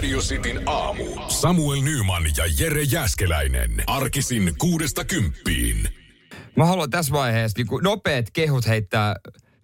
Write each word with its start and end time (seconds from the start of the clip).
Radio 0.00 0.20
Cityn 0.20 0.62
aamu. 0.66 1.04
Samuel 1.28 1.80
Nyman 1.80 2.22
ja 2.36 2.44
Jere 2.58 2.82
Jäskeläinen. 2.82 3.70
Arkisin 3.86 4.54
kuudesta 4.58 5.04
kymppiin. 5.04 5.88
Mä 6.56 6.64
haluan 6.64 6.90
tässä 6.90 7.12
vaiheessa 7.12 7.58
niin 7.58 7.66
kuin 7.66 7.84
nopeat 7.84 8.26
kehut 8.32 8.66
heittää 8.66 9.16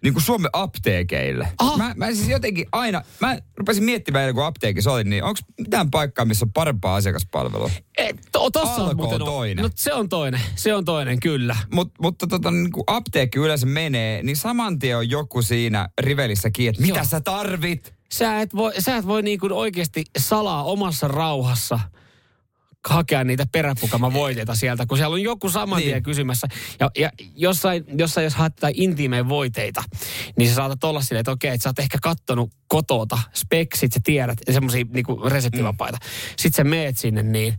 niin 0.03 0.13
kuin 0.13 0.23
Suomen 0.23 0.49
apteekeille. 0.53 1.47
Aha. 1.57 1.77
Mä, 1.77 1.93
mä 1.95 2.11
siis 2.11 2.29
jotenkin 2.29 2.65
aina, 2.71 3.01
mä 3.21 3.37
rupesin 3.57 3.83
miettimään, 3.83 4.33
kun 4.33 4.45
apteekissa 4.45 4.91
olin, 4.91 5.09
niin 5.09 5.23
onko 5.23 5.39
mitään 5.59 5.91
paikkaa, 5.91 6.25
missä 6.25 6.45
on 6.45 6.53
parempaa 6.53 6.95
asiakaspalvelua? 6.95 7.71
Et, 7.97 8.15
to, 8.31 8.51
tossa 8.51 8.75
Alko 8.75 8.89
on 8.89 8.97
muuten 8.97 9.21
on 9.21 9.25
toinen. 9.25 9.63
No, 9.63 9.69
se 9.75 9.93
on 9.93 10.09
toinen. 10.09 10.41
Se 10.55 10.75
on 10.75 10.85
toinen, 10.85 11.19
kyllä. 11.19 11.55
Mut, 11.73 11.91
mutta 12.01 12.27
tota, 12.27 12.51
niin 12.51 12.71
kun 12.71 12.83
apteekki 12.87 13.39
yleensä 13.39 13.65
menee, 13.65 14.23
niin 14.23 14.37
saman 14.37 14.79
tien 14.79 14.97
on 14.97 15.09
joku 15.09 15.41
siinä 15.41 15.89
rivelissä 16.01 16.49
kiinni, 16.49 16.69
että 16.69 16.81
mitä 16.81 16.99
Joo. 16.99 17.05
sä 17.05 17.21
tarvit? 17.21 17.96
Sä 18.11 18.41
et 18.41 18.55
voi, 18.55 18.73
sä 18.81 18.97
et 18.97 19.07
voi 19.07 19.21
niin 19.21 19.39
kuin 19.39 19.51
oikeasti 19.51 20.05
salaa 20.17 20.63
omassa 20.63 21.07
rauhassa 21.07 21.79
hakea 22.87 23.23
niitä 23.23 23.45
peräpukama-voiteita 23.51 24.55
sieltä, 24.55 24.85
kun 24.85 24.97
siellä 24.97 25.13
on 25.13 25.21
joku 25.21 25.49
saman 25.49 25.81
tien 25.81 25.93
Niin. 25.93 26.03
kysymässä. 26.03 26.47
Ja, 26.79 26.91
ja 26.97 27.09
jossain, 27.35 27.85
jossain, 27.97 28.23
jos 28.23 28.35
haet 28.35 28.53
intiimeen 28.73 29.29
voiteita, 29.29 29.83
niin 30.37 30.49
sä 30.49 30.55
saatat 30.55 30.83
olla 30.83 31.01
silleen, 31.01 31.19
että 31.19 31.31
okei, 31.31 31.51
että 31.53 31.63
sä 31.63 31.69
oot 31.69 31.79
ehkä 31.79 31.97
kattonut 32.01 32.51
kotota 32.67 33.19
speksit, 33.33 33.93
sä 33.93 33.99
tiedät, 34.03 34.37
semmoisia 34.51 34.85
niinku 34.89 35.21
reseptivapaita. 35.29 35.97
Mm. 36.01 36.09
Sitten 36.37 36.57
sä 36.57 36.63
meet 36.63 36.97
sinne, 36.97 37.23
niin 37.23 37.57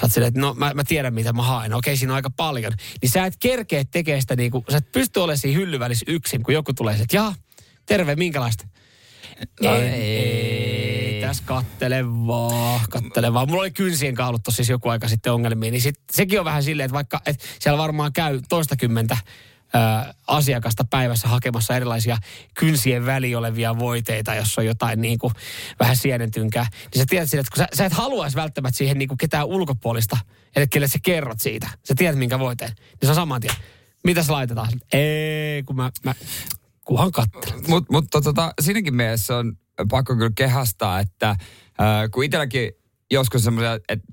Sä 0.00 0.04
oot 0.06 0.12
silleen, 0.12 0.28
että 0.28 0.40
no 0.40 0.54
mä, 0.54 0.74
mä 0.74 0.84
tiedän 0.84 1.14
mitä 1.14 1.32
mä 1.32 1.42
haen. 1.42 1.74
Okei, 1.74 1.96
siinä 1.96 2.12
on 2.12 2.16
aika 2.16 2.30
paljon. 2.30 2.72
Niin 3.02 3.10
sä 3.10 3.26
et 3.26 3.34
kerkeä 3.40 3.84
tekemään 3.90 4.20
sitä 4.20 4.36
niinku, 4.36 4.64
sä 4.70 4.76
et 4.76 4.92
pysty 4.92 5.20
olemaan 5.20 5.38
siinä 5.38 5.58
hyllyvälissä 5.58 6.04
yksin, 6.08 6.42
kun 6.42 6.54
joku 6.54 6.72
tulee, 6.74 6.94
että 6.94 7.16
jaa, 7.16 7.34
terve, 7.86 8.16
minkälaista? 8.16 8.64
Ei, 9.60 9.68
ei. 9.68 10.16
ei, 10.16 11.20
tässä 11.20 11.42
kattele 11.46 12.04
vaan, 12.06 12.80
kattele 12.90 13.32
vaan. 13.32 13.48
Mulla 13.48 13.62
oli 13.62 13.70
kynsien 13.70 14.14
kaalut 14.14 14.40
siis 14.48 14.68
joku 14.68 14.88
aika 14.88 15.08
sitten 15.08 15.32
ongelmia, 15.32 15.70
niin 15.70 15.82
sit, 15.82 16.00
sekin 16.12 16.38
on 16.38 16.44
vähän 16.44 16.62
silleen, 16.62 16.84
että 16.84 16.94
vaikka 16.94 17.20
et 17.26 17.42
siellä 17.58 17.78
varmaan 17.78 18.12
käy 18.12 18.40
toistakymmentä 18.48 19.16
ö, 19.74 20.14
asiakasta 20.26 20.84
päivässä 20.90 21.28
hakemassa 21.28 21.76
erilaisia 21.76 22.18
kynsien 22.54 23.06
väli 23.06 23.34
olevia 23.34 23.78
voiteita, 23.78 24.34
jos 24.34 24.58
on 24.58 24.66
jotain 24.66 25.00
niin 25.00 25.18
kuin 25.18 25.32
vähän 25.80 25.96
sienentynkää. 25.96 26.66
Niin 26.72 27.02
sä 27.02 27.06
tiedät 27.08 27.34
että 27.34 27.50
kun 27.54 27.58
sä, 27.58 27.68
sä 27.74 27.84
et 27.84 27.92
haluaisi 27.92 28.36
välttämättä 28.36 28.78
siihen 28.78 28.98
niin 28.98 29.08
kuin 29.08 29.18
ketään 29.18 29.46
ulkopuolista, 29.46 30.18
että 30.46 30.66
kelle 30.66 30.88
sä 30.88 30.98
kerrot 31.02 31.40
siitä. 31.40 31.68
Sä 31.84 31.94
tiedät 31.96 32.18
minkä 32.18 32.38
voiteen. 32.38 32.72
Niin 32.78 32.98
se 33.02 33.08
on 33.08 33.14
saman 33.14 33.40
tien. 33.40 33.54
Mitäs 34.04 34.30
laitetaan? 34.30 34.68
Ei, 34.92 35.62
kun 35.62 35.76
mä, 35.76 35.90
mä 36.04 36.14
kunhan 36.84 37.12
kattelen. 37.12 37.64
Mutta 37.68 37.92
mut, 37.92 38.04
tota, 38.10 38.52
siinäkin 38.60 38.94
mielessä 38.94 39.36
on 39.36 39.52
pakko 39.90 40.16
kyllä 40.16 40.30
kehastaa, 40.34 41.00
että 41.00 41.30
äh, 41.30 41.36
kun 42.12 42.24
itselläkin 42.24 42.72
joskus 43.10 43.44
semmoisia, 43.44 43.78
että 43.88 44.06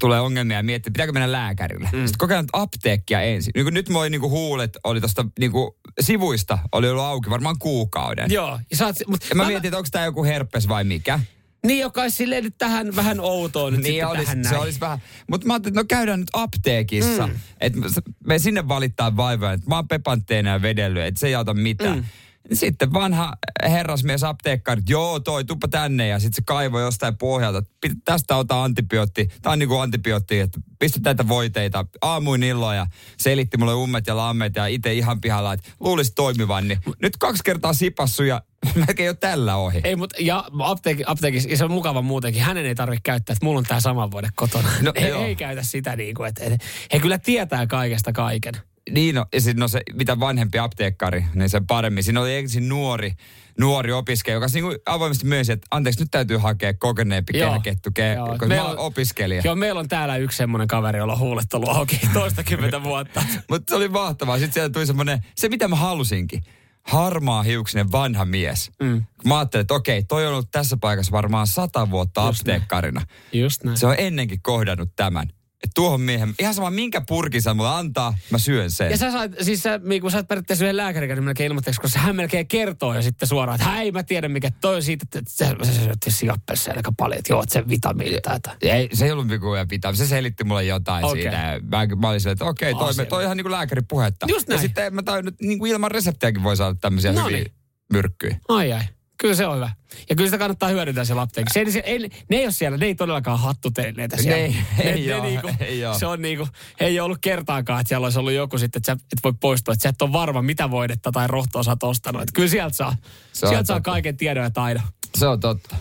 tulee 0.00 0.20
ongelmia 0.20 0.56
ja 0.56 0.62
miettii, 0.62 0.90
pitääkö 0.90 1.12
mennä 1.12 1.32
lääkärille. 1.32 1.88
Mm. 1.92 1.98
Sitten 1.98 2.18
kokeillaan 2.18 2.44
nyt 2.44 2.50
apteekkia 2.52 3.20
ensin. 3.20 3.52
Niin 3.54 3.64
kun 3.64 3.74
nyt 3.74 3.88
moi 3.88 4.10
niinku 4.10 4.30
huulet 4.30 4.76
oli 4.84 5.00
tuosta 5.00 5.24
niinku 5.38 5.78
sivuista, 6.00 6.58
oli 6.72 6.90
ollut 6.90 7.04
auki 7.04 7.30
varmaan 7.30 7.58
kuukauden. 7.58 8.30
Joo. 8.30 8.60
Ja, 8.78 8.86
oot, 8.86 8.96
mut, 9.06 9.26
Ja 9.30 9.36
mä 9.36 9.46
mietin, 9.46 9.68
että 9.68 9.78
onko 9.78 9.88
tämä 9.92 10.04
joku 10.04 10.24
herpes 10.24 10.68
vai 10.68 10.84
mikä. 10.84 11.20
Niin, 11.64 11.80
joka 11.80 12.02
olisi 12.02 12.16
silleen 12.16 12.44
nyt 12.44 12.58
tähän 12.58 12.96
vähän 12.96 13.20
outoa 13.20 13.70
nyt 13.70 13.80
Niin 13.80 14.06
olisi, 14.06 14.24
tähän 14.24 14.44
se 14.44 14.58
olisi 14.58 14.80
vähän. 14.80 14.98
Mutta 15.30 15.46
mä 15.46 15.52
ajattelin, 15.52 15.72
että 15.72 15.80
no 15.80 15.98
käydään 15.98 16.20
nyt 16.20 16.30
apteekissa. 16.32 17.26
Mm. 17.26 17.34
Että 17.60 17.78
me 18.26 18.38
sinne 18.38 18.68
valittaa 18.68 19.16
vaivaa, 19.16 19.52
että 19.52 19.68
mä 19.68 19.76
oon 19.76 19.88
pepantteena 19.88 20.50
ja 20.50 20.62
vedellyt, 20.62 21.02
että 21.02 21.20
se 21.20 21.26
ei 21.26 21.34
auta 21.34 21.54
mitään. 21.54 21.98
Mm. 21.98 22.04
Sitten 22.52 22.92
vanha 22.92 23.32
herrasmies 23.62 24.24
apteekkari, 24.24 24.78
että 24.78 24.92
joo 24.92 25.20
toi, 25.20 25.44
tuppa 25.44 25.68
tänne 25.68 26.08
ja 26.08 26.18
sitten 26.18 26.36
se 26.36 26.42
kaivoi 26.46 26.82
jostain 26.82 27.16
pohjalta. 27.16 27.62
Tästä 28.04 28.36
ota 28.36 28.64
antibiootti, 28.64 29.28
tää 29.42 29.52
on 29.52 29.58
niinku 29.58 29.78
antibiootti, 29.78 30.40
että 30.40 30.60
pistä 30.78 31.00
tätä 31.02 31.28
voiteita 31.28 31.86
aamuin 32.02 32.42
illoin 32.42 32.76
ja 32.76 32.86
selitti 33.18 33.56
mulle 33.56 33.74
ummet 33.74 34.06
ja 34.06 34.16
lammet 34.16 34.56
ja 34.56 34.66
itse 34.66 34.94
ihan 34.94 35.20
pihalla, 35.20 35.52
että 35.52 35.70
luulisi 35.80 36.12
toimivan. 36.14 36.68
Niin 36.68 36.78
nyt 37.02 37.16
kaksi 37.16 37.44
kertaa 37.44 37.72
sipassu 37.72 38.22
ja 38.22 38.42
melkein 38.86 39.06
jo 39.06 39.14
tällä 39.14 39.56
ohi. 39.56 39.80
Ei, 39.84 39.96
mutta 39.96 40.16
ja 40.20 40.44
apteeki, 40.58 41.02
apteekissa, 41.06 41.48
ja 41.48 41.56
se 41.56 41.64
on 41.64 41.70
mukava 41.70 42.02
muutenkin, 42.02 42.42
hänen 42.42 42.66
ei 42.66 42.74
tarvitse 42.74 43.00
käyttää, 43.02 43.32
että 43.32 43.44
mulla 43.46 43.58
on 43.58 43.64
tämä 43.64 43.80
sama 43.80 44.10
vuode 44.10 44.28
kotona. 44.34 44.68
No, 44.80 44.92
he, 45.00 45.08
joo. 45.08 45.24
ei 45.24 45.36
käytä 45.36 45.62
sitä 45.62 45.96
niin 45.96 46.14
kuin, 46.14 46.28
että, 46.28 46.44
että 46.44 46.58
he 46.92 46.98
kyllä 46.98 47.18
tietää 47.18 47.66
kaikesta 47.66 48.12
kaiken. 48.12 48.54
Niin, 48.90 49.14
no, 49.14 49.26
ja 49.32 49.40
sit, 49.40 49.56
no 49.56 49.68
se, 49.68 49.80
mitä 49.92 50.20
vanhempi 50.20 50.58
apteekkari, 50.58 51.24
niin 51.34 51.48
sen 51.48 51.66
paremmin. 51.66 52.04
Siinä 52.04 52.20
oli 52.20 52.36
ensin 52.36 52.68
nuori, 52.68 53.12
nuori 53.60 53.92
opiskelija, 53.92 54.36
joka 54.36 54.46
niin 54.54 54.78
avoimesti 54.86 55.26
myönsi, 55.26 55.52
että 55.52 55.66
anteeksi, 55.70 56.00
nyt 56.00 56.10
täytyy 56.10 56.36
hakea 56.36 56.74
kokeneempi 56.74 57.38
Joo. 57.38 57.48
kehäkettu, 57.48 57.90
ke, 57.94 58.12
Joo. 58.12 58.26
koska 58.26 58.46
Meillä 58.46 58.64
mä 58.64 58.70
on- 58.70 58.78
opiskelija. 58.78 59.42
Joo, 59.44 59.54
meillä 59.54 59.80
on 59.80 59.88
täällä 59.88 60.16
yksi 60.16 60.36
semmoinen 60.36 60.68
kaveri, 60.68 60.98
jolla 60.98 61.12
on 61.12 61.18
huulet 61.18 61.54
ollut 61.54 61.68
auki 61.68 62.00
toistakymmentä 62.12 62.82
vuotta. 62.82 63.22
Mutta 63.50 63.70
se 63.70 63.76
oli 63.76 63.88
mahtavaa. 63.88 64.38
Sitten 64.38 64.52
siellä 64.54 64.70
tuli 64.70 64.86
semmoinen, 64.86 65.24
se 65.34 65.48
mitä 65.48 65.68
mä 65.68 65.76
halusinkin, 65.76 66.42
harmaa 66.84 67.42
hiuksinen 67.42 67.92
vanha 67.92 68.24
mies. 68.24 68.70
Mm. 68.82 69.02
Mä 69.24 69.38
ajattelin, 69.38 69.60
että 69.62 69.74
okei, 69.74 70.04
toi 70.04 70.26
on 70.26 70.32
ollut 70.32 70.50
tässä 70.50 70.76
paikassa 70.80 71.12
varmaan 71.12 71.46
sata 71.46 71.90
vuotta 71.90 72.26
Just 72.26 72.44
näin. 72.44 72.56
apteekkarina. 72.56 73.06
Just 73.32 73.64
näin. 73.64 73.76
Se 73.76 73.86
on 73.86 73.94
ennenkin 73.98 74.42
kohdannut 74.42 74.90
tämän. 74.96 75.28
Tuohon 75.74 76.00
miehen, 76.00 76.34
ihan 76.38 76.54
sama 76.54 76.70
minkä 76.70 77.02
purkin 77.08 77.42
sä 77.42 77.54
mulle 77.54 77.70
antaa, 77.70 78.14
mä 78.30 78.38
syön 78.38 78.70
sen. 78.70 78.90
Ja 78.90 78.96
sä 78.96 79.12
sait, 79.12 79.32
siis 79.40 79.62
sä, 79.62 79.80
niin 79.84 80.02
kun 80.02 80.10
sä 80.10 80.16
oot 80.16 80.28
periaatteessa 80.28 80.64
yhden 80.64 80.76
lääkärin 80.76 81.08
kanssa 81.08 81.22
melkein 81.22 81.46
ilmoitteeksi, 81.46 81.80
koska 81.80 81.98
hän 81.98 82.16
melkein 82.16 82.48
kertoo 82.48 82.94
jo 82.94 83.02
sitten 83.02 83.28
suoraan, 83.28 83.60
että 83.60 83.70
hei 83.70 83.92
mä 83.92 84.02
tiedän 84.02 84.30
mikä 84.30 84.50
toi 84.60 84.76
on 84.76 84.82
siitä, 84.82 85.06
että 85.18 85.30
sä, 85.30 85.56
sä 85.62 85.72
syöt 85.72 85.98
sijappessa 86.08 86.72
aika 86.76 86.92
paljon, 86.96 87.18
että 87.18 87.32
joo, 87.32 87.42
että 87.42 87.52
se 87.52 87.68
vitamiini 87.68 88.14
jotain. 88.14 88.40
Ei, 88.62 88.88
se 88.92 89.04
ei 89.04 89.12
ollut 89.12 89.26
mikuja 89.26 89.66
pitää. 89.66 89.92
Se 89.92 90.06
selitti 90.06 90.44
mulle 90.44 90.64
jotain 90.64 91.04
okay. 91.04 91.22
siitä. 91.22 91.36
ja 91.36 91.60
Mä, 91.60 91.86
mä 91.96 92.08
olin 92.08 92.20
silleen, 92.20 92.32
että 92.32 92.44
okei, 92.44 92.72
okay, 92.72 92.94
toi, 92.94 93.06
toi 93.06 93.18
on 93.18 93.24
ihan 93.24 93.36
niin 93.36 93.44
kuin 93.44 93.52
lääkärin 93.52 93.84
puhetta. 93.88 94.26
Just 94.28 94.48
näin. 94.48 94.58
Ja 94.58 94.62
sitten 94.62 94.86
en 94.86 94.94
mä 94.94 95.02
tajunnut, 95.02 95.34
niin 95.40 95.58
kuin 95.58 95.72
ilman 95.72 95.90
reseptiäkin 95.90 96.42
voi 96.42 96.56
saada 96.56 96.74
tämmöisiä 96.80 97.12
No 97.12 97.26
hyviä 97.26 97.36
niin. 97.36 97.52
myrkkyjä. 97.92 98.36
Ai 98.48 98.72
ai. 98.72 98.82
Kyllä 99.24 99.34
se 99.36 99.46
on 99.46 99.56
hyvä. 99.56 99.70
Ja 100.10 100.16
kyllä 100.16 100.28
sitä 100.28 100.38
kannattaa 100.38 100.68
hyödyntää 100.68 101.04
siellä 101.04 101.22
apteekissa. 101.22 101.54
Se, 101.54 101.60
ei- 101.60 101.72
se, 101.72 101.78
ei, 101.78 101.98
ne 102.30 102.36
ei 102.36 102.44
ole 102.44 102.52
siellä, 102.52 102.78
ne 102.78 102.86
ei 102.86 102.94
todellakaan 102.94 103.40
hattutelineitä 103.40 104.16
siellä. 104.16 104.36
Ne 104.36 104.44
ei- 104.44 104.90
ei 104.92 105.12
oo, 105.12 105.22
niinku, 105.22 105.50
ei 105.60 105.84
oo. 105.84 105.98
Se 105.98 106.06
on 106.06 106.22
niinku, 106.22 106.48
ei 106.80 107.00
ollut 107.00 107.18
kertaakaan, 107.20 107.80
että 107.80 107.88
siellä 107.88 108.04
olisi 108.04 108.18
ollut 108.18 108.32
joku 108.32 108.58
sitten, 108.58 108.80
että 108.80 108.92
sä 108.92 108.98
et 109.12 109.18
voi 109.24 109.32
poistua, 109.40 109.72
että 109.74 109.82
sä 109.82 109.88
et 109.88 110.02
ole 110.02 110.12
varma, 110.12 110.42
mitä 110.42 110.70
voidetta 110.70 111.12
tai 111.12 111.26
rohtoa 111.28 111.62
sä 111.62 111.70
oot 111.70 111.82
ostanut. 111.82 112.22
Että 112.22 112.32
kyllä 112.34 112.48
sieltä 112.48 112.76
saa, 112.76 112.96
sieltä 113.32 113.64
saa 113.64 113.80
kaiken 113.80 114.16
tiedon 114.16 114.44
ja 114.44 114.50
taidon. 114.50 114.82
Se 115.18 115.26
on 115.26 115.40
totta. 115.40 115.76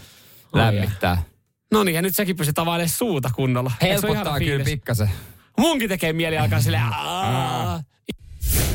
Lämmittää. 0.54 1.24
No 1.72 1.84
niin, 1.84 1.96
ja 1.96 2.02
nyt 2.02 2.16
säkin 2.16 2.36
pystyt 2.36 2.60
availemaan 2.60 2.90
suuta 2.90 3.30
kunnolla. 3.36 3.72
Ole 3.82 3.90
Helpottaa 3.92 4.40
kyllä 4.40 4.64
pikkasen. 4.66 5.10
Munkin 5.58 5.90
tekee 5.90 6.14
mieli 6.14 6.38
alkaa 6.38 6.62
silleen, 6.62 6.84
"Aa." 6.84 7.84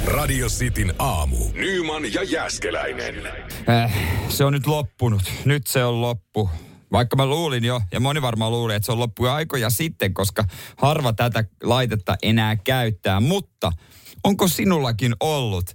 Radio 0.04 0.48
Cityn 0.48 0.94
aamu. 0.98 1.36
Nyman 1.54 2.12
ja 2.12 2.22
Jäskeläinen. 2.22 3.14
Äh, 3.68 3.94
se 4.28 4.44
on 4.44 4.52
nyt 4.52 4.66
loppunut. 4.66 5.22
Nyt 5.44 5.66
se 5.66 5.84
on 5.84 6.00
loppu. 6.00 6.50
Vaikka 6.92 7.16
mä 7.16 7.26
luulin 7.26 7.64
jo, 7.64 7.80
ja 7.92 8.00
moni 8.00 8.22
varmaan 8.22 8.52
luuli, 8.52 8.74
että 8.74 8.86
se 8.86 8.92
on 8.92 8.98
loppu 8.98 9.26
jo 9.26 9.32
aikoja 9.32 9.70
sitten, 9.70 10.14
koska 10.14 10.44
harva 10.76 11.12
tätä 11.12 11.44
laitetta 11.62 12.16
enää 12.22 12.56
käyttää. 12.56 13.20
Mutta 13.20 13.72
onko 14.24 14.48
sinullakin 14.48 15.14
ollut 15.20 15.70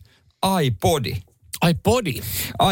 iPodi? 0.63 1.13
Ai 1.63 1.74
podi. 1.83 2.21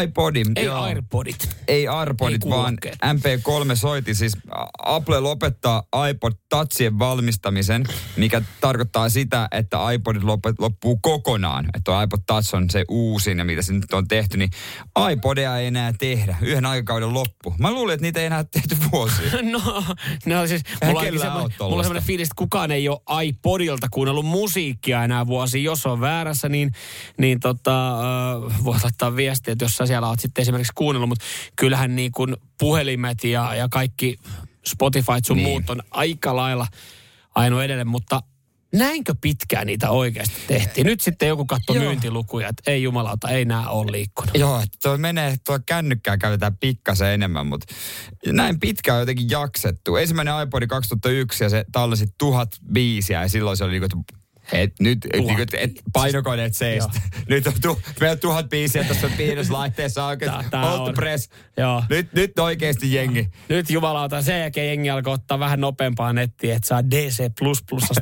iPodi. 0.02 0.42
Ei 0.56 0.64
joo. 0.64 0.82
Airpodit. 0.82 1.56
Ei 1.68 1.88
AirPodit, 1.88 2.44
Ei 2.44 2.50
vaan 2.50 2.62
kuulokkeet. 2.64 2.94
MP3 2.94 3.76
soiti. 3.76 4.14
Siis 4.14 4.32
Apple 4.78 5.20
lopettaa 5.20 5.82
iPod 6.10 6.32
Touchien 6.48 6.98
valmistamisen, 6.98 7.84
mikä 8.16 8.42
tarkoittaa 8.60 9.08
sitä, 9.08 9.48
että 9.50 9.90
iPodit 9.92 10.22
lop- 10.22 10.54
loppuu 10.58 10.98
kokonaan. 11.02 11.68
Että 11.74 12.02
iPod 12.02 12.20
Touch 12.26 12.54
on 12.54 12.70
se 12.70 12.84
uusin 12.88 13.38
ja 13.38 13.44
mitä 13.44 13.62
se 13.62 13.72
nyt 13.72 13.92
on 13.92 14.08
tehty, 14.08 14.36
niin 14.36 14.50
iPodia 15.12 15.58
ei 15.58 15.66
enää 15.66 15.92
tehdä. 15.98 16.36
Yhden 16.40 16.66
aikakauden 16.66 17.14
loppu. 17.14 17.54
Mä 17.58 17.72
luulin, 17.72 17.94
että 17.94 18.02
niitä 18.02 18.20
ei 18.20 18.26
enää 18.26 18.44
tehty 18.44 18.76
vuosia. 18.92 19.32
No, 19.52 19.84
no 20.26 20.46
siis, 20.46 20.62
mulla, 20.84 21.00
on 21.00 21.18
semmoinen, 21.18 21.50
mulla 21.60 21.76
on 21.76 21.84
semmoinen 21.84 22.02
fiilis, 22.02 22.26
että 22.26 22.34
kukaan 22.36 22.70
ei 22.70 22.88
ole 22.88 23.24
iPodilta 23.24 23.86
kuunnellut 23.90 24.26
musiikkia 24.26 25.04
enää 25.04 25.26
vuosi. 25.26 25.64
Jos 25.64 25.86
on 25.86 26.00
väärässä, 26.00 26.48
niin, 26.48 26.72
niin 27.18 27.40
tota, 27.40 27.90
äh, 28.00 28.64
voit 28.82 28.92
laittaa 28.92 29.16
viestiä, 29.16 29.52
että 29.52 29.64
jos 29.64 29.76
sä 29.76 29.86
siellä 29.86 30.08
oot 30.08 30.20
sitten 30.20 30.42
esimerkiksi 30.42 30.72
kuunnellut, 30.74 31.08
mutta 31.08 31.24
kyllähän 31.56 31.96
niin 31.96 32.12
kuin 32.12 32.36
puhelimet 32.58 33.24
ja, 33.24 33.54
ja 33.54 33.68
kaikki 33.68 34.16
Spotify 34.66 35.12
sun 35.24 35.36
Niin. 35.36 35.48
muut 35.48 35.70
on 35.70 35.82
aika 35.90 36.36
lailla 36.36 36.66
ainoa 37.34 37.64
edelleen, 37.64 37.88
mutta 37.88 38.20
näinkö 38.74 39.14
pitkään 39.20 39.66
niitä 39.66 39.90
oikeasti 39.90 40.34
tehtiin? 40.46 40.86
Nyt 40.86 41.00
sitten 41.00 41.28
joku 41.28 41.44
katsoi 41.44 41.78
myyntilukuja, 41.78 42.48
että 42.48 42.70
ei 42.70 42.82
jumalauta, 42.82 43.28
ei 43.28 43.44
nämä 43.44 43.68
ole 43.68 43.92
liikkunut. 43.92 44.34
Joo, 44.34 44.62
tuo 44.82 44.96
menee, 44.96 45.36
tuo 45.46 45.58
kännykkää 45.66 46.18
käytetään 46.18 46.56
pikkasen 46.56 47.08
enemmän, 47.08 47.46
mutta 47.46 47.74
näin 48.26 48.60
pitkään 48.60 49.00
jotenkin 49.00 49.30
jaksettu. 49.30 49.96
Ensimmäinen 49.96 50.34
iPod 50.42 50.66
2001 50.66 51.44
ja 51.44 51.50
se 51.50 51.64
tallasi 51.72 52.06
tuhat 52.18 52.50
biisiä 52.72 53.22
ja 53.22 53.28
silloin 53.28 53.56
se 53.56 53.64
oli 53.64 53.76
että 53.76 54.21
et 54.52 54.80
nyt 54.80 54.98
et, 55.12 55.20
niinku, 55.20 55.42
et, 55.58 55.70
painokoneet 55.92 56.54
seistä. 56.54 57.00
Nyt 57.28 57.46
on 57.46 57.52
tu, 57.62 57.80
meillä 58.00 58.12
on 58.12 58.18
tuhat 58.18 58.48
biisiä 58.48 58.84
Hold 60.62 60.78
on. 60.78 60.84
the 60.84 60.92
press. 60.92 61.28
Joo. 61.56 61.84
Nyt, 61.90 62.12
nyt 62.12 62.38
oikeasti 62.38 62.92
jengi. 62.92 63.28
Nyt 63.48 63.70
jumalauta, 63.70 64.22
sen 64.22 64.40
jälkeen 64.40 64.66
jengi 64.66 64.90
alkoi 64.90 65.12
ottaa 65.12 65.38
vähän 65.38 65.60
nopeampaa 65.60 66.12
nettiä, 66.12 66.56
että 66.56 66.68
saa 66.68 66.90
DC++ 66.90 67.30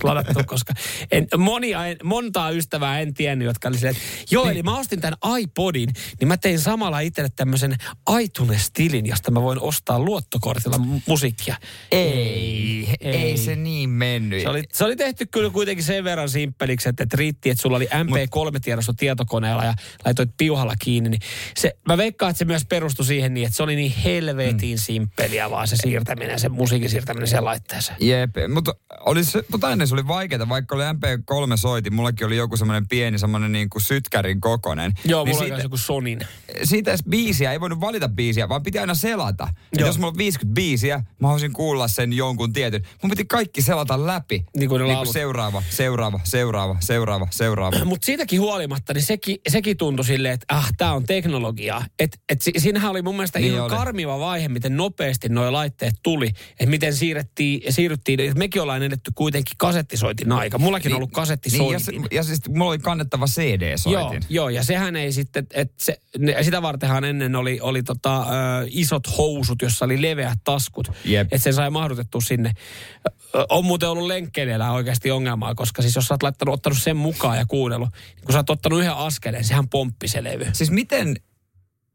ladattua, 0.03 0.45
koska 0.55 0.75
en, 1.11 1.29
monia, 1.39 1.87
en, 1.87 1.97
montaa 2.05 2.51
ystävää 2.51 3.01
en 3.01 3.15
tiennyt, 3.15 3.47
jotka 3.47 3.69
oli 3.69 3.77
silleen, 3.77 3.97
että 3.97 4.35
joo, 4.35 4.51
eli 4.51 4.63
mä 4.63 4.79
ostin 4.79 5.01
tämän 5.01 5.39
iPodin, 5.41 5.91
niin 6.21 6.29
mä 6.29 6.37
tein 6.37 6.61
samalla 6.61 7.01
itselle 7.01 7.31
tämmöisen 7.37 7.77
iTunes-tilin, 8.21 9.07
josta 9.07 9.31
mä 9.31 9.43
voin 9.43 9.61
ostaa 9.61 9.99
luottokortilla 9.99 10.77
mu- 10.77 11.01
musiikkia. 11.07 11.57
Ei, 11.93 12.89
ei, 13.01 13.17
ei 13.17 13.37
se 13.37 13.57
niin 13.57 13.91
mennyt. 13.91 14.43
Se 14.43 14.49
oli, 14.49 14.63
se 14.73 14.85
oli 14.85 14.97
tehty 14.97 15.27
kyllä 15.27 15.51
kuitenkin 15.51 15.85
sen 15.85 16.05
verran 16.05 16.29
simppeliksi, 16.41 16.89
että, 16.89 17.03
että 17.03 17.17
riitti, 17.17 17.51
että 17.51 17.63
sulla 17.63 17.77
oli 17.77 17.89
MP3-tiedosto 17.93 18.93
tietokoneella 18.97 19.65
ja 19.65 19.75
laitoit 20.05 20.31
piuhalla 20.37 20.75
kiinni. 20.79 21.11
Niin 21.11 21.21
se, 21.57 21.77
mä 21.89 21.97
veikkaan, 21.97 22.31
että 22.31 22.39
se 22.39 22.45
myös 22.45 22.65
perustui 22.65 23.07
siihen 23.07 23.35
niin, 23.35 23.47
että 23.47 23.57
se 23.57 23.63
oli 23.63 23.77
niin 23.77 23.93
helvetin 24.05 24.77
mm. 24.77 24.81
simppeliä 24.81 25.51
vaan 25.51 25.69
se 25.69 25.77
siirtäminen, 25.77 26.39
se 26.39 26.49
musiikin 26.49 26.91
siirtäminen 26.91 27.27
siihen 27.27 27.45
laitteeseen. 27.45 27.97
Jep, 28.01 28.31
mutta 28.55 28.75
oli 29.01 29.25
se, 29.25 29.43
tota 29.51 29.71
ennen 29.73 29.89
se 29.89 29.95
oli 29.95 30.09
vaikeaa, 30.09 30.49
vaikka 30.49 30.75
oli 30.75 30.85
MP3 30.85 31.57
soitin, 31.57 31.95
mullakin 31.95 32.27
oli 32.27 32.37
joku 32.37 32.57
semmoinen 32.57 32.89
pieni 32.89 33.19
semmoinen 33.19 33.53
niin 33.53 33.71
kuin 33.71 33.83
sytkärin 33.83 34.41
kokonen. 34.41 34.93
Joo, 35.05 35.25
niin 35.25 35.31
mulla 35.31 35.43
siitä, 35.43 35.55
oli 35.55 35.63
joku 35.63 35.77
Sonin. 35.77 36.21
siitä 36.63 36.91
edes 36.91 37.05
biisiä, 37.11 37.53
ei 37.53 37.61
voinut 37.61 37.81
valita 37.81 38.09
biisiä, 38.09 38.49
vaan 38.49 38.63
piti 38.63 38.79
aina 38.79 38.95
selata. 38.95 39.49
Joo. 39.79 39.87
jos 39.87 39.99
mulla 39.99 40.11
on 40.11 40.19
50 40.19 40.55
biisiä, 40.55 41.05
mä 41.21 41.29
haluaisin 41.29 41.53
kuulla 41.53 41.89
sen 41.89 42.13
jonkun 42.13 42.53
tietyn. 42.53 42.83
Mun 43.03 43.11
piti 43.11 43.25
kaikki 43.25 43.63
selata 43.63 44.07
läpi. 44.07 44.45
Niin 44.57 44.69
kuin 44.69 44.81
niin 44.81 44.93
laulut. 44.93 45.13
seuraava, 45.13 45.63
seuraava, 45.71 46.20
seuraava, 46.25 46.77
seuraava, 46.81 47.27
seuraava. 47.31 47.85
Mutta 47.85 48.07
siitäkin 48.07 48.41
huolimatta, 48.41 48.95
niin 48.95 49.03
sekin, 49.05 49.39
sekin 49.49 49.77
tuntui 49.77 50.05
silleen, 50.05 50.35
että 50.35 50.47
ah, 50.49 50.73
tämä 50.77 50.93
on 50.93 51.05
teknologiaa. 51.05 51.85
Et, 51.99 52.19
et 52.29 52.43
si, 52.43 52.53
siinähän 52.59 52.91
oli 52.91 53.03
mun 53.03 53.15
mielestä 53.17 53.39
Niin 53.39 53.53
ihan 53.53 53.65
oli. 53.65 53.71
karmiva 53.77 54.19
vaihe, 54.19 54.49
miten 54.49 54.77
nopeasti 54.77 55.29
nuo 55.29 55.53
laitteet 55.53 55.95
tuli. 56.03 56.29
Että 56.51 56.67
miten 56.67 56.95
siirrettiin, 56.95 57.73
siirryttiin, 57.73 58.21
että 58.21 58.39
mekin 58.39 58.63
ollaan 58.63 58.83
edetty 58.83 59.11
kuitenkin 59.15 59.55
kasettisoitin 59.59 60.33
aika. 60.33 60.59
Mullakin 60.59 60.93
on 60.93 60.97
ollut 60.97 61.09
Niin, 61.09 61.15
kasettisoitin. 61.15 61.73
ja, 61.73 61.79
se, 61.79 61.93
ja 62.11 62.23
siis 62.23 62.41
mulla 62.49 62.71
oli 62.71 62.79
kannettava 62.79 63.27
CD-soitin. 63.27 63.93
Joo, 63.93 64.13
joo, 64.29 64.49
ja 64.49 64.65
sehän 64.65 64.97
ei 64.97 65.13
sitten, 65.13 65.47
että 65.55 65.75
se, 65.77 66.01
sitä 66.43 66.63
vartenhan 66.63 67.05
ennen 67.05 67.37
oli, 67.37 67.59
oli 67.61 67.83
tota, 67.83 68.21
ö, 68.23 68.25
isot 68.71 69.17
housut, 69.19 69.63
jossa 69.63 69.85
oli 69.85 70.03
leveät 70.03 70.39
taskut. 70.45 70.89
Että 71.21 71.39
sen 71.39 71.55
sai 71.55 71.71
mahdutettua 71.71 72.21
sinne. 72.21 72.53
Ö, 73.35 73.47
On 73.49 73.65
muuten 73.65 73.89
ollut 73.89 74.07
lenkkeilijällä 74.07 74.73
oikeasti 74.73 75.11
ongelmaa, 75.11 75.55
koska 75.55 75.83
siis 75.83 75.95
jos 75.97 76.10
sä 76.11 76.15
oot 76.15 76.23
laittanut, 76.23 76.55
ottanut 76.55 76.79
sen 76.79 76.97
mukaan 76.97 77.39
ja 77.39 77.47
kuunnellut, 77.47 77.89
niin 78.17 78.25
kun 78.25 78.33
sä 78.33 78.39
oot 78.39 78.51
ottanut 78.51 78.79
yhden 78.81 78.95
askeleen, 78.95 79.45
sehän 79.45 79.69
pomppi 79.69 80.09
se 80.09 80.25
levy. 80.25 80.47
Siis 80.53 80.71
miten, 80.71 81.17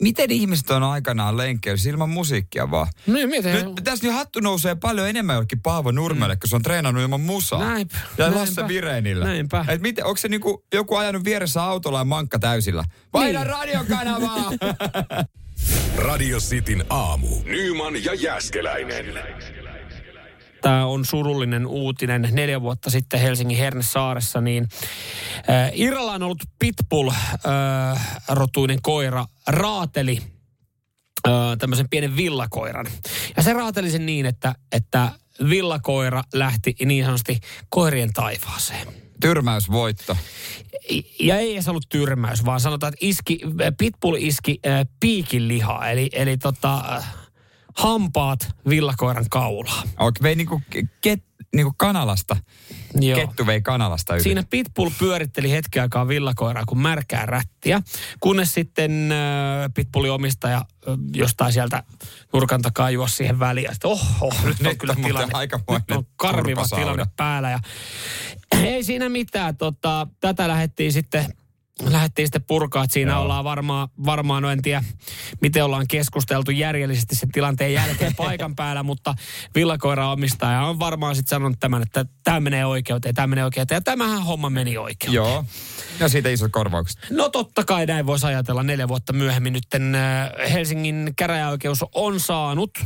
miten 0.02 0.32
ihmiset 0.32 0.70
on 0.70 0.84
aikanaan 0.84 1.38
lenkkeys 1.38 1.86
ilman 1.86 2.10
musiikkia 2.10 2.72
vaan? 2.72 2.88
Niin, 3.08 3.30
mietin. 3.30 3.54
Nyt 3.54 3.68
tässä 3.84 4.08
nyt 4.08 4.16
hattu 4.16 4.40
nousee 4.40 4.76
paljon 4.76 5.10
enemmän 5.10 5.34
jollekin 5.34 5.62
Paavo 5.62 5.92
Nurmelle, 5.92 6.36
kun 6.36 6.50
se 6.50 6.56
on 6.56 6.62
treenannut 6.62 7.04
ilman 7.04 7.22
musaa. 7.22 7.60
Näinpä, 7.60 7.98
Ja 7.98 8.24
näinpä. 8.24 8.40
Lasse 8.40 8.68
Virenillä. 8.68 9.26
Näinpä. 9.26 9.66
Et 9.68 9.82
miten, 9.82 10.06
onko 10.06 10.18
se 10.18 10.28
niinku 10.28 10.66
joku 10.74 10.96
ajanut 10.96 11.24
vieressä 11.24 11.64
autolla 11.64 11.98
ja 12.00 12.06
mankka 12.06 12.40
täysillä? 12.40 12.84
Vaihda 13.14 13.40
Niin. 13.40 13.48
radiokanavaa! 13.50 14.52
Radio 15.98 16.40
Cityn 16.40 16.86
aamu. 16.90 17.28
Nyman 17.46 18.04
ja 18.04 18.14
Jäskeläinen. 18.14 19.06
Tämä 20.66 20.86
on 20.86 21.06
surullinen 21.06 21.68
uutinen. 21.68 22.30
Neljä 22.32 22.62
vuotta 22.62 22.90
sitten 22.90 23.20
Helsingin 23.20 23.58
Hernesaaressa, 23.58 24.42
niin 24.42 24.68
äh, 25.50 25.72
Irralla 25.74 26.12
on 26.12 26.24
ollut 26.24 26.44
Pitbull-rotuinen 26.60 28.80
koira, 28.82 29.26
raateli 29.48 30.22
äh, 31.28 31.34
tämmöisen 31.60 31.90
pienen 31.90 32.18
villakoiran. 32.18 32.86
Ja 33.38 33.44
se 33.44 33.54
raateli 33.54 33.90
sen 33.90 34.06
niin, 34.06 34.26
että, 34.26 34.56
että 34.72 35.12
villakoira 35.50 36.24
lähti 36.34 36.76
niin 36.86 37.06
sanotusti 37.06 37.40
koirien 37.70 38.14
taivaaseen. 38.14 38.88
Tyrmäysvoitto. 39.22 40.18
Ja 41.20 41.38
ei 41.38 41.54
edes 41.54 41.68
ollut 41.68 41.90
tyrmäys, 41.90 42.46
vaan 42.46 42.60
sanotaan, 42.60 42.94
että 42.94 43.06
iski, 43.06 43.40
Pitbull 43.78 44.16
iski 44.20 44.60
äh, 44.68 44.86
piikin 45.00 45.48
lihaa, 45.48 45.90
eli, 45.90 46.10
eli 46.14 46.38
tota, 46.38 46.96
äh, 46.96 47.25
hampaat 47.78 48.48
villakoiran 48.70 49.26
kaulaa. 49.30 49.84
Oikein 50.00 50.24
vei 50.24 50.36
niinku, 50.36 50.62
ket, 51.02 51.24
niinku 51.56 51.74
kanalasta. 51.78 52.38
Joo. 53.00 53.20
Kettu 53.20 53.46
vei 53.46 53.62
kanalasta 53.62 54.14
yli. 54.14 54.24
Siinä 54.24 54.44
Pitbull 54.50 54.90
pyöritteli 55.00 55.52
hetken 55.52 55.82
aikaa 55.82 56.08
villakoiraa 56.08 56.64
kuin 56.66 56.80
märkää 56.80 57.26
rättiä, 57.26 57.82
kunnes 58.20 58.54
sitten 58.54 59.12
äh, 59.12 59.18
Pitbullin 59.74 60.12
omistaja 60.12 60.58
äh, 60.58 60.98
jostain 61.14 61.54
sieltä 61.54 61.84
nurkan 62.34 62.62
takaa 62.62 62.90
juosi 62.90 63.16
siihen 63.16 63.40
väliin. 63.40 63.64
Ja 63.64 63.72
sitten, 63.72 63.92
oho, 63.92 64.34
nyt 64.44 64.58
on 64.60 64.66
Nyt 64.66 64.78
kyllä 64.78 64.94
on 64.98 65.04
tilanne, 65.04 65.34
aikamoinen 65.34 65.86
nyt 65.90 65.98
on 65.98 66.08
karmiva 66.16 66.66
tilanne 66.76 67.06
päällä. 67.16 67.50
Ja, 67.50 67.60
ei 68.64 68.84
siinä 68.84 69.10
mitään, 69.10 69.58
tota, 69.58 70.08
tätä 70.20 70.48
lähdettiin 70.48 70.94
sitten 70.94 71.34
lähdettiin 71.84 72.28
sitten 72.28 72.44
purkaa, 72.44 72.84
että 72.84 72.94
siinä 72.94 73.12
Joo. 73.12 73.22
ollaan 73.22 73.44
varmaan, 73.44 73.90
varmaan, 74.06 74.44
no 74.44 74.50
en 74.50 74.62
tiedä, 74.62 74.84
miten 75.42 75.66
ollaan 75.66 75.88
keskusteltu 75.88 76.52
järjellisesti 76.52 77.16
sen 77.16 77.32
tilanteen 77.32 77.74
jälkeen 77.74 78.16
paikan 78.26 78.56
päällä, 78.56 78.84
mutta 78.84 79.16
villakoira 79.56 80.12
omistaja 80.12 80.62
on 80.62 80.80
varmaan 80.80 81.16
sitten 81.16 81.30
sanonut 81.30 81.60
tämän, 81.60 81.82
että 81.82 82.06
tämä 82.24 82.40
menee 82.40 82.66
oikeuteen, 82.66 83.16
tämä 83.16 83.28
menee 83.28 83.44
oikeuteen, 83.44 83.78
ja 83.78 83.82
tämähän 83.82 84.24
homma 84.24 84.50
meni 84.50 84.78
oikeuteen. 84.78 85.14
Joo. 85.14 85.46
Ja 86.00 86.10
siitä 86.10 86.30
isot 86.30 86.52
korvaukset. 86.52 86.98
No 87.10 87.30
totta 87.30 87.64
kai 87.64 87.86
näin 87.86 88.06
voisi 88.06 88.26
ajatella 88.26 88.64
neljä 88.64 88.88
vuotta 88.88 89.14
myöhemmin. 89.14 89.54
Nyt 89.54 89.68
Helsingin 90.52 91.14
käräjäoikeus 91.16 91.86
on 91.96 92.20
saanut 92.20 92.80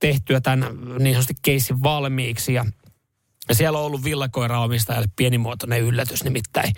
tehtyä 0.00 0.40
tämän 0.40 0.68
niin 0.98 1.14
sanotusti 1.14 1.34
keissin 1.42 1.82
valmiiksi 1.82 2.54
ja 2.54 2.66
ja 3.48 3.54
siellä 3.54 3.78
on 3.78 3.84
ollut 3.84 4.04
villakoira-omistajalle 4.04 5.08
pienimuotoinen 5.16 5.82
yllätys, 5.82 6.24
nimittäin 6.24 6.72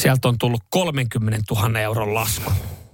sieltä 0.00 0.28
on 0.28 0.38
tullut 0.38 0.62
30 0.70 1.38
000 1.50 1.80
euron 1.80 2.14
lasku 2.14 2.52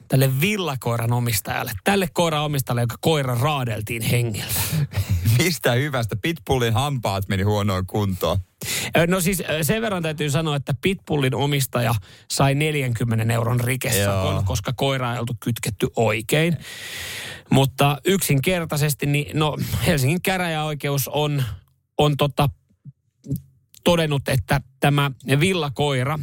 tälle 0.09 0.41
villakoiran 0.41 1.13
omistajalle. 1.13 1.73
Tälle 1.85 2.09
koiran 2.13 2.43
omistajalle, 2.43 2.81
joka 2.81 2.97
koira 3.01 3.35
raadeltiin 3.41 4.03
hengiltä. 4.03 4.61
Mistä 5.39 5.73
hyvästä? 5.73 6.17
Pitbullin 6.23 6.75
hampaat 6.75 7.29
meni 7.29 7.43
huonoon 7.43 7.87
kuntoon. 7.87 8.39
No 9.07 9.21
siis 9.21 9.43
sen 9.63 9.83
verran 9.83 10.03
täytyy 10.03 10.31
sanoa, 10.31 10.57
että 10.57 10.75
Pitbullin 10.81 11.35
omistaja 11.35 11.95
sai 12.31 12.55
40 12.55 13.35
euron 13.35 13.61
rikesakon, 13.61 14.45
koska 14.45 14.73
koira 14.77 15.13
ei 15.15 15.21
oltu 15.21 15.37
kytketty 15.41 15.89
oikein. 15.97 16.57
Mutta 17.51 17.99
yksinkertaisesti, 18.05 19.07
niin 19.07 19.39
no 19.39 19.57
Helsingin 19.87 20.23
käräjäoikeus 20.23 21.09
on, 21.09 21.43
on 21.99 22.17
tota, 22.17 22.49
todennut, 23.85 24.29
että 24.29 24.61
tämä 24.81 25.11
villakoira 25.41 26.19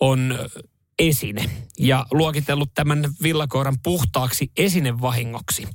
on 0.00 0.38
esine 0.98 1.50
ja 1.78 2.06
luokitellut 2.10 2.74
tämän 2.74 3.08
villakoiran 3.22 3.76
puhtaaksi 3.82 4.50
esinevahingoksi. 4.56 5.68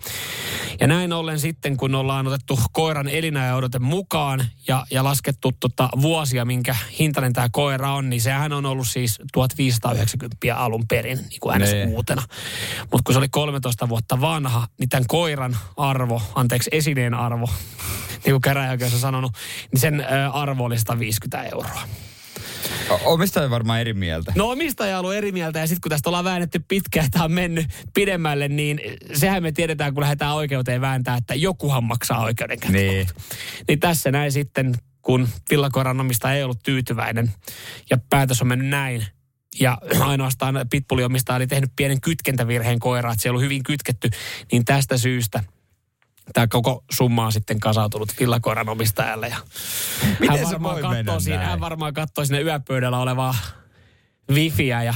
Ja 0.79 0.87
näin 0.87 1.13
ollen 1.13 1.39
sitten, 1.39 1.77
kun 1.77 1.95
ollaan 1.95 2.27
otettu 2.27 2.59
koiran 2.71 3.07
elinajaodote 3.07 3.79
mukaan 3.79 4.45
ja, 4.67 4.85
ja 4.91 5.03
laskettu 5.03 5.51
tota 5.59 5.89
vuosia, 6.01 6.45
minkä 6.45 6.75
hintainen 6.99 7.33
tämä 7.33 7.47
koira 7.51 7.93
on, 7.93 8.09
niin 8.09 8.21
sehän 8.21 8.53
on 8.53 8.65
ollut 8.65 8.87
siis 8.87 9.19
1590 9.33 10.57
alun 10.57 10.87
perin, 10.87 11.17
niin 11.17 11.39
kuin 11.39 11.53
äänes 11.53 11.71
Nee. 11.71 11.85
uutena. 11.85 12.21
Mutta 12.81 13.01
kun 13.05 13.13
se 13.13 13.17
oli 13.19 13.29
13 13.29 13.89
vuotta 13.89 14.21
vanha, 14.21 14.67
niin 14.79 14.89
tämän 14.89 15.05
koiran 15.07 15.57
arvo, 15.77 16.21
anteeksi 16.35 16.69
esineen 16.73 17.13
arvo, 17.13 17.49
niin 18.25 18.33
kuin 18.33 18.41
käräjäoikeus 18.41 18.93
on 18.93 18.99
sanonut, 18.99 19.31
niin 19.71 19.79
sen 19.79 20.05
arvo 20.33 20.63
oli 20.63 20.79
150 20.79 21.43
euroa. 21.43 21.81
Omistaja 23.05 23.49
varmaan 23.49 23.81
eri 23.81 23.93
mieltä. 23.93 24.33
No 24.35 24.49
omistaja 24.49 24.95
on 24.95 24.99
ollut 24.99 25.15
eri 25.15 25.31
mieltä 25.31 25.59
ja 25.59 25.67
sitten 25.67 25.81
kun 25.81 25.89
tästä 25.89 26.09
ollaan 26.09 26.25
väännetty 26.25 26.59
pitkään, 26.67 27.05
että 27.05 27.23
on 27.23 27.31
mennyt 27.31 27.65
pidemmälle, 27.93 28.47
niin 28.47 28.79
sehän 29.13 29.43
me 29.43 29.51
tiedetään, 29.51 29.93
kun 29.93 30.01
lähdetään 30.01 30.35
oikeuteen 30.35 30.81
vääntää, 30.81 31.17
että 31.17 31.35
jokuhan 31.35 31.83
maksaa 31.83 32.23
oikeudenkäyntiä. 32.23 32.81
Niin. 32.81 33.07
Niin 33.67 33.79
tässä 33.79 34.11
näin 34.11 34.31
sitten, 34.31 34.75
kun 35.01 35.27
villakoiran 35.49 35.99
omistaja 35.99 36.35
ei 36.35 36.43
ollut 36.43 36.63
tyytyväinen 36.63 37.31
ja 37.89 37.97
päätös 38.09 38.41
on 38.41 38.47
mennyt 38.47 38.67
näin. 38.67 39.05
Ja 39.59 39.77
ainoastaan 39.99 40.65
Pitbullin 40.69 41.05
omistaja 41.05 41.35
oli 41.35 41.47
tehnyt 41.47 41.71
pienen 41.75 42.01
kytkentävirheen 42.01 42.79
koiraa, 42.79 43.11
että 43.11 43.23
se 43.23 43.29
ei 43.29 43.31
ollut 43.31 43.43
hyvin 43.43 43.63
kytketty, 43.63 44.09
niin 44.51 44.65
tästä 44.65 44.97
syystä 44.97 45.43
tämä 46.33 46.47
koko 46.47 46.83
summa 46.91 47.25
on 47.25 47.31
sitten 47.31 47.59
kasautunut 47.59 48.13
villakoiran 48.19 48.69
omistajalle. 48.69 49.27
Ja 49.27 49.37
Miten 50.19 50.39
hän 50.39 50.49
se 50.49 50.61
varmaan 50.61 50.75
voi 50.75 50.81
katsoo 50.81 51.19
siinä, 51.19 51.37
näin? 51.37 51.49
hän 51.49 51.59
varmaan 51.59 51.93
katsoo 51.93 52.25
sinne 52.25 52.41
yöpöydällä 52.41 52.97
olevaa 52.99 53.35
wifiä 54.31 54.83
ja 54.83 54.93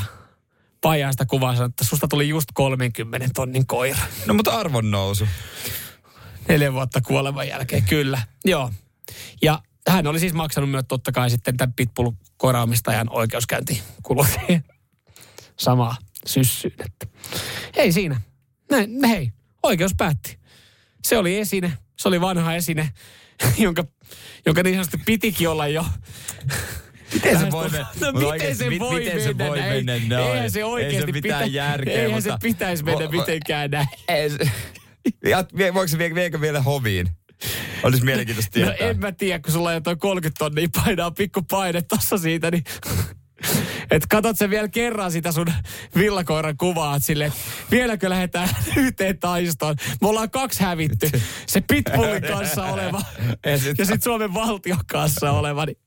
pajaista 0.82 1.26
kuvaa 1.26 1.54
sanoo, 1.54 1.66
että 1.66 1.86
susta 1.86 2.08
tuli 2.08 2.30
just 2.30 2.50
30 2.54 3.30
tonnin 3.36 3.68
koira. 3.68 4.00
No 4.26 4.34
mutta 4.34 4.52
arvon 4.52 4.92
nousu. 4.92 5.28
Neljä 6.48 6.74
vuotta 6.74 7.02
kuoleman 7.02 7.48
jälkeen, 7.48 7.84
kyllä. 7.84 8.22
Joo. 8.46 8.72
Ja 9.42 9.62
hän 9.90 10.08
oli 10.08 10.20
siis 10.20 10.34
maksanut 10.34 10.70
myös 10.70 10.86
totta 10.88 11.12
kai 11.12 11.30
sitten 11.30 11.58
tämän 11.58 11.74
pitbull 11.74 12.12
koiraomistajan 12.38 13.10
oikeuskäyntikulut. 13.10 14.28
Samaa 15.60 15.96
syssyyn. 16.26 16.74
Että. 16.86 17.08
Ei 17.74 17.92
siinä. 17.92 18.22
Näin, 18.72 19.06
hei, 19.08 19.32
oikeus 19.64 19.92
päätti. 19.98 20.40
Se 21.08 21.18
oli 21.18 21.38
esine, 21.40 21.74
se 22.00 22.08
oli 22.08 22.22
vanha 22.22 22.56
esine, 22.56 22.90
jonka, 23.58 23.84
jonka 24.46 24.64
niin 24.64 24.76
sanotusti 24.76 24.98
pitikin 25.06 25.50
olla 25.50 25.68
jo 25.68 25.86
Miten 27.14 27.40
se 27.40 27.52
voi 27.52 27.70
mennä? 27.70 27.88
No 28.02 28.12
miten 28.12 28.56
se 28.56 28.66
voi 28.80 29.00
miten 29.00 29.22
se 29.22 29.28
mennä 29.28 29.48
voi 29.48 29.58
näin? 29.60 29.86
mennä 29.86 30.18
noin? 30.18 30.32
Eihän 30.36 30.52
se 30.52 30.60
Ei 30.60 30.64
oikeasti 30.64 31.06
se 31.06 31.12
mitään 31.12 31.44
pitä- 31.44 31.56
järkeä. 31.58 31.94
eihän 31.94 32.12
mutta, 32.12 32.32
se 32.32 32.38
pitäisi 32.42 32.84
mennä 32.84 33.06
Vo- 33.06 33.12
mitenkään 33.12 33.72
näin. 33.72 33.88
Ei 34.08 34.30
se- 34.30 34.38
Ja 35.30 35.46
voiko 35.74 35.88
se 35.88 35.98
vie, 35.98 36.16
viekö 36.16 36.42
vielä 36.42 36.62
hoviin? 36.62 37.08
Olisi 37.84 38.04
mielenkiintoista 38.06 38.60
No 38.60 38.66
tietää. 38.66 38.90
en 38.90 39.00
mä 39.00 39.12
tiedä, 39.12 39.40
kun 39.40 39.52
sulla 39.54 39.70
on 39.72 39.84
toi 39.84 39.96
30 39.96 40.40
tonnia 40.40 40.68
painaa 40.84 41.12
pikku 41.12 41.42
paine 41.42 41.82
tossa 41.82 42.18
siitä, 42.18 42.52
niin... 42.52 42.64
Et 43.91 44.08
katot 44.10 44.38
sä 44.38 44.50
vielä 44.50 44.67
kerran 44.67 45.12
sitä 45.12 45.32
sun 45.32 45.48
villakoiran 45.96 46.58
kuvaa, 46.58 46.96
että 46.96 47.38
vieläkö 47.72 48.10
lähdetään 48.10 48.50
yhteen 48.75 49.20
taistoon. 49.20 49.75
Me 50.01 50.08
ollaan 50.08 50.29
kaksi 50.29 50.63
hävitty. 50.63 51.10
Se 51.48 51.62
Pitbullin 51.62 52.22
kanssa 52.22 52.65
oleva 52.65 53.01
Ja 53.46 53.58
sit- 53.58 53.77
ja 53.77 53.86
sitten 53.86 54.01
Suomen 54.01 54.34
valtion 54.34 54.79
kanssa 54.88 55.32
oleva. 55.32 55.65
Niin... 55.65 55.77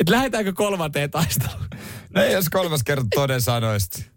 Et 0.00 0.08
lähdetäänkö 0.08 0.52
kolmanteen 0.52 1.10
taisteluun? 1.10 1.66
No 2.14 2.24
jos 2.24 2.48
kolmas 2.48 2.82
kerta 2.82 3.06
toden 3.14 3.40
sanoisit. 3.40 4.15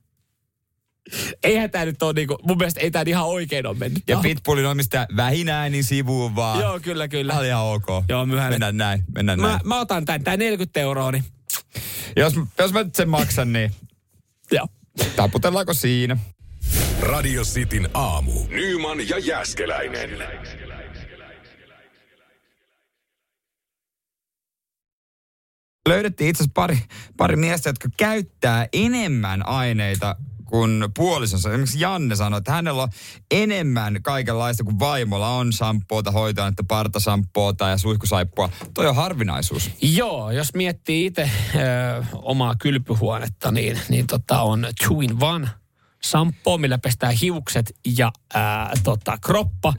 Eihän 1.43 1.71
tämä 1.71 1.85
nyt 1.85 2.03
ole 2.03 2.13
niinku, 2.13 2.37
mun 2.43 2.57
mielestä 2.57 2.79
ei 2.79 2.91
tämä 2.91 3.03
ihan 3.07 3.25
oikein 3.25 3.65
ole 3.67 3.77
mennyt. 3.77 4.03
Ja 4.07 4.17
Pitbullin 4.17 4.65
omistaja 4.65 5.07
vähin 5.15 5.49
äänin 5.49 5.83
sivuun 5.83 6.35
vaan. 6.35 6.59
Joo, 6.59 6.79
kyllä, 6.79 7.07
kyllä. 7.07 7.31
Tämä 7.33 7.39
oli 7.39 7.47
ihan 7.47 7.63
ok. 7.63 7.87
Joo, 8.09 8.25
myöhään. 8.25 8.53
Mennään 8.53 8.77
näin, 8.77 9.03
mennään 9.15 9.41
Mä, 9.41 9.47
näin. 9.47 9.59
mä 9.63 9.79
otan 9.79 10.05
tämän, 10.05 10.23
tää 10.23 10.37
40 10.37 10.79
euroa, 10.79 11.11
niin 11.11 11.23
Jos, 12.15 12.33
jos 12.59 12.73
mä 12.73 12.83
nyt 12.83 12.95
sen 12.95 13.09
maksan, 13.09 13.53
niin 13.53 13.71
joo. 14.51 14.67
taputellaanko 15.15 15.73
siinä? 15.73 16.17
Radio 17.01 17.43
Cityn 17.43 17.89
aamu. 17.93 18.31
Nyman 18.49 19.09
ja 19.09 19.17
Jäskeläinen. 19.19 20.09
Löydettiin 25.87 26.29
itse 26.29 26.43
asiassa 26.43 26.51
pari, 26.53 26.77
pari 27.17 27.35
miestä, 27.35 27.69
jotka 27.69 27.89
käyttää 27.97 28.67
enemmän 28.73 29.47
aineita 29.47 30.15
kuin 30.49 30.85
puolisonsa. 30.95 31.49
Esimerkiksi 31.49 31.79
Janne 31.79 32.15
sanoi, 32.15 32.37
että 32.37 32.51
hänellä 32.51 32.83
on 32.83 32.89
enemmän 33.31 34.01
kaikenlaista 34.01 34.63
kuin 34.63 34.79
vaimolla 34.79 35.29
on 35.29 35.53
shampoota, 35.53 36.11
hoitoainetta, 36.11 36.63
partasampoota 36.67 37.69
ja 37.69 37.77
suihkusaippua. 37.77 38.49
Toi 38.73 38.87
on 38.87 38.95
harvinaisuus. 38.95 39.71
Joo, 39.81 40.31
jos 40.31 40.53
miettii 40.53 41.05
itse 41.05 41.31
omaa 42.13 42.55
kylpyhuonetta, 42.61 43.51
niin, 43.51 43.79
niin 43.89 44.07
tota 44.07 44.41
on 44.41 44.67
two 44.87 45.01
in 45.01 45.23
one 45.23 45.47
shampoo, 46.05 46.57
millä 46.57 46.77
pestää 46.77 47.11
hiukset 47.11 47.75
ja 47.97 48.11
ää, 48.33 48.73
tota, 48.83 49.17
kroppa. 49.17 49.73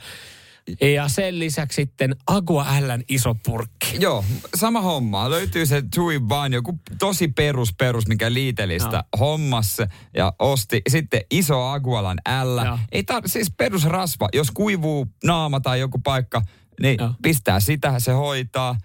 Ja 0.95 1.09
sen 1.09 1.39
lisäksi 1.39 1.75
sitten 1.75 2.17
Agua 2.27 2.67
Ln 2.81 3.03
iso 3.09 3.35
purkki. 3.35 3.97
Joo, 4.01 4.25
sama 4.55 4.81
homma. 4.81 5.31
Löytyy 5.31 5.67
se 5.67 5.79
in 6.15 6.33
one, 6.33 6.57
joku 6.57 6.79
tosi 6.99 7.29
perus 7.29 7.75
perus, 7.79 8.07
mikä 8.07 8.33
liitelistä 8.33 8.97
no. 8.97 9.19
hommas 9.19 9.77
ja 10.17 10.33
osti. 10.39 10.83
Sitten 10.89 11.21
iso 11.31 11.63
Agualan 11.63 12.19
L. 12.45 12.65
Joo. 12.65 12.79
Ei 12.93 13.03
tar- 13.03 13.29
siis 13.29 13.53
perusrasva. 13.57 14.29
Jos 14.33 14.51
kuivuu 14.51 15.07
naama 15.25 15.61
tai 15.61 15.81
joku 15.81 15.99
paikka, 15.99 16.43
niin 16.81 16.97
Joo. 17.01 17.15
pistää 17.23 17.61
sitä, 17.61 17.99
se 17.99 18.13
hoitaa. 18.13 18.77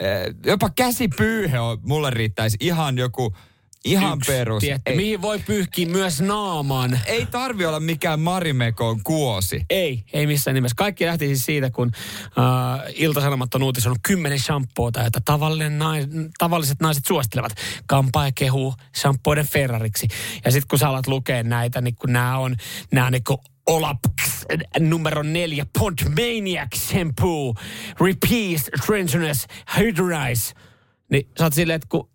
Eh, 0.00 0.34
Jopa 0.46 0.70
käsipyyhe 0.70 1.60
on, 1.60 1.78
mulle 1.82 2.10
riittäisi 2.10 2.56
ihan 2.60 2.98
joku, 2.98 3.34
ihan 3.84 4.18
Yksi, 4.18 4.32
perus. 4.32 4.60
Tiedätte, 4.60 4.90
Ei, 4.90 4.96
mihin 4.96 5.22
voi 5.22 5.38
pyyhkiä 5.38 5.88
myös 5.88 6.20
naaman. 6.20 7.00
ei 7.06 7.26
tarvi 7.26 7.66
olla 7.66 7.80
mikään 7.80 8.20
Marimekon 8.20 9.02
kuosi. 9.02 9.64
Ei, 9.70 10.04
ei 10.12 10.26
missään 10.26 10.54
nimessä. 10.54 10.74
Kaikki 10.76 11.06
lähti 11.06 11.26
siis 11.26 11.44
siitä, 11.46 11.70
kun 11.70 11.90
äh, 12.24 12.92
Ilta-Sanomat 12.94 13.54
on 13.54 13.62
uutisoinut 13.62 13.98
kymmenen 14.02 14.38
shampoota, 14.38 15.00
joita 15.00 15.20
tavallinen 15.24 15.78
nais, 15.78 16.06
tavalliset 16.38 16.80
naiset 16.80 17.04
suosittelevat. 17.06 17.52
Kampaa 17.86 18.32
kehuu 18.34 18.74
shampooiden 18.96 19.46
Ferrariksi. 19.46 20.08
Ja 20.44 20.50
sitten 20.50 20.68
kun 20.68 20.78
sä 20.78 20.88
alat 20.88 21.06
lukea 21.06 21.42
näitä, 21.42 21.80
niin 21.80 21.96
kun 21.96 22.12
nämä 22.12 22.38
on, 22.38 22.56
nämä 22.92 23.10
niin 23.10 23.24
kuin 23.24 23.38
Olaps 23.66 24.46
numero 24.80 25.22
neljä, 25.22 25.66
Pond 25.78 25.98
Maniac 26.08 26.76
Shampoo, 26.76 27.54
Repeat, 28.00 28.86
Trencherness, 28.86 29.46
Hydrize. 29.78 30.54
Niin 31.10 31.28
sä 31.38 31.44
oot 31.44 31.52
silleen, 31.54 31.76
että 31.76 31.88
kun, 31.90 32.08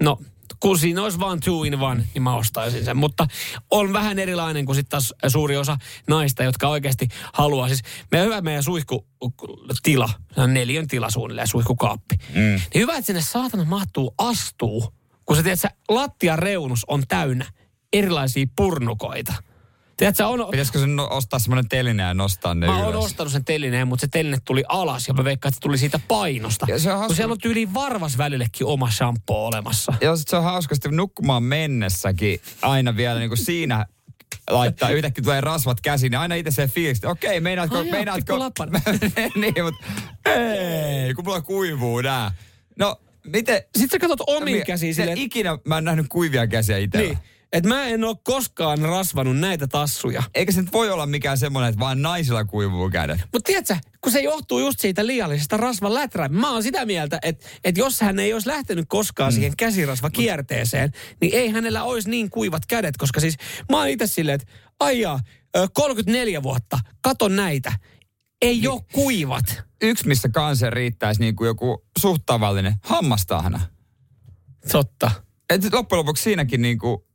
no, 0.00 0.18
kun 0.66 0.78
siinä 0.78 1.02
olisi 1.02 1.20
vain 1.20 1.40
two 1.40 1.64
in 1.64 1.80
one, 1.80 2.04
niin 2.14 2.22
mä 2.22 2.34
ostaisin 2.34 2.84
sen. 2.84 2.96
Mutta 2.96 3.26
on 3.70 3.92
vähän 3.92 4.18
erilainen 4.18 4.66
kuin 4.66 4.76
sitten 4.76 4.90
taas 4.90 5.14
suuri 5.28 5.56
osa 5.56 5.76
naista, 6.08 6.42
jotka 6.42 6.68
oikeasti 6.68 7.08
haluaa. 7.32 7.68
Siis 7.68 7.82
meidän 8.10 8.26
hyvä 8.26 8.40
meidän 8.40 8.62
suihkutila, 8.62 10.10
se 10.34 10.40
on 10.40 10.54
neljän 10.54 10.88
tila 10.88 11.10
suunnilleen, 11.10 11.48
suihkukaappi. 11.48 12.14
Mm. 12.28 12.40
Niin 12.40 12.60
hyvä, 12.74 12.92
että 12.92 13.06
sinne 13.06 13.22
saatana 13.22 13.64
mahtuu 13.64 14.14
astuu, 14.18 14.94
kun 15.24 15.36
sä 15.36 15.42
tiedät, 15.42 15.60
lattian 15.88 16.38
reunus 16.38 16.84
on 16.88 17.02
täynnä 17.08 17.44
erilaisia 17.92 18.46
purnukoita. 18.56 19.34
Tiedätkö, 19.96 20.26
on, 20.26 20.46
Pitäisikö 20.50 20.78
sen 20.78 20.96
no- 20.96 21.08
ostaa 21.10 21.38
semmoinen 21.38 21.68
teline 21.68 22.02
ja 22.02 22.14
nostaa 22.14 22.54
ne 22.54 22.66
Mä 22.66 22.84
oon 22.84 22.96
ostanut 22.96 23.32
sen 23.32 23.44
telineen, 23.44 23.88
mutta 23.88 24.00
se 24.00 24.08
teline 24.08 24.38
tuli 24.44 24.64
alas 24.68 25.08
ja 25.08 25.14
mä 25.14 25.24
veikkaan, 25.24 25.48
että 25.50 25.56
se 25.56 25.60
tuli 25.60 25.78
siitä 25.78 26.00
painosta. 26.08 26.66
Ja 26.68 26.78
se 26.78 26.90
on 26.92 26.98
hauska- 26.98 27.06
Kun 27.06 27.16
siellä 27.16 27.32
on 27.32 27.38
tyyliin 27.38 27.74
varvas 27.74 28.18
välillekin 28.18 28.66
oma 28.66 28.90
shampoo 28.90 29.46
olemassa. 29.46 29.92
Joo, 30.00 30.16
sit 30.16 30.28
se 30.28 30.36
on 30.36 30.42
hauskasti 30.44 30.88
nukkumaan 30.88 31.42
mennessäkin 31.42 32.40
aina 32.62 32.96
vielä 32.96 33.18
niin 33.18 33.30
kuin 33.30 33.38
siinä 33.38 33.86
laittaa, 34.50 34.90
yhtäkkiä 34.90 35.22
tulee 35.24 35.40
rasvat 35.40 35.80
käsiin, 35.80 36.10
niin 36.10 36.18
aina 36.20 36.34
itse 36.34 36.50
se 36.50 36.68
fiilis, 36.68 36.98
että 36.98 37.08
okei, 37.08 37.40
meinaatko, 37.40 37.78
Ai 37.78 37.90
meinaatko, 37.90 38.38
niin, 39.40 39.54
mutta 39.64 39.84
ei, 40.26 41.14
kun 41.14 41.24
mulla 41.24 41.40
kuivuu 41.40 42.00
nää. 42.00 42.32
No, 42.78 42.96
miten, 43.26 43.62
Sitten 43.78 43.90
sä 43.90 43.98
katsot 44.08 44.20
omiin 44.26 44.58
Mi- 44.58 44.64
käsiin 44.64 44.94
silleen, 44.94 45.18
Ikinä 45.18 45.58
mä 45.64 45.78
en 45.78 45.84
nähnyt 45.84 46.06
kuivia 46.08 46.46
käsiä 46.46 46.78
itsellä. 46.78 47.06
niin, 47.06 47.18
että 47.56 47.68
mä 47.68 47.86
en 47.86 48.04
ole 48.04 48.16
koskaan 48.24 48.78
rasvanut 48.78 49.38
näitä 49.38 49.66
tassuja. 49.66 50.22
Eikä 50.34 50.52
se 50.52 50.62
nyt 50.62 50.72
voi 50.72 50.90
olla 50.90 51.06
mikään 51.06 51.38
semmoinen, 51.38 51.68
että 51.68 51.80
vaan 51.80 52.02
naisilla 52.02 52.44
kuivuu 52.44 52.90
kädet. 52.90 53.20
Mutta 53.20 53.46
tiedätkö, 53.46 53.76
kun 54.00 54.12
se 54.12 54.20
johtuu 54.20 54.58
just 54.58 54.80
siitä 54.80 55.06
liiallisesta 55.06 55.56
rasvan 55.56 55.94
läträän. 55.94 56.34
Mä 56.34 56.52
oon 56.52 56.62
sitä 56.62 56.86
mieltä, 56.86 57.18
että, 57.22 57.48
että 57.64 57.80
jos 57.80 58.00
hän 58.00 58.18
ei 58.18 58.32
olisi 58.32 58.48
lähtenyt 58.48 58.84
koskaan 58.88 59.32
mm. 59.32 59.34
siihen 59.34 59.56
käsirasvakierteeseen, 59.56 60.90
niin 61.20 61.34
ei 61.34 61.50
hänellä 61.50 61.84
olisi 61.84 62.10
niin 62.10 62.30
kuivat 62.30 62.66
kädet, 62.66 62.96
koska 62.96 63.20
siis 63.20 63.36
mä 63.70 63.78
oon 63.78 63.88
itse 63.88 64.06
silleen, 64.06 64.40
että 64.40 64.52
aijaa, 64.80 65.20
ö, 65.56 65.68
34 65.72 66.42
vuotta, 66.42 66.78
katon 67.00 67.36
näitä, 67.36 67.72
ei 68.42 68.60
niin. 68.60 68.70
ole 68.70 68.82
kuivat. 68.92 69.62
Yksi, 69.82 70.08
missä 70.08 70.28
kanssa 70.28 70.70
riittäisi 70.70 71.20
niin 71.20 71.36
kuin 71.36 71.46
joku 71.46 71.86
suht 71.98 72.22
tavallinen 72.26 72.74
hammastahna. 72.82 73.60
Totta. 74.72 75.10
Et 75.50 75.72
loppujen 75.72 75.98
lopuksi 75.98 76.22
siinäkin 76.22 76.62
niin 76.62 76.78
kuin, 76.78 77.05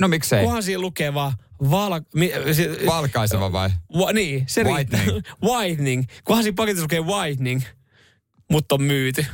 no 0.00 0.08
miksei, 0.08 0.44
Kunhan 0.44 0.62
siinä 0.62 0.80
lukee 0.80 1.14
vaan 1.14 1.32
val... 1.70 2.00
Mi, 2.14 2.32
se, 2.52 2.76
valkaiseva 2.86 3.52
vai? 3.52 3.70
va, 3.98 4.12
niin, 4.12 4.44
se 4.46 4.64
Whitening. 4.64 5.08
riittää. 5.08 5.34
whitening. 5.48 6.04
Kunhan 6.24 6.42
siinä 6.42 6.54
paketissa 6.56 6.84
lukee 6.84 7.00
whitening, 7.00 7.62
mutta 8.50 8.74
on 8.74 8.82
myyty. 8.82 9.26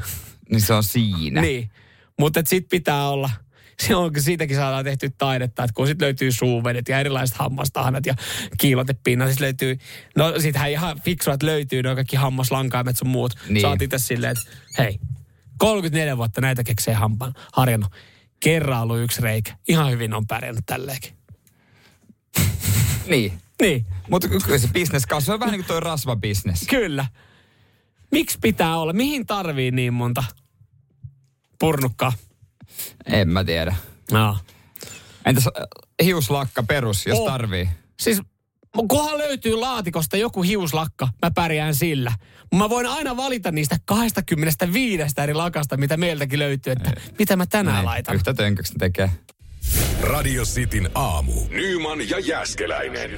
Niin 0.51 0.61
se 0.61 0.75
on 0.75 0.85
siinä. 0.85 1.41
Niin. 1.41 1.71
Mutta 2.19 2.41
sit 2.47 2.69
pitää 2.69 3.09
olla, 3.09 3.31
se 3.81 3.97
on, 3.97 4.11
siitäkin 4.19 4.57
saadaan 4.57 4.85
tehty 4.85 5.11
taidetta, 5.19 5.65
että 5.65 5.75
kun 5.75 5.87
sit 5.87 6.01
löytyy 6.01 6.33
suuvedet 6.33 6.89
ja 6.89 7.01
erilaiset 7.01 7.37
hammastahnat 7.37 8.07
ja 8.07 8.15
kiilotepinnat, 8.59 9.31
sit 9.31 9.41
löytyy, 9.41 9.79
no 10.17 10.41
sitähän 10.41 10.71
ihan 10.71 11.01
fiksua, 11.01 11.35
että 11.35 11.47
löytyy 11.47 11.83
ne 11.83 11.95
kaikki 11.95 12.17
hammaslankaimet 12.17 12.97
sun 12.97 13.09
muut. 13.09 13.35
Niin. 13.35 13.55
Niin. 13.55 13.67
Oot 13.67 13.83
itse 13.83 13.99
silleen, 13.99 14.33
että 14.33 14.57
hei, 14.79 14.99
34 15.59 16.17
vuotta 16.17 16.41
näitä 16.41 16.65
keksee 16.65 16.95
hampaan, 16.95 17.35
harjannut. 17.53 17.93
Kerran 18.41 18.83
ollut 18.83 18.99
yksi 19.01 19.23
reikä. 19.23 19.57
Ihan 19.69 19.91
hyvin 19.91 20.15
on 20.15 20.27
pärjännyt 20.27 20.67
tälleenkin. 20.67 21.13
Niin. 23.07 23.33
Niin, 23.63 23.87
Mutta 24.11 24.29
kyllä 24.29 24.59
se 24.59 24.69
business 24.69 25.07
kasvaa 25.07 25.41
vähän 25.41 25.53
niin 25.53 25.61
kuin 25.61 25.67
toi 25.69 25.81
rasvabisnes. 25.81 26.67
kyllä. 26.71 27.07
Miksi 28.11 28.39
pitää 28.43 28.77
olla? 28.79 28.93
Mihin 28.93 29.27
tarvii 29.27 29.71
niin 29.71 29.95
monta 29.95 30.25
purnukkaa? 31.59 32.13
En 33.07 33.29
mä 33.29 33.45
tiedä. 33.45 33.77
No. 34.13 34.39
Entäs 35.27 35.49
hiuslakka 36.05 36.63
perus, 36.63 37.07
jos 37.07 37.19
Oh. 37.19 37.27
tarvii? 37.29 37.69
Siis 38.01 38.23
kunhan 38.89 39.19
löytyy 39.19 39.55
laatikosta 39.55 40.17
joku 40.17 40.43
hiuslakka, 40.43 41.09
mä 41.23 41.31
pärjään 41.31 41.75
sillä. 41.75 42.13
Mä 42.55 42.71
voin 42.71 42.87
aina 42.87 43.17
valita 43.17 43.53
niistä 43.53 43.77
25 43.85 45.03
eri 45.23 45.35
lakasta, 45.35 45.77
mitä 45.77 45.97
meiltäkin 45.97 46.39
löytyy, 46.39 46.73
että 46.73 46.93
mitä 47.19 47.37
mä 47.37 47.47
tänään 47.47 47.75
Näin, 47.75 47.87
laitan. 47.87 48.15
Yhtä 48.15 48.35
tönköksi 48.35 48.75
tekee. 48.79 49.11
Radio 50.01 50.45
Cityn 50.45 50.91
aamu. 50.95 51.33
Nyman 51.49 52.09
ja 52.09 52.19
Jäskeläinen. 52.19 53.11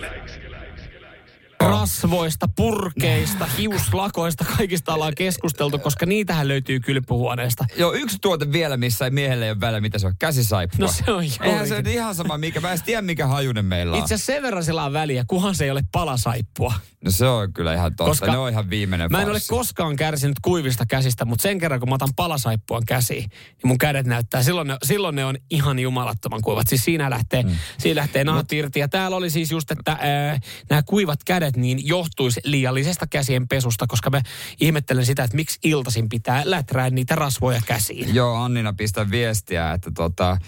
Rasvoista, 1.71 2.49
purkeista, 2.57 3.47
hiuslakoista, 3.59 4.45
kaikista 4.57 4.95
ollaan 4.95 5.14
keskusteltu, 5.14 5.78
koska 5.78 6.07
niitähän 6.07 6.49
löytyy 6.49 6.81
kylpyhuoneesta. 6.81 7.64
Joo, 7.76 7.92
yksi 7.92 8.19
tuote 8.21 8.52
vielä, 8.52 8.76
missä 8.76 9.04
ei 9.04 9.11
miehelle 9.11 9.50
ole 9.50 9.61
väliä, 9.61 9.81
mitä 9.81 9.99
se 9.99 10.07
on. 10.07 10.14
Käsisaippua. 10.19 10.87
No 10.87 10.92
se 10.92 11.12
on 11.12 11.25
Eihän 11.40 11.69
se 11.69 11.76
nyt 11.76 11.87
ihan 11.87 12.14
sama, 12.14 12.38
mikä. 12.38 12.61
Mä 12.61 12.73
en 12.73 12.83
tiedä, 12.83 13.02
mikä 13.02 13.26
hajunen 13.26 13.64
meillä 13.64 13.92
on. 13.92 13.99
Itse 13.99 14.14
asiassa 14.14 14.33
sen 14.33 14.42
verran 14.42 14.64
sillä 14.64 14.85
on 14.85 14.92
väliä, 14.92 15.25
kunhan 15.26 15.54
se 15.54 15.64
ei 15.64 15.71
ole 15.71 15.83
palasaippua. 15.92 16.75
No 17.04 17.11
se 17.11 17.26
on 17.28 17.52
kyllä 17.52 17.75
ihan 17.75 17.97
totta. 17.97 18.11
Koska 18.11 18.33
ne 18.33 18.38
on 18.38 18.50
ihan 18.50 18.71
viimeinen 18.71 19.11
Mä 19.11 19.19
en 19.23 19.28
ole 19.28 19.33
farssi. 19.33 19.49
koskaan 19.49 19.97
kärsinyt 19.97 20.37
kuivista 20.42 20.87
käsistä, 20.87 21.25
mutta 21.25 21.42
sen 21.42 21.59
kerran 21.59 21.81
kun 21.81 21.88
mä 21.88 21.95
otan 21.95 22.09
palasaippuan 22.16 22.83
käsiin, 22.87 23.31
niin 23.31 23.64
mun 23.64 23.78
kädet 23.78 24.07
näyttää, 24.07 24.42
silloin 24.42 24.69
ne, 24.69 24.76
silloin 24.85 25.14
ne 25.14 25.25
on 25.25 25.37
ihan 25.50 25.78
jumalattoman 25.78 26.42
kuivat. 26.42 26.69
Siis 26.69 26.85
siinä 26.85 27.11
lähtee, 27.11 27.42
mm. 27.42 27.50
siinä 27.78 28.00
lähtee 28.00 28.25
nahat 28.25 28.52
irti. 28.52 28.81
Ja 28.81 28.88
täällä 28.88 29.16
oli 29.16 29.31
siis 29.31 29.50
just, 29.50 29.71
että 29.71 29.97
ää, 30.00 30.38
nämä 30.71 30.83
kuivat 30.83 31.19
kädet 31.25 31.51
niin 31.56 31.88
johtuisi 31.88 32.40
liiallisesta 32.44 33.06
käsien 33.06 33.49
pesusta, 33.49 33.87
koska 33.87 34.11
mä 34.11 34.21
ihmettelen 34.61 35.06
sitä, 35.06 35.25
että 35.25 35.37
miksi 35.37 35.59
iltaisin 35.64 36.09
pitää 36.09 36.42
läträä 36.44 36.90
niitä 36.90 37.14
rasvoja 37.14 37.61
käsiin. 37.66 38.14
Joo, 38.14 38.35
Annina 38.35 38.73
pistää 38.73 39.11
viestiä, 39.11 39.73
että 39.73 39.90
tota... 39.94 40.38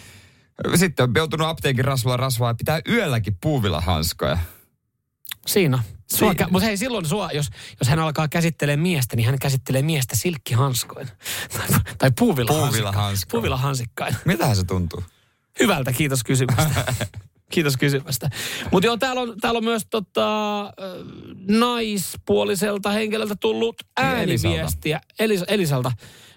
Sitten 0.74 1.04
on 1.04 1.12
joutunut 1.16 1.48
apteekin 1.48 1.84
rasvaa 1.84 2.16
rasvaa 2.16 2.50
ja 2.50 2.54
pitää 2.54 2.80
yölläkin 2.88 3.36
puuvillahanskoja. 3.40 4.38
Siinä. 5.46 5.78
Sua, 6.10 6.18
Siinä. 6.30 6.46
kä- 6.46 6.50
mutta 6.50 6.66
hei, 6.66 6.76
silloin 6.76 7.06
sua, 7.06 7.30
jos, 7.32 7.50
jos 7.80 7.88
hän 7.88 7.98
alkaa 7.98 8.28
käsittelee 8.28 8.76
miestä, 8.76 9.16
niin 9.16 9.26
hän 9.26 9.38
käsittelee 9.38 9.82
miestä 9.82 10.16
silkkihanskoin. 10.16 11.08
tai, 11.56 11.80
tai 11.98 12.10
puuvillahansikkain. 12.18 12.72
Puuvillahanskoin. 12.72 13.30
Puuvillahansikkain. 13.30 14.16
Mitähän 14.24 14.56
se 14.56 14.64
tuntuu? 14.64 15.04
Hyvältä, 15.60 15.92
kiitos 15.92 16.24
kysymästä. 16.24 16.84
kiitos 17.54 17.76
kysymästä. 17.76 18.30
Mutta 18.70 18.86
joo, 18.86 18.96
täällä 18.96 19.22
on, 19.22 19.34
täällä 19.40 19.58
on 19.58 19.64
myös 19.64 19.86
tota, 19.90 20.72
naispuoliselta 21.48 22.90
henkilöltä 22.90 23.34
tullut 23.40 23.76
ääniviestiä. 23.96 25.00
Elis, 25.18 25.44
Elisalta 25.48 25.92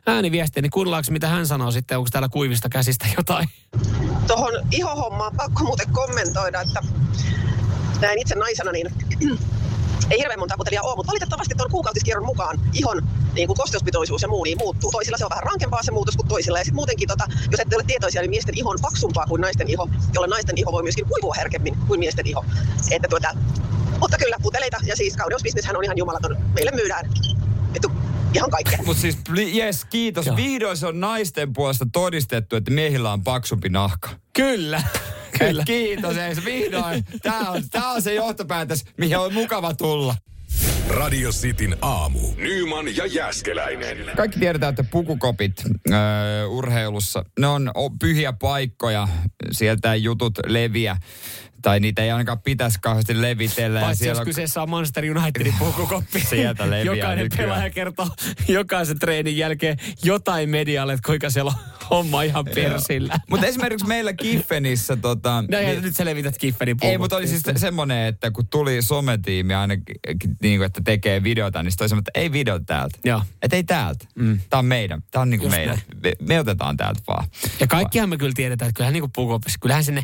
ääniviestiä, 0.07 0.61
niin 0.61 0.69
kuunnellaanko 0.69 1.11
mitä 1.11 1.27
hän 1.27 1.47
sanoo 1.47 1.71
sitten, 1.71 1.97
onko 1.97 2.09
täällä 2.11 2.29
kuivista 2.29 2.69
käsistä 2.69 3.05
jotain? 3.17 3.49
Tuohon 4.27 4.53
ihohommaan 4.71 5.33
pakko 5.37 5.63
muuten 5.63 5.87
kommentoida, 5.91 6.61
että 6.61 6.81
näin 8.01 8.19
itse 8.19 8.35
naisena, 8.35 8.71
niin 8.71 8.87
ei 10.09 10.19
hirveän 10.19 10.39
monta 10.39 10.55
puteliaa 10.57 10.83
ole, 10.83 10.95
mutta 10.95 11.11
valitettavasti 11.11 11.55
tuon 11.55 11.71
kuukautiskierron 11.71 12.25
mukaan 12.25 12.59
ihon 12.73 13.07
niin 13.33 13.47
kuin 13.47 13.57
kosteuspitoisuus 13.57 14.21
ja 14.21 14.27
muu 14.27 14.43
niin 14.43 14.57
muuttuu. 14.57 14.91
Toisilla 14.91 15.17
se 15.17 15.25
on 15.25 15.29
vähän 15.29 15.43
rankempaa 15.43 15.83
se 15.83 15.91
muutos 15.91 16.15
kuin 16.15 16.27
toisilla. 16.27 16.57
Ja 16.57 16.63
sitten 16.63 16.75
muutenkin, 16.75 17.07
tota, 17.07 17.25
jos 17.51 17.59
ette 17.59 17.75
ole 17.75 17.83
tietoisia, 17.87 18.21
niin 18.21 18.29
miesten 18.29 18.57
iho 18.57 18.69
on 18.69 18.77
paksumpaa 18.81 19.25
kuin 19.25 19.41
naisten 19.41 19.69
iho, 19.69 19.89
jolloin 20.13 20.29
naisten 20.29 20.57
iho 20.57 20.71
voi 20.71 20.83
myöskin 20.83 21.05
kuivua 21.05 21.33
herkemmin 21.37 21.77
kuin 21.87 21.99
miesten 21.99 22.27
iho. 22.27 22.45
Että 22.91 23.07
tuota, 23.07 23.29
mutta 23.99 24.17
kyllä 24.17 24.35
puteleita 24.41 24.77
ja 24.83 24.95
siis 24.95 25.17
kauneusbisneshän 25.17 25.77
on 25.77 25.83
ihan 25.83 25.97
jumalaton. 25.97 26.37
Meille 26.53 26.71
myydään 26.71 27.09
vittu 27.73 27.91
ihan 28.33 28.49
kaikkea. 28.49 28.79
Mutta 28.85 29.01
siis, 29.01 29.17
jes, 29.53 29.85
kiitos. 29.85 30.25
Joo. 30.25 30.35
Vihdoin 30.35 30.77
se 30.77 30.87
on 30.87 30.99
naisten 30.99 31.53
puolesta 31.53 31.85
todistettu, 31.91 32.55
että 32.55 32.71
miehillä 32.71 33.11
on 33.11 33.23
paksumpi 33.23 33.69
nahka. 33.69 34.09
Kyllä. 34.33 34.81
Kyllä. 35.39 35.63
Kiitos, 35.65 36.17
ei 36.17 36.35
se 36.35 36.45
vihdoin. 36.45 37.05
Tämä 37.23 37.51
on, 37.51 37.63
tää 37.71 37.89
on 37.89 38.01
se 38.01 38.13
johtopäätös, 38.13 38.85
mihin 38.97 39.17
on 39.17 39.33
mukava 39.33 39.73
tulla. 39.73 40.15
Radio 40.87 41.31
Cityn 41.31 41.77
aamu. 41.81 42.19
Nyman 42.37 42.95
ja 42.95 43.05
Jäskeläinen. 43.05 43.97
Kaikki 44.17 44.39
tiedetään, 44.39 44.69
että 44.69 44.83
pukukopit 44.91 45.63
öö, 45.91 46.45
urheilussa, 46.45 47.25
ne 47.39 47.47
on 47.47 47.71
pyhiä 47.99 48.33
paikkoja. 48.33 49.07
Sieltä 49.51 49.95
jutut 49.95 50.33
leviä. 50.45 50.97
Tai 51.61 51.79
niitä 51.79 52.03
ei 52.03 52.11
ainakaan 52.11 52.41
pitäisi 52.41 52.79
kauheasti 52.81 53.21
levitellä. 53.21 53.79
Paitsi 53.81 54.03
jos 54.03 54.05
siellä 54.07 54.19
on- 54.21 54.25
kyseessä 54.25 54.61
on 54.61 54.69
Manchester 54.69 55.17
Unitedin 55.17 55.53
pukukoppi. 55.59 56.19
Sieltä 56.19 56.69
leviää 56.69 56.95
Jokainen 56.95 57.23
nykyään. 57.23 57.49
pelaaja 57.49 57.69
kertoo 57.69 58.07
jokaisen 58.47 58.99
treenin 58.99 59.37
jälkeen 59.37 59.77
jotain 60.03 60.49
medialle, 60.49 60.93
että 60.93 61.05
kuinka 61.07 61.29
siellä 61.29 61.51
on 61.51 61.87
homma 61.89 62.21
ihan 62.23 62.45
persillä. 62.45 63.19
Mutta 63.29 63.45
esimerkiksi 63.45 63.87
meillä 63.87 64.13
Kiffenissä 64.13 64.95
tota... 64.95 65.43
No 65.51 65.57
ja 65.59 65.69
niin- 65.69 65.81
nyt 65.81 65.95
sä 65.95 66.05
levität 66.05 66.37
Kifferin 66.37 66.77
Ei, 66.81 66.97
mutta 66.97 67.15
oli 67.15 67.27
siis 67.27 67.43
semmoinen, 67.55 68.05
että 68.07 68.31
kun 68.31 68.47
tuli 68.47 68.81
sometiimi 68.81 69.53
aina, 69.53 69.73
niin 70.41 70.59
kuin, 70.59 70.63
että 70.65 70.81
tekee 70.85 71.23
videota, 71.23 71.63
niin 71.63 71.71
sitten 71.71 71.97
että 71.97 72.11
ei 72.15 72.31
video 72.31 72.59
täältä. 72.59 72.99
Joo. 73.05 73.21
Että 73.41 73.55
ei 73.55 73.63
täältä. 73.63 74.05
Mm. 74.15 74.39
Tämä 74.49 74.59
on 74.59 74.65
meidän. 74.65 75.03
Tämä 75.11 75.21
on 75.21 75.29
niin 75.29 75.39
kuin 75.39 75.51
meidän. 75.51 75.77
Me, 76.03 76.13
me, 76.27 76.39
otetaan 76.39 76.77
täältä 76.77 77.01
vaan. 77.07 77.27
Ja 77.59 77.67
kaikkihan 77.67 78.09
me 78.09 78.17
kyllä 78.17 78.33
tiedetään, 78.35 78.69
että 78.69 78.77
kyllähän 78.77 78.93
niin 78.93 79.01
kuin 79.01 79.11
pukukopissa, 79.15 79.59
kyllähän 79.61 79.83
sinne, 79.83 80.03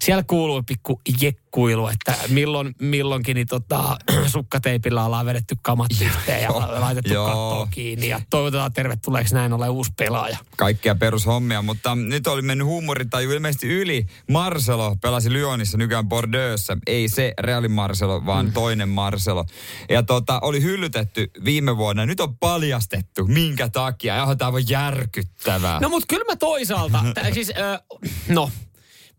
siellä 0.00 0.22
kuuluu 0.22 0.62
pikku 0.62 0.85
jekkuilu, 1.20 1.88
että 1.88 2.14
milloin, 2.28 2.74
milloinkin 2.80 3.34
niin 3.34 3.46
tota, 3.46 3.96
sukkateipillä 4.32 5.04
ollaan 5.04 5.26
vedetty 5.26 5.56
kamat 5.62 5.90
yhteen 6.00 6.42
ja 6.42 6.50
laitettu 6.80 7.12
Joo. 7.12 7.26
kattoa 7.26 7.68
kiinni 7.70 8.08
ja 8.08 8.20
toivotetaan 8.30 8.72
tervetulleeksi 8.72 9.34
näin 9.34 9.52
ollen 9.52 9.70
uusi 9.70 9.92
pelaaja. 9.98 10.38
Kaikkia 10.56 10.94
perushommia, 10.94 11.62
mutta 11.62 11.94
nyt 11.94 12.26
oli 12.26 12.42
mennyt 12.42 12.66
huumoritaju 12.66 13.30
ilmeisesti 13.30 13.68
yli. 13.68 14.06
Marcelo 14.30 14.96
pelasi 15.02 15.32
Lyonissa, 15.32 15.78
nykyään 15.78 16.08
Bordeauxssa. 16.08 16.78
Ei 16.86 17.08
se 17.08 17.34
Reali 17.38 17.68
Marcelo, 17.68 18.26
vaan 18.26 18.46
mm. 18.46 18.52
toinen 18.52 18.88
Marcelo. 18.88 19.44
Ja 19.88 20.02
tota, 20.02 20.40
oli 20.42 20.62
hyllytetty 20.62 21.30
viime 21.44 21.76
vuonna. 21.76 22.06
Nyt 22.06 22.20
on 22.20 22.38
paljastettu, 22.38 23.26
minkä 23.26 23.68
takia. 23.68 24.16
Ja 24.16 24.34
tämä 24.34 24.50
on 24.50 24.68
järkyttävää. 24.68 25.80
No 25.80 25.88
mutta 25.88 26.06
kyllä 26.08 26.24
mä 26.24 26.36
toisaalta, 26.36 27.04
siis 27.34 27.50
äh, 27.50 27.80
no, 28.28 28.50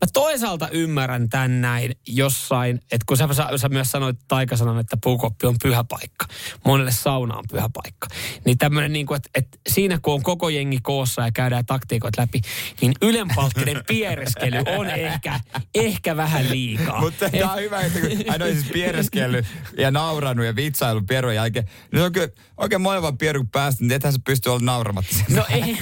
mä 0.01 0.07
toisaalta 0.13 0.69
ymmärrän 0.69 1.29
tän 1.29 1.61
näin 1.61 1.95
jossain, 2.07 2.75
että 2.75 3.05
kun 3.05 3.17
sä, 3.17 3.27
sä, 3.31 3.47
sä 3.57 3.69
myös 3.69 3.91
sanoit 3.91 4.17
taikasanan, 4.27 4.79
että 4.79 4.97
puukoppi 5.03 5.47
on 5.47 5.55
pyhä 5.63 5.83
paikka. 5.83 6.25
Monelle 6.65 6.91
sauna 6.91 7.37
on 7.37 7.43
pyhä 7.51 7.69
paikka. 7.73 8.07
Niin 8.45 8.57
tämmöinen 8.57 8.93
niin 8.93 9.05
kuin, 9.05 9.15
että, 9.15 9.29
että 9.35 9.57
siinä 9.69 9.99
kun 10.01 10.13
on 10.13 10.23
koko 10.23 10.49
jengi 10.49 10.79
koossa 10.81 11.21
ja 11.21 11.31
käydään 11.31 11.65
taktiikot 11.65 12.17
läpi, 12.17 12.41
niin 12.81 12.93
ylenpalttinen 13.01 13.83
piereskely 13.87 14.63
on 14.77 14.89
ehkä, 14.89 15.39
ehkä 15.75 16.17
vähän 16.17 16.49
liikaa. 16.49 17.01
Mutta 17.01 17.29
tämä 17.29 17.53
on 17.53 17.59
hyvä, 17.59 17.81
että 17.81 17.99
kun 17.99 18.09
hän 18.27 18.41
on 18.41 18.47
siis 18.47 18.71
piereskellyt 18.73 19.45
ja 19.77 19.91
nauranut 19.91 20.45
ja 20.45 20.55
vitsailut 20.55 21.07
pierun 21.07 21.35
jälkeen. 21.35 21.69
Nyt 21.91 22.03
on 22.03 22.11
kyllä 22.11 22.29
oikein 22.57 22.81
molemmat 22.81 23.17
pieru 23.17 23.43
päästä, 23.51 23.83
niin 23.83 23.91
ethän 23.91 24.13
se 24.13 24.19
pystyy 24.25 24.51
olla 24.51 24.65
nauramatta. 24.65 25.15
No 25.29 25.45
ei. 25.49 25.77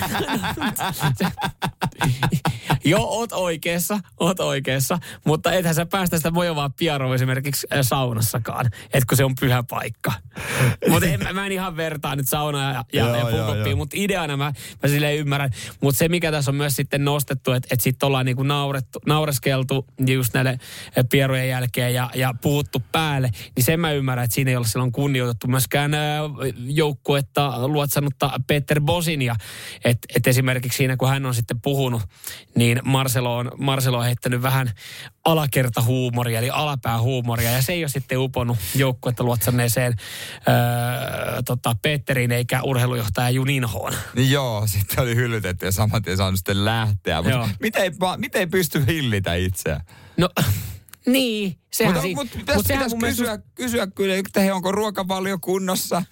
Joo, 2.85 3.03
oot 3.03 3.31
oikeassa, 3.31 3.99
oot 4.19 4.39
oikeassa, 4.39 4.99
mutta 5.25 5.51
ethän 5.51 5.75
sä 5.75 5.85
päästä 5.85 6.17
sitä 6.17 6.31
mojovaa 6.31 6.69
piaroa 6.69 7.15
esimerkiksi 7.15 7.67
äh, 7.73 7.79
saunassakaan, 7.81 8.65
et 8.93 9.05
kun 9.05 9.17
se 9.17 9.25
on 9.25 9.35
pyhä 9.39 9.63
paikka. 9.69 10.11
mutta 10.89 11.07
mä, 11.23 11.33
mä 11.33 11.45
en 11.45 11.51
ihan 11.51 11.77
vertaa 11.77 12.15
nyt 12.15 12.29
saunaa 12.29 12.73
ja, 12.73 12.85
ja, 12.93 13.05
Joo, 13.05 13.29
ja 13.29 13.55
joo. 13.55 13.75
mutta 13.75 13.95
ideana 13.99 14.37
mä, 14.37 14.53
mä 14.83 14.89
silleen 14.89 15.17
ymmärrän. 15.17 15.49
Mutta 15.81 15.97
se, 15.97 16.09
mikä 16.09 16.31
tässä 16.31 16.51
on 16.51 16.55
myös 16.55 16.75
sitten 16.75 17.05
nostettu, 17.05 17.51
että 17.51 17.67
et 17.71 17.81
sitten 17.81 18.07
ollaan 18.07 18.25
niinku 18.25 18.43
naurettu, 18.43 18.99
naureskeltu 19.05 19.85
just 20.07 20.33
näille 20.33 20.49
äh, 20.49 21.05
pierojen 21.11 21.49
jälkeen 21.49 21.93
ja, 21.93 22.09
ja 22.15 22.33
puhuttu 22.41 22.83
päälle, 22.91 23.29
niin 23.55 23.63
sen 23.63 23.79
mä 23.79 23.91
ymmärrän, 23.91 24.23
että 24.23 24.35
siinä 24.35 24.51
ei 24.51 24.57
ole 24.57 24.67
silloin 24.67 24.91
kunnioitettu 24.91 25.47
myöskään 25.47 25.93
äh, 25.93 26.01
joukkuetta 26.57 27.67
luotsannutta 27.67 28.31
Peter 28.47 28.81
Bosinia. 28.81 29.35
Että 29.85 30.07
et 30.15 30.27
esimerkiksi 30.27 30.77
siinä, 30.77 30.97
kun 30.97 31.09
hän 31.09 31.25
on 31.25 31.33
sitten 31.33 31.61
puhunut, 31.61 32.01
niin 32.55 32.81
Marcelo 32.83 33.37
on, 33.37 33.51
Marcelo 33.57 33.94
on 33.97 34.03
heittänyt 34.05 34.41
vähän 34.41 34.71
alakertahuumoria, 35.25 36.39
eli 36.39 36.49
alapäähuumoria, 36.49 37.51
ja 37.51 37.61
se 37.61 37.73
ei 37.73 37.83
ole 37.83 37.89
sitten 37.89 38.17
uponnut 38.19 38.57
joukkuetta 38.75 39.23
luotsanneeseen 39.23 39.93
öö, 40.47 41.41
tota, 41.45 41.75
Petteriin 41.81 42.31
eikä 42.31 42.61
urheilujohtaja 42.63 43.29
Juninhoon. 43.29 43.93
Niin 44.15 44.31
joo, 44.31 44.67
sitten 44.67 45.03
oli 45.03 45.15
hyllytetty 45.15 45.65
ja 45.65 45.71
saman 45.71 46.01
tien 46.03 46.17
saanut 46.17 46.37
sitten 46.39 46.65
lähteä. 46.65 47.21
Mutta 47.21 47.49
miten, 47.59 47.93
miten 48.17 48.39
ei 48.39 48.47
pysty 48.47 48.85
hillitä 48.87 49.33
itseään? 49.35 49.81
No, 50.17 50.29
niin, 51.05 51.57
sehän 51.73 51.93
Mutta 51.93 52.01
siinä. 52.01 52.21
mut 52.21 52.31
pitäisi 52.31 52.57
mut 52.57 52.67
sehän 52.67 52.79
pitäis 52.79 52.91
mun 52.93 53.01
mielestä 53.01 53.23
kysyä, 53.23 53.39
kysyä 53.55 53.87
kyllä, 53.87 54.15
että 54.15 54.39
he 54.39 54.53
onko 54.53 54.71
ruokavalio 54.71 55.37
kunnossa. 55.41 56.03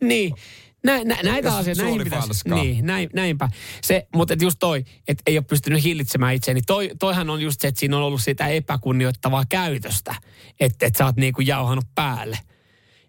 Niin. 0.00 0.34
Nä, 0.84 1.04
nä, 1.04 1.16
näitä 1.22 1.56
asioita, 1.56 1.82
näihin 1.82 1.96
oli 1.96 2.04
pitäisi, 2.04 2.26
falskaa. 2.26 2.62
niin, 2.62 2.86
näin, 2.86 3.10
näinpä. 3.14 3.48
Se, 3.82 4.06
mutta 4.14 4.34
et 4.34 4.42
just 4.42 4.58
toi, 4.58 4.84
että 5.08 5.22
ei 5.26 5.38
ole 5.38 5.44
pystynyt 5.44 5.84
hillitsemään 5.84 6.34
itseäni, 6.34 6.58
niin 6.58 6.66
toi, 6.66 6.90
toihan 6.98 7.30
on 7.30 7.42
just 7.42 7.60
se, 7.60 7.68
että 7.68 7.80
siinä 7.80 7.96
on 7.96 8.02
ollut 8.02 8.22
sitä 8.22 8.46
epäkunnioittavaa 8.46 9.44
käytöstä, 9.48 10.14
että 10.60 10.86
et 10.86 10.96
sä 10.96 11.04
oot 11.04 11.16
niinku 11.16 11.40
jauhanut 11.40 11.84
päälle. 11.94 12.38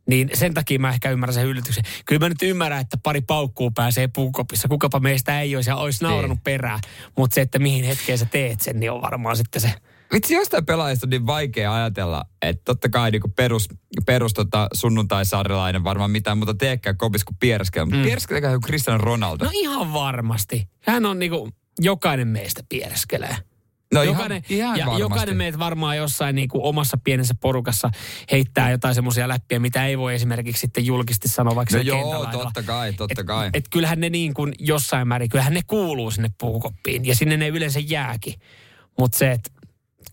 Niin 0.07 0.29
sen 0.33 0.53
takia 0.53 0.79
mä 0.79 0.89
ehkä 0.89 1.11
ymmärrän 1.11 1.33
sen 1.33 1.45
yllätyksen. 1.45 1.83
Kyllä 2.05 2.19
mä 2.19 2.29
nyt 2.29 2.41
ymmärrän, 2.41 2.81
että 2.81 2.97
pari 3.03 3.21
paukkuu 3.21 3.71
pääsee 3.71 4.07
puukopissa. 4.07 4.67
Kukapa 4.67 4.99
meistä 4.99 5.41
ei 5.41 5.55
olisi 5.55 5.69
ja 5.69 5.75
olisi 5.75 6.03
nauranut 6.03 6.43
perään. 6.43 6.79
Mutta 7.17 7.35
se, 7.35 7.41
että 7.41 7.59
mihin 7.59 7.85
hetkeen 7.85 8.17
sä 8.17 8.25
teet 8.25 8.61
sen, 8.61 8.79
niin 8.79 8.91
on 8.91 9.01
varmaan 9.01 9.37
sitten 9.37 9.61
se 9.61 9.73
Vitsi, 10.13 10.33
jostain 10.33 10.65
pelaajista 10.65 11.05
on 11.05 11.09
niin 11.09 11.25
vaikea 11.25 11.73
ajatella, 11.73 12.25
että 12.41 12.61
totta 12.65 12.89
kai 12.89 13.11
niin 13.11 13.21
perus, 13.35 13.69
perus 14.05 14.33
tota, 14.33 14.67
sunnuntaisarjalainen 14.73 15.83
varmaan 15.83 16.11
mitään 16.11 16.37
muuta 16.37 16.53
teekään 16.53 16.97
kopis 16.97 17.25
kuin 17.25 17.37
piereskellä. 17.39 17.85
Mutta 17.85 17.97
mm. 17.97 18.03
piereskelee 18.03 18.41
kuin 18.41 18.61
Cristiano 18.61 18.97
Ronaldo. 18.97 19.45
No 19.45 19.51
ihan 19.53 19.93
varmasti. 19.93 20.69
Hän 20.79 21.05
on 21.05 21.19
niinku, 21.19 21.49
jokainen 21.79 22.27
meistä 22.27 22.63
piereskelee. 22.69 23.35
No 23.93 24.03
jokainen, 24.03 24.43
ihan, 24.49 24.59
ihan 24.59 24.79
ja 24.79 24.85
varmasti. 24.85 25.01
jokainen 25.01 25.37
meitä 25.37 25.59
varmaan 25.59 25.97
jossain 25.97 26.35
niin 26.35 26.49
kuin 26.49 26.63
omassa 26.63 26.97
pienessä 27.03 27.35
porukassa 27.41 27.89
heittää 28.31 28.71
jotain 28.71 28.95
semmoisia 28.95 29.27
läppiä, 29.27 29.59
mitä 29.59 29.85
ei 29.85 29.97
voi 29.97 30.15
esimerkiksi 30.15 30.59
sitten 30.59 30.85
julkisesti 30.85 31.27
sanoa 31.27 31.55
vaikka 31.55 31.77
No 31.77 31.81
joo, 31.83 32.25
totta 32.31 32.63
kai, 32.63 32.93
totta 32.93 33.21
et, 33.21 33.27
kai. 33.27 33.49
Et 33.53 33.65
kyllähän 33.69 33.99
ne 33.99 34.09
niin 34.09 34.33
kuin 34.33 34.53
jossain 34.59 35.07
määrin, 35.07 35.29
kyllähän 35.29 35.53
ne 35.53 35.61
kuuluu 35.67 36.11
sinne 36.11 36.29
puukoppiin 36.39 37.05
ja 37.05 37.15
sinne 37.15 37.37
ne 37.37 37.47
yleensä 37.47 37.79
jääkin. 37.79 38.33
Mutta 38.99 39.17
se, 39.17 39.31
että 39.31 39.51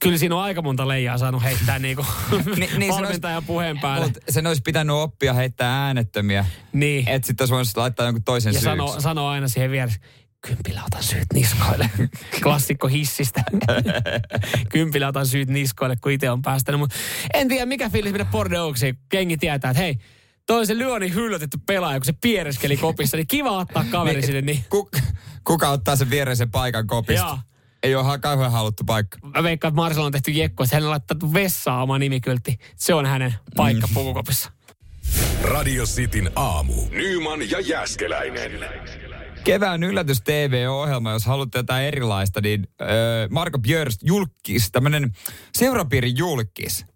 kyllä 0.00 0.18
siinä 0.18 0.36
on 0.36 0.42
aika 0.42 0.62
monta 0.62 0.88
leijaa 0.88 1.18
saanut 1.18 1.42
heittää 1.42 1.78
niinku 1.78 2.06
Ni- 2.56 2.70
niin 2.78 2.92
se 2.94 3.00
valmentajan 3.02 3.36
olisi- 3.36 3.46
puheen 3.46 3.80
päälle. 3.80 4.06
Mut 4.06 4.18
sen 4.28 4.46
olisi 4.46 4.62
pitänyt 4.62 4.96
oppia 4.96 5.32
heittää 5.34 5.84
äänettömiä. 5.86 6.46
Niin. 6.72 7.08
Että 7.08 7.26
sitten 7.26 7.42
olisi 7.44 7.52
voinut 7.54 7.76
laittaa 7.76 8.06
jonkun 8.06 8.24
toisen 8.24 8.50
Ja 8.50 8.60
syyksi. 8.60 8.64
sano, 8.64 9.00
sano 9.00 9.26
aina 9.28 9.48
siihen 9.48 9.70
vieressä, 9.70 10.00
kympillä 10.46 10.82
otan 10.86 11.02
syyt 11.02 11.26
niskoille. 11.34 11.90
Klassikko 12.42 12.88
hissistä. 12.88 13.44
kympillä 14.72 15.08
otan 15.08 15.26
syyt 15.26 15.48
niskoille, 15.48 15.96
kun 15.96 16.12
itse 16.12 16.30
on 16.30 16.42
päästänyt. 16.42 16.78
Mut 16.78 16.90
en 17.34 17.48
tiedä, 17.48 17.66
mikä 17.66 17.90
fiilis 17.90 18.12
mennä 18.12 18.24
Bordeauxiin. 18.24 18.98
Kengi 19.08 19.36
tietää, 19.36 19.70
että 19.70 19.82
hei, 19.82 19.96
toi 20.46 20.66
se 20.66 20.78
Lyoni 20.78 21.14
hyllytetty 21.14 21.58
pelaaja, 21.66 21.98
kun 21.98 22.04
se 22.06 22.12
piereskeli 22.22 22.76
kopissa, 22.76 23.16
niin 23.16 23.26
kiva 23.26 23.50
ottaa 23.50 23.84
kaveri 23.90 24.22
sinne. 24.22 24.40
Niin 24.40 24.64
Ku, 24.70 24.90
kuka 25.44 25.68
ottaa 25.68 25.96
sen 25.96 26.10
viereisen 26.10 26.50
paikan 26.50 26.86
kopista? 26.86 27.26
Joo. 27.26 27.38
Ei 27.86 27.94
ole 27.94 28.18
kauhean 28.18 28.52
haluttu 28.52 28.84
paikka. 28.84 29.18
mä 29.34 29.42
veikkaan, 29.42 29.68
että 29.70 29.76
Marsella 29.82 30.06
on 30.06 30.12
tehty 30.12 30.30
jekko, 30.30 30.64
että 30.64 30.76
hän 30.76 30.84
on 30.84 30.90
laittanut 30.90 31.32
vessaan 31.34 31.82
oma 31.82 31.98
nimikyltti. 31.98 32.58
Se 32.76 32.94
on 32.94 33.06
hänen 33.06 33.34
paikka 33.56 33.86
Mm. 33.86 33.94
pukukopissa. 33.94 34.50
Radio 35.42 35.84
Cityn 35.84 36.30
aamu. 36.36 36.74
Nyman 36.90 37.50
ja 37.50 37.60
Jäskeläinen. 37.60 38.52
Kevään 39.44 39.82
yllätys 39.82 40.20
TV-ohjelma, 40.20 41.12
jos 41.12 41.26
haluatte 41.26 41.58
jotain 41.58 41.86
erilaista, 41.86 42.40
niin 42.40 42.68
öö, 42.80 42.88
Marko 43.30 43.58
Björst 43.58 44.00
julkis, 44.02 44.70
tämmönen 44.72 45.12
seurapiirin 45.54 46.16
julkis. 46.16 46.86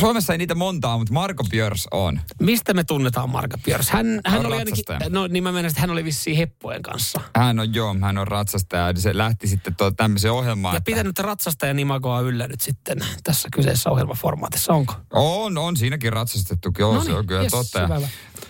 Suomessa 0.00 0.32
ei 0.32 0.38
niitä 0.38 0.54
montaa, 0.54 0.98
mutta 0.98 1.12
Marko 1.14 1.44
Björs 1.44 1.88
on. 1.90 2.20
Mistä 2.40 2.74
me 2.74 2.84
tunnetaan 2.84 3.30
Marka 3.30 3.58
Björs? 3.64 3.90
Hän, 3.90 4.20
hän 4.26 4.40
On 4.40 4.46
oli 4.46 4.56
ainakin, 4.56 4.84
no 5.08 5.26
niin 5.26 5.42
mä 5.42 5.52
menen, 5.52 5.68
että 5.68 5.80
hän 5.80 5.90
oli 5.90 6.04
vissiin 6.04 6.36
heppojen 6.36 6.82
kanssa. 6.82 7.20
Hän 7.36 7.60
on 7.60 7.74
joo, 7.74 7.96
hän 8.02 8.18
on 8.18 8.28
ratsastaja. 8.28 8.86
ja 8.90 9.00
Se 9.00 9.16
lähti 9.18 9.46
sitten 9.48 9.76
tuo 9.76 9.90
tämmöiseen 9.90 10.32
ohjelmaan. 10.32 10.74
Ja 10.74 10.78
että- 10.78 10.90
pitänyt 10.90 11.18
ratsastajan 11.18 11.78
imagoa 11.78 12.20
yllä 12.20 12.48
nyt 12.48 12.60
sitten 12.60 12.98
tässä 13.24 13.48
kyseessä 13.52 13.90
ohjelmaformaatissa, 13.90 14.72
onko? 14.72 14.94
On, 15.12 15.58
on 15.58 15.76
siinäkin 15.76 16.12
ratsastettu. 16.12 16.70
Joo, 16.78 16.94
No 16.94 17.00
se 17.02 17.08
niin, 17.08 17.18
on 17.18 17.26
kyllä 17.26 17.42
jes, 17.42 17.50
totta. 17.50 17.78
Ja 17.78 17.84
hyvä, 17.86 17.96
hyvä. 17.96 18.08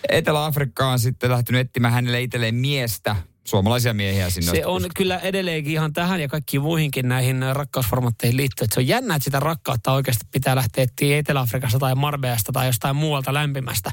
Etelä-Afrikka 0.09 0.89
on 0.91 0.99
sitten 0.99 1.31
lähtenyt 1.31 1.61
etsimään 1.61 1.95
hänelle 1.95 2.23
itselleen 2.23 2.55
miestä. 2.55 3.17
Suomalaisia 3.49 3.95
miehiä 3.95 4.31
sinne. 4.31 4.53
Se 4.53 4.67
on 4.67 4.83
kyllä 4.97 5.19
edelleenkin 5.19 5.73
ihan 5.73 5.93
tähän 5.93 6.21
ja 6.21 6.29
kaikkiin 6.29 6.63
muihinkin 6.63 7.09
näihin 7.09 7.43
rakkausformatteihin 7.53 8.37
liittyen. 8.37 8.65
Että 8.65 8.75
se 8.75 8.81
on 8.81 8.89
jännä, 8.89 9.15
että 9.15 9.25
sitä 9.25 9.41
rakkautta 9.41 9.93
oikeasti 9.93 10.27
pitää 10.33 10.57
lähteä 10.57 10.85
etsiä 10.85 11.19
Etelä-Afrikasta 11.19 11.79
tai 11.79 11.95
Marbeasta 11.95 12.53
tai 12.53 12.67
jostain 12.67 12.97
muualta 12.97 13.35
lämpimästä. 13.35 13.91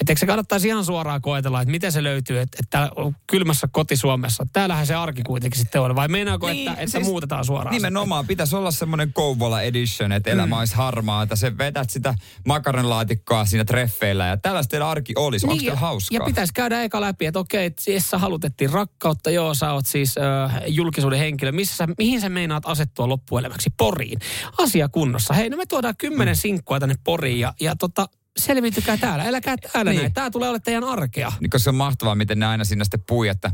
Että 0.00 0.12
eikö 0.12 0.20
se 0.20 0.26
kannattaisi 0.26 0.68
ihan 0.68 0.84
suoraan 0.84 1.20
koetella, 1.22 1.60
että 1.60 1.70
miten 1.70 1.92
se 1.92 2.02
löytyy, 2.02 2.40
että, 2.40 2.56
että 2.60 2.70
täällä 2.70 2.92
on 2.96 3.16
kylmässä 3.26 3.68
koti-Suomessa. 3.72 4.46
Täällähän 4.52 4.86
se 4.86 4.94
arki 4.94 5.22
kuitenkin 5.22 5.60
sitten 5.60 5.80
on. 5.80 5.96
Vai 5.96 6.08
meinaako, 6.08 6.46
Niin, 6.46 6.68
että, 6.68 6.80
että 6.80 6.92
siis 6.92 7.04
muutetaan 7.04 7.44
suoraan? 7.44 7.74
Nimenomaan, 7.74 8.26
pitäisi 8.26 8.56
olla 8.56 8.70
semmoinen 8.70 9.12
Kouvola 9.12 9.62
edition, 9.62 10.12
että 10.12 10.30
elämä 10.30 10.58
olisi 10.58 10.74
harmaata. 10.74 11.36
Se 11.36 11.58
vedät 11.58 11.90
sitä 11.90 12.14
makaronilaatikkoa 12.46 13.44
siinä 13.44 13.64
treffeillä 13.64 14.26
ja 14.26 14.36
tällaista 14.36 14.70
teillä 14.70 14.90
arki 14.90 15.12
olisi. 15.16 15.46
Onko 15.46 15.56
teillä 15.56 15.72
ja, 15.72 15.76
hauskaa? 15.76 16.18
ja 16.18 16.24
pitäisi 16.24 16.52
käydä 16.52 16.82
eka 16.82 17.00
läpi, 17.00 17.26
että 17.26 17.38
okei, 17.38 17.66
että 17.66 17.82
siis 17.82 18.10
sä 18.10 18.18
halutettiin 18.18 18.70
rakkautta, 18.70 18.89
joo, 19.32 19.54
sä 19.54 19.72
oot 19.72 19.86
siis 19.86 20.14
äh, 20.18 20.62
julkisuuden 20.66 21.18
henkilö. 21.18 21.52
Missä 21.52 21.76
sä, 21.76 21.88
mihin 21.98 22.20
sä 22.20 22.28
meinaat 22.28 22.62
asettua 22.66 23.08
loppuelämäksi? 23.08 23.70
Poriin. 23.76 24.18
Asia 24.58 24.88
kunnossa. 24.88 25.34
Hei, 25.34 25.50
no 25.50 25.56
me 25.56 25.66
tuodaan 25.66 25.94
kymmenen 25.98 26.34
Mm. 26.34 26.38
sinkkua 26.38 26.80
tänne 26.80 26.94
Poriin 27.04 27.40
ja, 27.40 27.54
ja 27.60 27.76
tota, 27.76 28.06
selviytykää 28.38 28.96
täällä. 28.96 29.24
Eläkää 29.24 29.56
täällä 29.72 29.90
Niin. 29.90 30.00
näin. 30.00 30.14
Tää 30.14 30.30
tulee 30.30 30.48
olla 30.48 30.58
teidän 30.60 30.84
arkea. 30.84 31.32
Niin, 31.40 31.50
koska 31.50 31.64
se 31.64 31.70
on 31.70 31.74
mahtavaa, 31.76 32.14
miten 32.14 32.38
ne 32.38 32.46
aina 32.46 32.64
sinne 32.64 32.84
sitten 32.84 33.02
pui, 33.08 33.28
että 33.28 33.50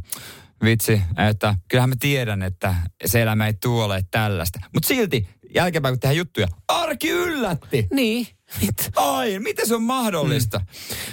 vitsi, 0.64 1.02
että 1.28 1.54
kyllähän 1.68 1.88
mä 1.90 1.94
tiedän, 2.00 2.42
että 2.42 2.74
se 3.06 3.22
elämä 3.22 3.46
ei 3.46 3.54
tule 3.54 3.84
ole 3.84 4.04
tällaista. 4.10 4.58
Mutta 4.74 4.86
silti, 4.86 5.28
jälkeenpäin 5.54 5.92
kun 5.94 6.00
tehdään 6.00 6.16
juttuja, 6.16 6.46
arki 6.68 7.10
yllätti. 7.10 7.86
Niin. 7.92 8.26
Mit? 8.62 8.90
Ai, 8.96 9.38
miten 9.38 9.66
se 9.66 9.74
on 9.74 9.82
mahdollista? 9.82 10.60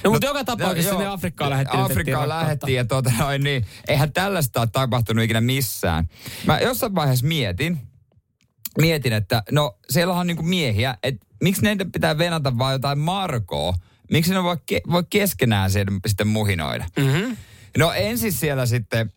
No, 0.04 0.12
mutta 0.12 0.28
joka 0.28 0.44
tapauksessa 0.44 0.98
ne 0.98 1.08
Afrikkaan 1.08 1.50
lähettiin. 1.50 1.84
Afrikkaan 1.84 2.30
lähettiin 2.30 2.76
ja 2.76 2.86
tuota, 2.86 3.12
noin, 3.20 3.44
niin, 3.44 3.66
eihän 3.88 4.14
tällaista 4.14 4.60
ole 4.60 4.70
tapahtunut 4.72 5.24
ikinä 5.24 5.42
missään. 5.42 6.10
Mä 6.46 6.60
jossain 6.60 6.96
vaiheessa 6.96 7.26
mietin, 7.28 7.78
mietin, 8.78 9.14
että 9.14 9.44
no 9.52 9.78
siellä 9.90 10.14
on 10.14 10.28
niinku 10.28 10.44
miehiä, 10.44 10.98
että 11.04 11.26
miksi 11.44 11.62
neitä 11.62 11.86
pitää 11.86 12.18
venata 12.18 12.58
vaan 12.58 12.74
jotain 12.74 13.00
Markoa? 13.00 13.74
Miksi 14.12 14.34
ne 14.34 14.44
voi, 14.44 14.56
ke- 14.56 14.92
voi 14.92 15.04
keskenään 15.10 15.72
sen, 15.72 15.88
sitten 16.08 16.28
muhinoida? 16.28 16.86
Mm-hmm. 16.98 17.38
No 17.78 17.92
ensin 17.92 18.34
siellä 18.34 18.66
sitten 18.66 19.14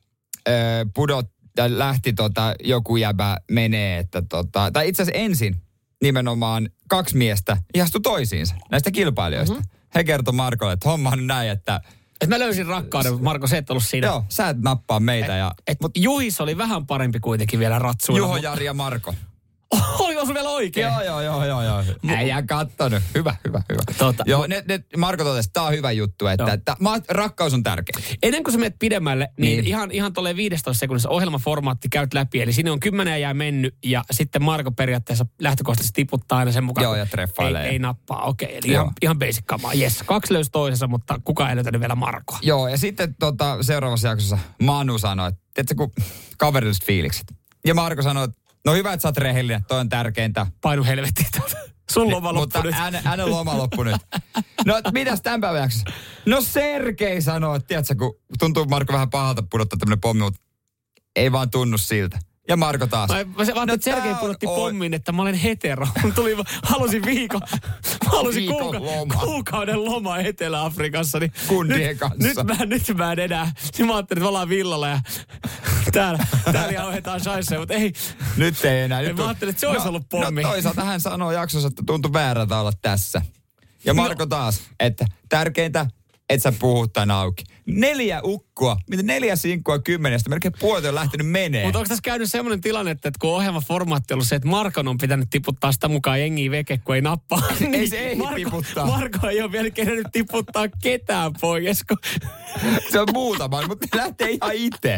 ö, 0.48 0.52
pudot, 0.94 1.26
lähti 1.68 2.12
tota, 2.12 2.54
joku 2.64 2.96
jäbä 2.96 3.36
menee, 3.50 3.98
että 3.98 4.22
tota, 4.22 4.70
tai 4.70 4.88
itse 4.88 5.02
asiassa 5.02 5.22
ensin 5.22 5.56
nimenomaan 6.02 6.68
kaksi 6.88 7.16
miestä 7.16 7.56
ihastui 7.74 8.00
toisiinsa 8.00 8.54
näistä 8.70 8.90
kilpailijoista. 8.90 9.54
Mm-hmm. 9.54 9.68
He 9.94 10.04
kertoi 10.04 10.34
Markolle, 10.34 10.72
että 10.72 10.88
homma 10.88 11.10
on 11.10 11.26
näin, 11.26 11.50
että 11.50 11.80
Et 12.20 12.28
mä 12.28 12.38
löysin 12.38 12.66
rakkauden, 12.66 13.12
mutta 13.12 13.24
Marko, 13.24 13.46
se 13.46 13.56
et 13.58 13.70
ollut 13.70 13.84
siinä. 13.84 14.06
joo, 14.06 14.24
sä 14.28 14.48
et 14.48 14.60
nappaa 14.60 15.00
meitä. 15.00 15.36
Ja, 15.36 15.52
Et, 15.66 15.78
Juhis 15.96 16.40
oli 16.40 16.58
vähän 16.58 16.86
parempi 16.86 17.20
kuitenkin 17.20 17.60
vielä 17.60 17.78
ratsuilla. 17.78 18.18
Juho, 18.26 18.32
mutta- 18.32 18.48
Jari 18.48 18.64
ja 18.64 18.74
Marko. 18.74 19.14
Oliko 19.98 20.26
se 20.26 20.34
vielä 20.34 20.48
oikein? 20.50 20.84
Joo, 20.86 21.02
joo, 21.02 21.22
joo, 21.22 21.44
joo, 21.44 21.62
joo. 21.62 21.82
Äijä 22.08 22.42
kattonut. 22.42 23.02
Hyvä, 23.14 23.36
hyvä, 23.46 23.62
hyvä. 23.68 23.82
Tota, 23.98 24.24
joo, 24.26 24.46
ne, 24.46 24.64
ne, 24.68 24.84
Marko 24.96 25.24
totesi, 25.24 25.48
että 25.48 25.52
tämä 25.52 25.66
on 25.66 25.72
hyvä 25.72 25.92
juttu, 25.92 26.26
että, 26.26 26.52
että 26.52 26.76
ma- 26.80 27.00
rakkaus 27.08 27.54
on 27.54 27.62
tärkeä. 27.62 28.02
Ennen 28.22 28.42
kuin 28.42 28.52
sä 28.52 28.58
menet 28.58 28.78
pidemmälle, 28.78 29.28
niin, 29.38 29.56
Niin. 29.56 29.66
ihan, 29.66 29.90
ihan 29.90 30.12
tuolle 30.12 30.36
15 30.36 30.80
sekunnissa 30.80 31.08
ohjelmaformaatti 31.08 31.88
käyt 31.88 32.14
läpi. 32.14 32.42
Eli 32.42 32.52
sinne 32.52 32.70
on 32.70 32.80
kymmenen 32.80 33.20
jää 33.20 33.34
mennyt 33.34 33.74
ja 33.84 34.04
sitten 34.10 34.42
Marko 34.42 34.70
periaatteessa 34.72 35.26
lähtökohtaisesti 35.40 35.94
tiputtaa 36.02 36.38
aina 36.38 36.52
sen 36.52 36.64
mukaan. 36.64 36.82
Joo, 36.84 36.94
ja 36.94 37.06
treffailee. 37.06 37.64
Ei, 37.64 37.70
ei 37.70 37.78
nappaa, 37.78 38.22
okei. 38.24 38.46
Okay, 38.48 38.58
eli 38.58 38.72
Joo. 38.72 38.82
ihan, 38.82 38.92
ihan 39.02 39.18
basic 39.18 39.44
kamaa. 39.46 39.72
Yes, 39.74 40.02
kaksi 40.06 40.32
löysi 40.32 40.50
toisensa, 40.50 40.86
mutta 40.86 41.20
kukaan 41.24 41.50
ei 41.50 41.56
löytänyt 41.56 41.80
vielä 41.80 41.94
Markoa. 41.94 42.38
Joo, 42.42 42.68
ja 42.68 42.78
sitten 42.78 43.14
tota, 43.18 43.62
seuraavassa 43.62 44.08
jaksossa 44.08 44.38
Manu 44.62 44.98
sanoi, 44.98 45.28
että 45.28 45.40
tiedätkö, 45.54 45.74
kun 45.74 45.92
kaverilliset 46.38 46.84
fiilikset. 46.84 47.34
Ja 47.66 47.74
Marko 47.74 48.02
sanoi, 48.02 48.24
että 48.24 48.40
no 48.66 48.74
hyvä, 48.74 48.92
että 48.92 49.02
sä 49.02 49.08
oot 49.08 49.16
rehellinen, 49.16 49.64
toi 49.64 49.80
on 49.80 49.88
tärkeintä. 49.88 50.46
Painu 50.60 50.84
helvettiin. 50.84 51.26
Sun 51.92 52.10
loma 52.10 52.32
Niin, 52.32 52.40
Mutta 52.40 52.58
loppu 52.58 52.68
nyt. 52.68 52.74
hänen, 52.78 53.04
hänen 53.04 53.30
loma 53.30 53.58
loppu 53.58 53.82
nyt. 53.82 53.96
No 54.66 54.74
mitäs 54.92 55.22
tämän 55.22 55.40
päivän 55.40 55.60
jaksossa? 55.62 55.90
No 56.26 56.40
Sergei 56.40 57.22
sanoi, 57.22 57.56
että 57.56 57.66
tiedätkö, 57.66 57.94
kun 57.94 58.16
tuntuu 58.38 58.64
Marko 58.64 58.92
vähän 58.92 59.10
pahalta 59.10 59.42
pudottaa 59.50 59.76
tämmönen 59.78 60.00
pommi, 60.00 60.22
mutta 60.22 60.40
ei 61.16 61.32
vaan 61.32 61.50
tunnu 61.50 61.78
siltä. 61.78 62.18
Ja 62.48 62.56
Marko 62.56 62.86
taas. 62.86 63.10
Mä, 63.10 63.24
mä 63.38 63.44
se 63.44 63.54
vaan, 63.54 63.68
No 63.68 63.74
että 63.74 63.84
Sergei 63.84 64.10
on 64.10 64.16
pudotti 64.18 64.46
oi- 64.46 64.54
pommin, 64.56 64.94
että 64.94 65.12
mä 65.12 65.22
olen 65.22 65.34
hetero. 65.34 65.86
Tuli, 66.14 66.36
halusin 66.62 67.02
viikon, 67.06 67.40
mä 68.04 68.10
halusin 68.10 68.40
Viikon 68.42 68.58
kuuka, 68.60 68.80
loma. 68.80 69.14
kuukauden 69.14 69.84
loma 69.84 70.18
Etelä-Afrikassa. 70.18 71.18
Niin 71.18 71.32
Kundien 71.46 71.80
nyt, 71.88 71.98
kanssa. 71.98 72.18
Nyt 72.28 72.58
mä, 72.58 72.64
nyt 72.64 72.82
mä 72.96 73.12
en 73.12 73.18
enää. 73.18 73.52
Niin 73.78 73.86
mä 73.86 73.94
ajattelin, 73.94 74.18
että 74.18 74.24
me 74.24 74.28
ollaan 74.28 74.48
villalla 74.48 74.88
ja 74.88 75.00
täällä, 75.92 76.26
täällä 76.52 76.72
jauhetaan 76.72 77.20
shaisseja, 77.20 77.58
mutta 77.60 77.74
ei. 77.74 77.92
Nyt 78.36 78.64
ei 78.64 78.80
enää. 78.82 79.02
Nyt 79.02 79.16
mä 79.16 79.22
on- 79.22 79.28
ajattelin, 79.28 79.50
että 79.50 79.60
se 79.60 79.66
olisi 79.68 79.88
ollut 79.88 80.08
pommi. 80.08 80.42
No 80.42 80.48
toisaalta 80.48 80.84
hän 80.84 81.00
sanoo 81.00 81.32
jaksossa, 81.32 81.68
että 81.68 81.82
tuntui 81.86 82.12
väärältä 82.12 82.58
olla 82.60 82.72
tässä. 82.82 83.22
Ja 83.84 83.94
Marko 83.94 84.22
No. 84.22 84.26
taas, 84.26 84.60
että 84.80 85.06
tärkeintä, 85.28 85.86
että 86.30 86.42
sä 86.52 86.58
puhut 86.58 86.92
tän 86.92 87.10
auki. 87.10 87.44
Neljä 87.66 88.20
ukkua, 88.24 88.76
mitä 88.90 89.02
neljä 89.02 89.36
sinkkua 89.36 89.78
kymmenestä, 89.78 90.30
melkein 90.30 90.54
puolet 90.60 90.84
on 90.84 90.94
lähtenyt 90.94 91.28
menee. 91.28 91.64
Mutta 91.64 91.78
onko 91.78 91.88
tässä 91.88 92.02
käynyt 92.02 92.30
semmoinen 92.30 92.60
tilanne, 92.60 92.90
että 92.90 93.10
kun 93.20 93.30
ohjelmaformaatti 93.30 94.14
on 94.14 94.16
ollut 94.16 94.28
se, 94.28 94.36
että 94.36 94.48
Markon 94.48 94.88
on 94.88 94.98
pitänyt 94.98 95.30
tiputtaa 95.30 95.72
sitä 95.72 95.88
mukaan 95.88 96.20
jengiä 96.20 96.50
veke, 96.50 96.78
kun 96.78 96.94
ei 96.94 97.02
nappaa. 97.02 97.42
niin 97.60 97.90
se 97.90 97.98
ehdi 97.98 98.16
Marko, 98.16 98.34
tiputtaa. 98.36 98.86
Marko 98.86 99.28
ei 99.28 99.42
ole 99.42 99.52
vielä 99.52 99.70
kerennyt 99.70 100.06
tiputtaa 100.12 100.68
ketään 100.82 101.32
pois, 101.40 101.84
kun 101.84 101.98
Se 102.92 103.00
on 103.00 103.08
muutama, 103.12 103.66
mutta 103.66 103.86
lähtee 103.96 104.30
ihan 104.30 104.54
itse. 104.54 104.96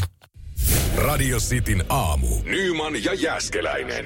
Radio 0.97 1.39
Cityn 1.39 1.85
aamu. 1.89 2.27
Nyman 2.45 3.05
ja 3.05 3.15
Jäskeläinen. 3.15 4.05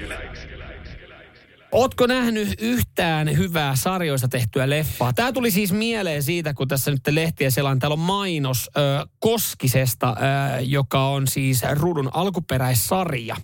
Ootko 1.73 2.07
nähnyt 2.07 2.61
yhtään 2.61 3.37
hyvää 3.37 3.75
sarjoista 3.75 4.27
tehtyä 4.27 4.69
leffaa? 4.69 5.13
Tämä 5.13 5.31
tuli 5.31 5.51
siis 5.51 5.71
mieleen 5.71 6.23
siitä, 6.23 6.53
kun 6.53 6.67
tässä 6.67 6.91
nyt 6.91 7.07
lehtiä 7.09 7.49
selaan. 7.49 7.79
Täällä 7.79 7.93
on 7.93 7.99
mainos 7.99 8.69
ö, 8.77 9.07
Koskisesta, 9.19 10.09
ö, 10.09 10.61
joka 10.61 11.07
on 11.07 11.27
siis 11.27 11.61
Rudun 11.73 12.09
alkuperäissarja. 12.13 13.35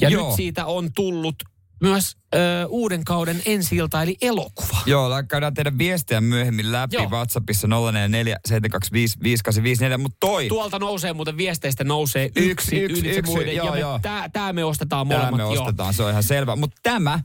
Ja 0.00 0.08
Joo. 0.08 0.26
nyt 0.26 0.36
siitä 0.36 0.66
on 0.66 0.90
tullut 0.94 1.36
myös 1.80 2.16
ö, 2.34 2.38
uuden 2.68 3.04
kauden 3.04 3.42
ensi 3.46 3.76
eli 4.02 4.16
elokuva. 4.22 4.78
Joo, 4.86 5.10
käydään 5.28 5.54
teidän 5.54 5.78
viestiä 5.78 6.20
myöhemmin 6.20 6.72
läpi 6.72 6.96
Joo. 6.96 7.10
WhatsAppissa 7.10 7.68
044 7.68 8.36
725 8.48 9.18
5854, 9.22 9.98
mutta 9.98 10.16
toi... 10.20 10.48
Tuolta 10.48 10.78
nousee 10.78 11.12
muuten 11.12 11.36
viesteistä 11.36 11.84
nousee 11.84 12.24
yksi, 12.36 12.46
Yksi, 12.46 12.76
yksi, 12.80 13.08
yksi, 13.08 13.32
muiden. 13.32 13.56
joo, 13.56 13.66
ja 13.66 13.72
me, 13.72 13.80
joo. 13.80 13.98
tää, 14.02 14.28
tää 14.28 14.52
me 14.52 14.64
ostetaan 14.64 15.06
molemmat. 15.06 15.36
me 15.36 15.44
ostetaan, 15.44 15.94
se 15.94 16.02
on 16.02 16.10
ihan 16.10 16.22
selvä. 16.22 16.56
Mutta 16.56 16.76
tämä, 16.82 17.20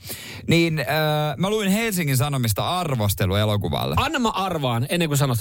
niin 0.48 0.80
äh, 0.80 0.86
mä 1.38 1.50
luin 1.50 1.72
Helsingin 1.72 2.18
Sanomista 2.18 2.80
arvostelu 2.80 3.36
elokuvalle. 3.36 3.96
Joo. 3.98 4.06
Anna 4.06 4.20
mä 4.20 4.30
arvaan, 4.30 4.86
ennen 4.90 5.10
kuin 5.10 5.18
sanot. 5.18 5.40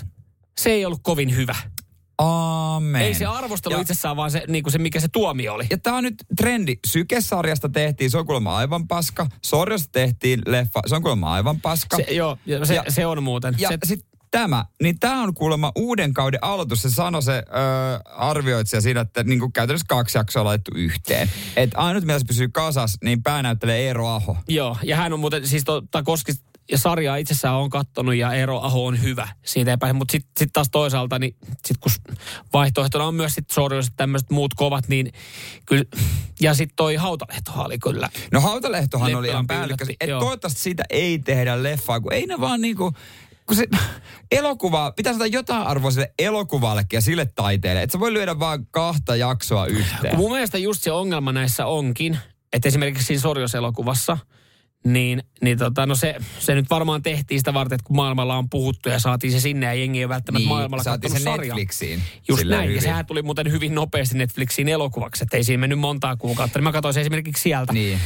Se 0.61 0.71
ei 0.71 0.85
ollut 0.85 1.01
kovin 1.03 1.37
hyvä. 1.37 1.55
Amen. 2.25 3.03
Ei 3.03 3.15
se 3.15 3.27
arvostelu 3.27 3.75
Ja- 3.75 3.81
itsessään, 3.81 4.17
vaan 4.17 4.31
se, 4.31 4.43
niin 4.49 4.63
kuin 4.65 4.73
se, 4.73 4.79
mikä 4.79 5.01
se 5.01 5.09
tuomio 5.09 5.55
oli. 5.55 5.67
Ja 5.71 5.79
tää 5.79 5.95
on 5.95 6.05
nyt 6.05 6.15
trendi. 6.37 6.77
Sykesarjasta 6.87 7.69
tehtiin, 7.69 8.11
se 8.11 8.19
on 8.19 8.27
kuulemma 8.27 8.57
aivan 8.57 8.89
paska. 8.89 9.27
Sorjosta 9.45 9.89
tehtiin 9.93 10.43
leffa, 10.47 10.81
se 10.87 10.95
on 10.97 11.03
kuulemma 11.03 11.33
aivan 11.33 11.61
paska. 11.61 11.97
Se, 11.97 12.03
joo, 12.15 12.39
se, 12.65 12.75
Ja- 12.75 12.85
se 12.89 13.07
on 13.07 13.23
muuten. 13.23 13.55
ja 13.59 13.69
se, 13.69 13.79
sit 13.85 14.07
tämä, 14.31 14.65
niin 14.83 14.99
tämä 15.01 15.23
on 15.23 15.35
kuulemma 15.35 15.73
uuden 15.77 16.15
kauden 16.15 16.45
aloitus. 16.45 16.83
Se 16.83 16.91
sanoi 16.91 17.23
se 17.23 17.33
öö, 17.33 17.43
arvioitsija 18.17 18.81
siinä, 18.81 19.01
että 19.01 19.23
niinku 19.25 19.51
käytännössä 19.51 19.87
kaksi 19.89 20.19
jaksoa 20.19 20.45
laitettu 20.45 20.71
yhteen. 20.75 21.31
Että 21.57 21.79
ainut, 21.79 22.05
millä 22.05 22.19
se 22.19 22.25
pysyy 22.25 22.49
kasas, 22.49 22.99
niin 23.05 23.23
pää 23.23 23.43
näyttelee 23.43 23.79
Eero 23.87 24.09
Aho. 24.09 24.37
Joo, 24.49 24.77
ja 24.83 24.97
hän 24.97 25.13
on 25.13 25.21
muuten, 25.21 25.47
siis 25.49 25.65
tota, 25.65 26.03
koski, 26.03 26.33
ja 26.71 26.79
sarjaa 26.79 27.17
itsessään 27.17 27.55
on 27.55 27.71
kattonut 27.71 28.15
ja 28.15 28.33
Eero 28.33 28.61
Aho 28.61 28.87
on 28.87 29.03
hyvä. 29.03 29.29
Siitä 29.45 29.71
ei 29.71 29.77
pääse, 29.77 29.93
mutta 29.93 30.13
sitten 30.13 30.31
sit 30.39 30.51
taas 30.53 30.69
toisaalta, 30.73 31.19
niin 31.19 31.37
sit 31.67 31.77
kun 31.81 31.93
vaihtoehtona 32.53 33.05
on 33.05 33.15
myös 33.15 33.35
sit 33.35 33.51
sorjoiset 33.51 33.93
tämmöiset 33.97 34.31
muut 34.31 34.55
kovat, 34.55 34.89
niin 34.89 35.13
kyllä, 35.67 35.85
ja 36.41 36.55
sitten 36.55 36.77
toi 36.77 36.95
Hautalehtohan 36.95 37.67
oli 37.67 37.79
kyllä. 37.79 38.09
No 38.33 38.41
Hautalehtohan 38.41 39.15
oli 39.15 39.29
Leppälämpi 39.29 39.97
ihan 40.01 40.09
joo. 40.09 40.21
toivottavasti 40.21 40.61
siitä 40.61 40.85
ei 40.91 41.19
tehdä 41.19 41.63
leffaa, 41.63 42.01
kun 42.01 42.13
ei 42.13 42.27
ne 42.27 42.41
vaan 42.41 42.61
niinku... 42.61 42.93
Kun 43.47 43.57
se 43.57 43.67
elokuva, 44.31 44.93
pitäisi 44.97 45.15
antaa 45.15 45.27
jotain 45.27 45.63
arvoa 45.63 45.91
sille 45.91 46.13
elokuvallekin 46.19 46.97
ja 46.97 47.01
sille 47.01 47.27
taiteelle. 47.35 47.83
Että 47.83 47.93
sä 47.93 48.01
voi 48.01 48.13
lyödä 48.13 48.39
vaan 48.39 48.67
kahta 48.67 49.17
jaksoa 49.17 49.67
yhteen. 49.67 50.11
Kun 50.11 50.19
mun 50.19 50.33
mielestä 50.33 50.59
just 50.59 50.83
se 50.83 50.93
ongelma 50.93 51.33
näissä 51.33 51.67
onkin, 51.67 52.19
että 52.53 52.69
esimerkiksi 52.69 53.07
siinä 53.07 53.21
Sorjoselokuvassa, 53.21 54.19
niin, 54.85 55.23
niin 55.43 55.59
tota, 55.59 55.87
no 55.87 55.95
se, 55.95 56.15
se 56.39 56.55
nyt 56.55 56.71
varmaan 56.71 57.03
tehtiin 57.03 57.41
sitä 57.41 57.55
varten, 57.55 57.77
että 57.77 57.85
kun 57.87 57.97
maailmalla 57.97 58.37
on 58.37 58.51
puhuttu 58.51 58.89
ja 58.89 58.99
saatiin 58.99 59.33
se 59.33 59.41
sinne 59.41 59.67
ja 59.67 59.75
jengi 59.75 60.01
ei 60.01 60.09
välttämättä 60.09 60.49
maailmalla 60.49 60.85
saatiin 60.85 61.13
se 61.13 61.19
sarjaa. 61.19 61.57
Netflixiin. 61.57 62.03
Just 62.29 62.45
näin, 62.45 62.63
hyvin. 62.63 62.77
ja 62.77 62.83
sehän 62.83 63.07
tuli 63.07 63.23
muuten 63.23 63.53
hyvin 63.53 63.75
nopeasti 63.75 64.19
Netflixiin 64.19 64.69
elokuvaksi, 64.69 65.25
että 65.25 65.37
ei 65.37 65.45
siinä 65.45 65.61
mennyt 65.61 65.79
montaa 65.79 66.17
kuukautta. 66.17 66.59
Niin 66.59 66.65
mä 66.65 66.73
katsoin 66.73 66.95
se 66.95 67.01
esimerkiksi 67.01 67.43
sieltä, 67.43 67.73
Niin. 67.73 67.99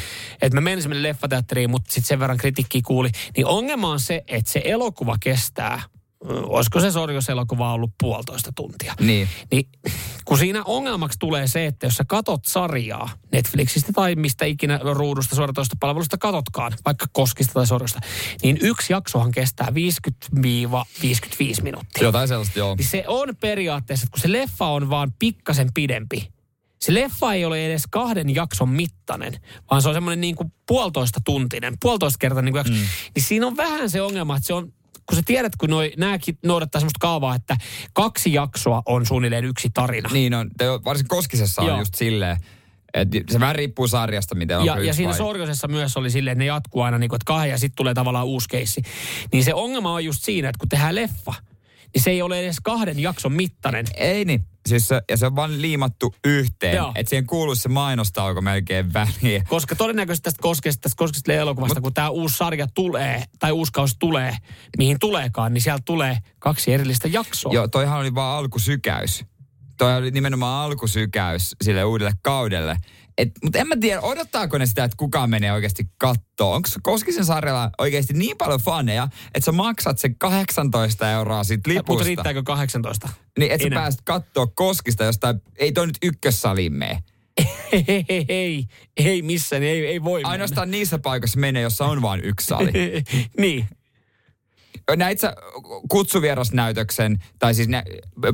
että 0.43 0.57
mä 0.57 0.61
menisin 0.61 0.91
mennä 0.91 1.03
leffateatteriin, 1.09 1.71
mutta 1.71 1.93
sitten 1.93 2.09
sen 2.09 2.21
verran 2.21 2.39
kritiikkiä 2.39 2.81
kuuli. 2.87 3.11
Niin 3.37 3.47
ongelma 3.47 3.89
on 3.91 4.01
se, 4.01 4.25
että 4.29 4.51
se 4.53 4.63
elokuva 4.65 5.17
kestää, 5.21 5.83
olisiko 6.25 6.81
se 6.81 6.91
Sorjoselokuva 6.91 7.73
ollut 7.73 7.91
puolitoista 8.01 8.53
tuntia. 8.57 8.95
Niin. 9.01 9.29
Niin 9.51 9.69
kun 10.25 10.39
siinä 10.39 10.63
ongelmaksi 10.65 11.19
tulee 11.19 11.47
se, 11.47 11.67
että 11.67 11.87
jos 11.87 11.95
sä 11.95 12.05
katot 12.09 12.45
sarjaa 12.45 13.11
Netflixistä 13.33 13.93
tai 13.93 14.15
mistä 14.15 14.45
ikinä 14.45 14.81
ruudusta 14.93 15.37
suoratoista 15.37 15.77
palvelusta 15.81 16.19
katotkaan, 16.19 16.73
vaikka 16.85 17.07
Koskista 17.13 17.53
tai 17.53 17.67
Sorjosta, 17.67 18.01
niin 18.43 18.59
yksi 18.61 18.93
jaksohan 18.93 19.33
kestää 19.33 19.69
50-55 19.69 19.73
minuuttia. 21.63 22.03
Jotain 22.03 22.29
sellaista, 22.29 22.59
joo. 22.59 22.75
Niin 22.75 22.89
se 22.89 23.05
on 23.07 23.37
periaatteessa, 23.41 24.05
että 24.05 24.13
kun 24.13 24.21
se 24.21 24.33
leffa 24.33 24.67
on 24.67 24.91
vaan 24.91 25.13
pikkasen 25.19 25.69
pidempi, 25.75 26.35
se 26.85 26.95
leffa 26.95 27.35
ei 27.35 27.45
ole 27.45 27.67
edes 27.67 27.83
kahden 27.91 28.35
jakson 28.35 28.69
mittainen, 28.69 29.41
vaan 29.71 29.83
se 29.83 29.89
on 29.89 29.95
semmoinen 29.95 30.21
niin 30.21 30.37
kuin 30.37 30.53
puolitoista 30.67 31.21
tuntinen, 31.25 31.77
puolitoista 31.81 32.19
kertaa 32.19 32.43
niin 32.43 32.53
kuin 32.53 32.61
jakso. 32.61 32.73
Mm. 32.73 32.79
Niin 33.15 33.23
siinä 33.23 33.47
on 33.47 33.57
vähän 33.57 33.91
se 33.91 34.03
ongelma, 34.03 34.37
että 34.37 34.47
se 34.47 34.55
on, 34.55 34.73
kun 35.07 35.17
sä 35.17 35.23
tiedät, 35.27 35.57
kun 35.57 35.71
noi, 35.71 35.93
nääkin 35.97 36.39
noudattaa 36.45 36.81
semmoista 36.81 36.99
kaavaa, 37.01 37.35
että 37.35 37.57
kaksi 37.93 38.33
jaksoa 38.33 38.83
on 38.87 39.07
suunnilleen 39.07 39.45
yksi 39.45 39.71
tarina. 39.75 40.09
Niin 40.13 40.35
on, 40.35 40.51
varsin 40.85 41.09
Koskisessa 41.09 41.63
on 41.63 41.69
Joo. 41.69 41.79
just 41.79 41.95
silleen, 41.95 42.37
että 42.95 43.19
se 43.31 43.41
vähän 43.41 43.57
riippuu 43.57 43.89
sarjasta, 43.89 44.35
miten 44.35 44.59
on 44.59 44.67
ja, 44.67 44.85
ja 44.85 44.95
siinä 44.95 45.13
Sorjosessa 45.13 45.69
myös 45.69 45.97
oli 45.97 46.11
silleen, 46.11 46.33
että 46.33 46.43
ne 46.43 46.47
jatkuu 46.47 46.83
aina 46.83 46.99
niin 46.99 47.09
kuin, 47.09 47.17
että 47.17 47.25
kahden 47.25 47.51
ja 47.51 47.59
sitten 47.59 47.77
tulee 47.77 47.95
tavallaan 47.95 48.27
uusi 48.27 48.49
keissi. 48.49 48.83
Niin 49.33 49.45
se 49.45 49.55
ongelma 49.55 49.93
on 49.93 50.05
just 50.05 50.25
siinä, 50.25 50.49
että 50.49 50.59
kun 50.59 50.69
tehdään 50.69 50.95
leffa, 50.95 51.35
se 52.01 52.11
ei 52.11 52.23
ole 52.23 52.41
edes 52.41 52.57
kahden 52.63 52.99
jakson 52.99 53.33
mittainen. 53.33 53.87
Ei 53.97 54.25
niin. 54.25 54.45
Siis 54.69 54.89
se, 54.89 55.03
ja 55.11 55.17
se 55.17 55.27
on 55.27 55.37
vaan 55.37 55.63
liimattu 55.63 56.15
yhteen. 56.25 56.77
Joo. 56.77 56.93
Että 56.95 57.11
siihen 57.11 57.27
kuuluu 57.27 57.55
se 57.55 57.69
mainostauko 57.69 58.41
melkein 58.41 58.93
väliin. 58.93 59.45
Koska 59.49 59.77
todennäköisesti 59.77 60.25
tästä 60.25 60.43
koskesta, 60.43 60.81
tästä 60.81 60.97
koskesta 60.97 61.33
elokuvasta, 61.33 61.81
kun 61.81 61.95
tämä 61.95 62.09
uusi 62.09 62.37
sarja 62.37 62.67
tulee, 62.75 63.25
tai 63.39 63.53
uusi 63.53 63.73
kausi 63.73 63.97
tulee, 63.99 64.37
mihin 64.79 64.99
tuleekaan, 65.01 65.55
niin 65.55 65.63
sieltä 65.63 65.83
tulee 65.85 66.19
kaksi 66.39 66.73
erillistä 66.73 67.09
jaksoa. 67.09 67.53
Joo, 67.53 67.69
toihan 67.69 68.01
oli 68.01 68.15
vaan 68.15 68.39
alkusykäys. 68.39 69.25
Toi 69.79 69.97
oli 69.97 70.11
nimenomaan 70.11 70.65
alkusykäys 70.65 71.57
sille 71.63 71.85
uudelle 71.85 72.13
kaudelle. 72.23 72.77
Et, 73.19 73.31
mutta 73.43 73.59
en 73.59 73.69
mä 73.69 73.77
tiedä, 73.81 74.01
odottaako 74.01 74.59
ne 74.59 74.67
sitä, 74.67 74.85
että 74.85 74.97
kukaan 74.97 75.31
menee 75.31 75.53
oikeasti 75.53 75.85
kattoo. 75.99 76.55
Onko 76.55 76.69
Koskisen 76.83 77.25
sarjalla 77.25 77.71
oikeasti 77.79 78.13
niin 78.13 78.37
paljon 78.37 78.61
faneja, 78.61 79.09
että 79.35 79.45
sä 79.45 79.53
maksat 79.53 79.99
sen 79.99 80.19
18 80.19 81.11
euroa 81.11 81.45
siitä 81.45 81.71
lipusta. 81.71 81.93
Mutta 81.93 82.05
riittääkö 82.05 82.43
18? 82.43 83.09
Niin, 83.39 83.53
että 83.53 83.63
sä 83.63 83.67
Enää. 83.67 83.83
pääset 83.83 84.01
kattoo 84.05 84.47
Koskista 84.47 85.05
jostain, 85.05 85.41
ei 85.59 85.73
toi 85.73 85.87
nyt 85.87 85.99
ykkössaliin 86.03 86.73
mene. 86.73 87.03
Ei, 87.73 88.05
ei, 88.09 88.25
ei, 88.29 88.67
ei 88.97 89.23
missään, 89.23 89.63
ei, 89.63 89.87
ei 89.87 90.05
voi 90.05 90.23
Ainoastaan 90.23 90.71
niissä 90.71 90.99
paikoissa 90.99 91.41
menee, 91.41 91.63
jossa 91.63 91.87
on 91.87 92.03
vain 92.03 92.25
yksi 92.25 92.47
sali. 92.47 92.73
mennä. 92.73 93.03
niin. 93.39 93.69
Näit 94.97 95.21
sä 95.21 95.35
kutsuvierasnäytöksen, 95.89 97.19
tai 97.39 97.55
siis 97.55 97.69
ne, 97.69 97.83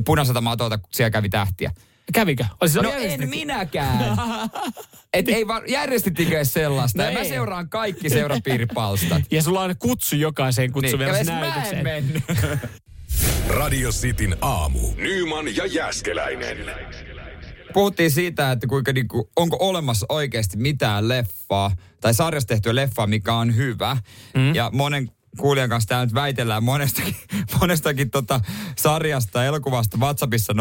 punaiselta 0.05 0.41
matolta, 0.41 0.79
siellä 0.91 1.09
kävi 1.09 1.29
tähtiä? 1.29 1.71
Kävikö? 2.13 2.45
No 2.81 2.91
en 2.97 3.29
minäkään. 3.29 4.17
Et 5.13 5.29
ei 5.29 5.47
var, 5.47 5.63
järjestittekö 5.67 6.35
edes 6.35 6.53
sellaista? 6.53 6.97
No 7.03 7.07
ja 7.09 7.13
mä 7.13 7.19
ei. 7.19 7.29
seuraan 7.29 7.69
kaikki 7.69 8.09
seurapiiripalstat. 8.09 9.21
Ja 9.31 9.41
sulla 9.43 9.61
on 9.61 9.75
kutsu 9.79 10.15
jokaiseen 10.15 10.71
Niin, 10.81 11.25
näytökseen. 11.27 11.83
mennyt. 11.83 12.23
Radio 13.59 13.89
Cityn 13.91 14.37
aamu. 14.41 14.79
Nyman 14.97 15.55
ja 15.55 15.65
Jäskeläinen. 15.65 16.57
Puhuttiin 17.73 18.11
siitä, 18.11 18.51
että 18.51 18.67
kuinka 18.67 18.93
niinku, 18.93 19.29
onko 19.35 19.57
olemassa 19.59 20.05
oikeasti 20.09 20.57
mitään 20.57 21.07
leffaa 21.07 21.71
tai 22.01 22.13
sarjasta 22.13 22.47
tehtyä 22.47 22.75
leffaa, 22.75 23.07
mikä 23.07 23.33
on 23.33 23.55
hyvä. 23.55 23.97
Mm. 24.33 24.55
Ja 24.55 24.69
monen 24.73 25.11
kuulijan 25.39 25.69
kanssa 25.69 25.87
täällä 25.87 26.05
nyt 26.05 26.13
väitellään 26.13 26.63
monestakin, 26.63 27.15
monestakin 27.61 28.11
tota 28.11 28.41
sarjasta, 28.77 29.45
elokuvasta 29.45 29.97
WhatsAppissa 29.97 30.53
0447255854. 30.53 30.57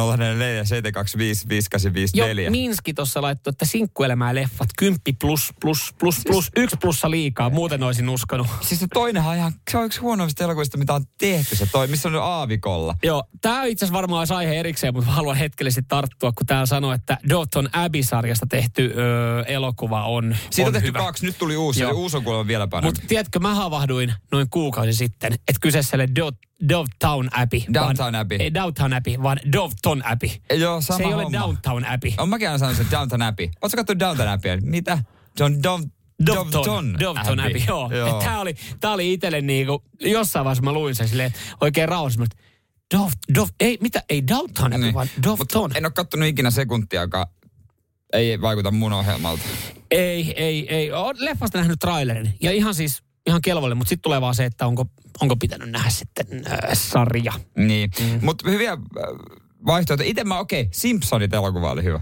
Joo, 2.14 2.50
Minski 2.50 2.94
tuossa 2.94 3.22
laittoi, 3.22 3.50
että 3.50 3.64
sinkkuelämää 3.64 4.34
leffat, 4.34 4.68
kymppi 4.78 5.12
plus, 5.12 5.52
plus, 5.60 5.94
plus, 5.98 6.20
plus, 6.26 6.50
yksi 6.56 6.76
plussa 6.76 7.10
liikaa. 7.10 7.50
Muuten 7.50 7.82
olisin 7.82 8.08
uskonut. 8.08 8.46
Siis 8.60 8.80
se 8.80 8.86
toinenhan 8.94 9.32
on 9.32 9.38
ihan, 9.38 9.52
se 9.70 9.78
on 9.78 9.86
yksi 9.86 10.00
huonoimmista 10.00 10.44
elokuvista, 10.44 10.78
mitä 10.78 10.94
on 10.94 11.04
tehty, 11.18 11.56
se 11.56 11.66
toi, 11.66 11.86
missä 11.86 12.08
on 12.08 12.14
aavikolla. 12.14 12.94
Joo, 13.02 13.24
tämä 13.40 13.64
itse 13.64 13.84
asiassa 13.84 13.96
varmaan 13.96 14.18
olisi 14.18 14.34
aihe 14.34 14.54
erikseen, 14.54 14.94
mutta 14.94 15.10
haluan 15.10 15.36
hetkellisesti 15.36 15.84
tarttua, 15.88 16.32
kun 16.32 16.46
täällä 16.46 16.66
sanoo, 16.66 16.92
että 16.92 17.18
Doton 17.28 17.68
Abbey-sarjasta 17.72 18.46
tehty 18.46 18.94
öö, 18.96 19.42
elokuva 19.42 20.04
on, 20.04 20.36
Siitä 20.50 20.62
on, 20.62 20.66
on 20.66 20.72
tehty 20.72 20.88
hyvä. 20.88 20.98
kaksi, 20.98 21.26
nyt 21.26 21.38
tuli 21.38 21.56
uusi, 21.56 21.80
Joo. 21.80 21.90
se 21.92 21.96
uusi 21.96 22.16
on 22.16 22.46
vielä 22.46 22.66
parempi. 22.68 22.98
Mutta 22.98 23.08
tiedätkö, 23.08 23.38
mä 23.38 23.54
havahduin 23.54 24.14
noin 24.32 24.48
kuukausi 24.60 24.92
sitten, 24.92 25.32
että 25.32 25.60
kyseessä 25.60 25.96
ei 25.96 26.00
ole 26.02 26.30
Do- 26.30 26.36
Dovetown 26.68 27.28
Abbey. 27.32 27.60
Downtown 27.74 28.14
Abbey. 28.14 28.38
Ei 28.40 28.54
Downtown 28.54 28.92
Abbey, 28.92 29.22
vaan 29.22 29.38
Dovton 29.52 30.02
Abbey. 30.06 30.28
Joo, 30.58 30.80
sama 30.80 30.96
Se 30.96 31.02
ei 31.02 31.14
ole 31.14 31.22
homma. 31.24 31.38
Downtown 31.38 31.84
Abbey. 31.84 32.12
On 32.18 32.28
mäkin 32.28 32.48
aina 32.48 32.58
sanonut 32.58 32.76
sen 32.76 32.90
Downton 32.90 33.22
Abbey. 33.22 33.46
Ootko 33.62 33.76
katsonut 33.76 34.00
Downton 34.00 34.28
Abbey? 34.28 34.60
Mitä? 34.60 34.98
John 35.38 35.62
Dov, 35.62 35.80
Dovton, 36.26 36.96
Dovton 37.00 37.40
Abbey, 37.40 37.62
joo. 37.68 37.90
joo. 37.92 38.20
Tämä 38.20 38.40
oli, 38.40 38.54
tää 38.80 38.92
oli 38.92 39.12
itselle 39.12 39.40
niinku, 39.40 39.82
jossain 40.00 40.44
vaiheessa 40.44 40.62
mä 40.64 40.72
luin 40.72 40.94
sen 40.94 41.08
silleen, 41.08 41.32
oikein 41.60 41.88
rauhassa, 41.88 42.20
mutta 42.20 42.36
Dov, 42.96 43.10
Dov, 43.34 43.48
ei, 43.60 43.78
mitä, 43.80 44.02
ei 44.08 44.26
Downtown 44.28 44.66
Abbey, 44.72 44.80
Niin. 44.80 44.94
vaan 44.94 45.08
Dovton. 45.22 45.70
En 45.76 45.84
ole 45.84 45.92
kattonut 45.92 46.28
ikinä 46.28 46.50
sekuntiakaan. 46.50 47.26
Ei 48.12 48.40
vaikuta 48.40 48.70
mun 48.70 48.92
ohjelmalta. 48.92 49.42
Ei, 49.90 50.34
ei, 50.36 50.74
ei. 50.74 50.92
Oon 50.92 51.14
leffasta 51.18 51.58
nähnyt 51.58 51.78
trailerin 51.78 52.34
ja 52.42 52.52
ihan 52.52 52.74
siis, 52.74 53.02
ihan 53.26 53.42
kelvolle, 53.42 53.74
mutta 53.74 53.88
sitten 53.88 54.02
tulee 54.02 54.20
vaan 54.20 54.34
se, 54.34 54.44
että 54.44 54.66
onko, 54.66 54.86
onko 55.20 55.36
pitänyt 55.36 55.70
nähdä 55.70 55.90
sitten 55.90 56.26
äh, 56.46 56.58
sarja. 56.72 57.32
Niin. 57.56 57.90
Mm. 58.00 58.18
Mutta 58.22 58.50
hyviä 58.50 58.72
äh, 58.72 58.78
vaihtoehtoja. 59.66 60.10
Itse 60.10 60.24
mä, 60.24 60.38
okei, 60.38 60.60
okay, 60.60 60.70
Simpsonit 60.72 61.34
elokuva 61.34 61.70
oli 61.70 61.84
hyvä. 61.84 62.00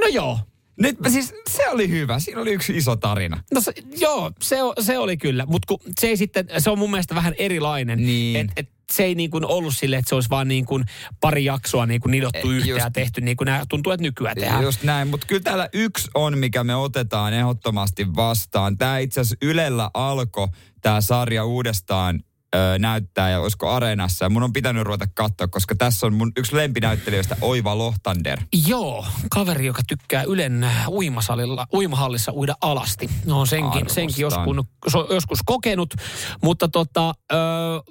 No 0.00 0.06
joo, 0.06 0.38
Nyt 0.80 1.00
mä 1.00 1.08
siis, 1.08 1.34
se 1.50 1.68
oli 1.68 1.88
hyvä. 1.88 2.18
Siinä 2.18 2.40
oli 2.40 2.52
yksi 2.52 2.76
iso 2.76 2.96
tarina. 2.96 3.42
No 3.54 3.60
se, 3.60 3.72
joo, 3.96 4.32
se, 4.42 4.56
se 4.80 4.98
oli 4.98 5.16
kyllä, 5.16 5.46
mutta 5.46 5.74
se 6.00 6.06
ei 6.06 6.16
sitten, 6.16 6.48
se 6.58 6.70
on 6.70 6.78
mun 6.78 6.90
mielestä 6.90 7.14
vähän 7.14 7.34
erilainen. 7.38 7.98
Niin. 7.98 8.36
Et, 8.36 8.50
et 8.56 8.68
se 8.92 9.04
ei 9.04 9.14
niin 9.14 9.30
kuin 9.30 9.44
ollut 9.46 9.76
silleen, 9.76 10.00
että 10.00 10.08
se 10.08 10.14
olisi 10.14 10.30
vaan 10.30 10.48
niin 10.48 10.66
kuin 10.66 10.84
pari 11.20 11.44
jaksoa 11.44 11.86
niin 11.86 12.00
kuin 12.00 12.10
nidottu 12.10 12.50
yhteen 12.50 12.76
ja 12.76 12.90
tehty 12.90 13.20
niin 13.20 13.36
kuin 13.36 13.46
nämä 13.46 13.62
tuntuu, 13.68 13.92
että 13.92 14.02
nykyään 14.02 14.36
tehdään. 14.36 14.62
Just 14.62 14.82
näin, 14.82 15.08
mutta 15.08 15.26
kyllä 15.26 15.42
täällä 15.42 15.68
yksi 15.72 16.10
on, 16.14 16.38
mikä 16.38 16.64
me 16.64 16.76
otetaan 16.76 17.32
ehdottomasti 17.32 18.16
vastaan. 18.16 18.78
Tämä 18.78 18.98
itse 18.98 19.20
asiassa 19.20 19.36
Ylellä 19.42 19.90
alkoi 19.94 20.48
tämä 20.80 21.00
sarja 21.00 21.44
uudestaan 21.44 22.20
ö, 22.56 22.78
näyttää 22.78 23.30
ja 23.30 23.40
olisiko 23.40 23.70
Areenassa. 23.70 24.24
Ja 24.24 24.28
mun 24.28 24.42
on 24.42 24.52
pitänyt 24.52 24.82
ruveta 24.82 25.06
katsoa, 25.14 25.48
koska 25.48 25.74
tässä 25.74 26.06
on 26.06 26.14
mun 26.14 26.32
yksi 26.36 26.56
lempinäyttelijöistä 26.56 27.36
Oiva 27.40 27.78
Lohtander. 27.78 28.40
Joo, 28.66 29.06
kaveri, 29.30 29.66
joka 29.66 29.82
tykkää 29.88 30.22
Ylen 30.22 30.70
uimasalilla, 30.88 31.66
uimahallissa 31.74 32.32
uida 32.32 32.54
alasti. 32.60 33.10
No 33.26 33.46
senkin, 33.46 33.66
Arvostan. 33.66 33.94
senkin 33.94 34.22
joskus, 34.22 34.66
joskus 35.10 35.38
kokenut, 35.46 35.94
mutta 36.42 36.68
tota, 36.68 37.14
öö, 37.32 37.38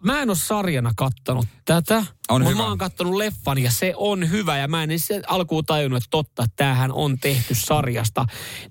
mä 0.04 0.22
en 0.22 0.30
ole 0.30 0.38
sarjana 0.38 0.92
kattonut 0.96 1.46
tätä. 1.66 2.04
On 2.30 2.42
Mut 2.42 2.52
hyvä. 2.52 2.62
Mä 2.62 2.68
oon 2.68 2.78
kattonut 2.78 3.16
leffan 3.16 3.58
ja 3.58 3.72
se 3.72 3.94
on 3.98 4.30
hyvä 4.30 4.58
ja 4.58 4.68
mä 4.68 4.84
en 4.84 4.92
edes 4.92 5.10
alkuun 5.28 5.66
tajunnut, 5.66 5.98
että 5.98 6.08
totta, 6.10 6.44
että 6.44 6.56
tämähän 6.56 6.92
on 6.92 7.20
tehty 7.20 7.56
sarjasta. 7.56 8.26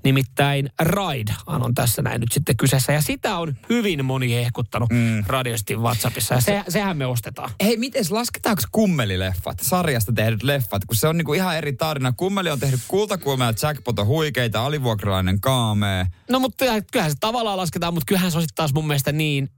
Nimittäin 0.05 0.71
Ride 0.81 1.35
on 1.47 1.75
tässä 1.75 2.03
näin 2.03 2.21
nyt 2.21 2.33
sitten 2.33 2.57
kyseessä 2.57 2.93
ja 2.93 3.03
sitä 3.03 3.39
on 3.39 3.57
hyvin 3.69 4.05
moni 4.05 4.35
hehkuttanut 4.35 4.91
mm. 4.91 5.25
radiostin 5.27 5.81
WhatsAppissa 5.81 6.35
ja 6.35 6.41
se, 6.41 6.65
sehän 6.69 6.97
me 6.97 7.07
ostetaan. 7.07 7.51
Hei, 7.63 7.77
miten 7.77 8.05
lasketaanko 8.11 8.63
kummelileffat, 8.73 9.59
sarjasta 9.63 10.13
tehdyt 10.13 10.43
leffat, 10.43 10.85
kun 10.85 10.97
se 10.97 11.09
on 11.09 11.17
niinku 11.17 11.33
ihan 11.33 11.57
eri 11.57 11.73
tarina. 11.73 12.13
Kummeli 12.13 12.51
on 12.51 12.61
tehnyt 12.61 12.81
kultakuumea 12.89 13.47
ja 13.47 13.69
jackpot 13.69 13.99
on 13.99 14.07
huikeita, 14.07 14.67
alivuokralainen 14.67 15.41
kaamee. 15.41 16.07
No 16.31 16.39
mutta 16.39 16.65
kyllähän 16.93 17.11
se 17.11 17.17
tavallaan 17.21 17.57
lasketaan, 17.57 17.95
mutta 17.95 18.07
kyllähän 18.07 18.31
se 18.31 18.39
on 18.39 18.43
sitten 18.43 18.57
taas 18.57 18.73
mun 18.73 18.87
mielestä 18.87 19.13
niin 19.13 19.51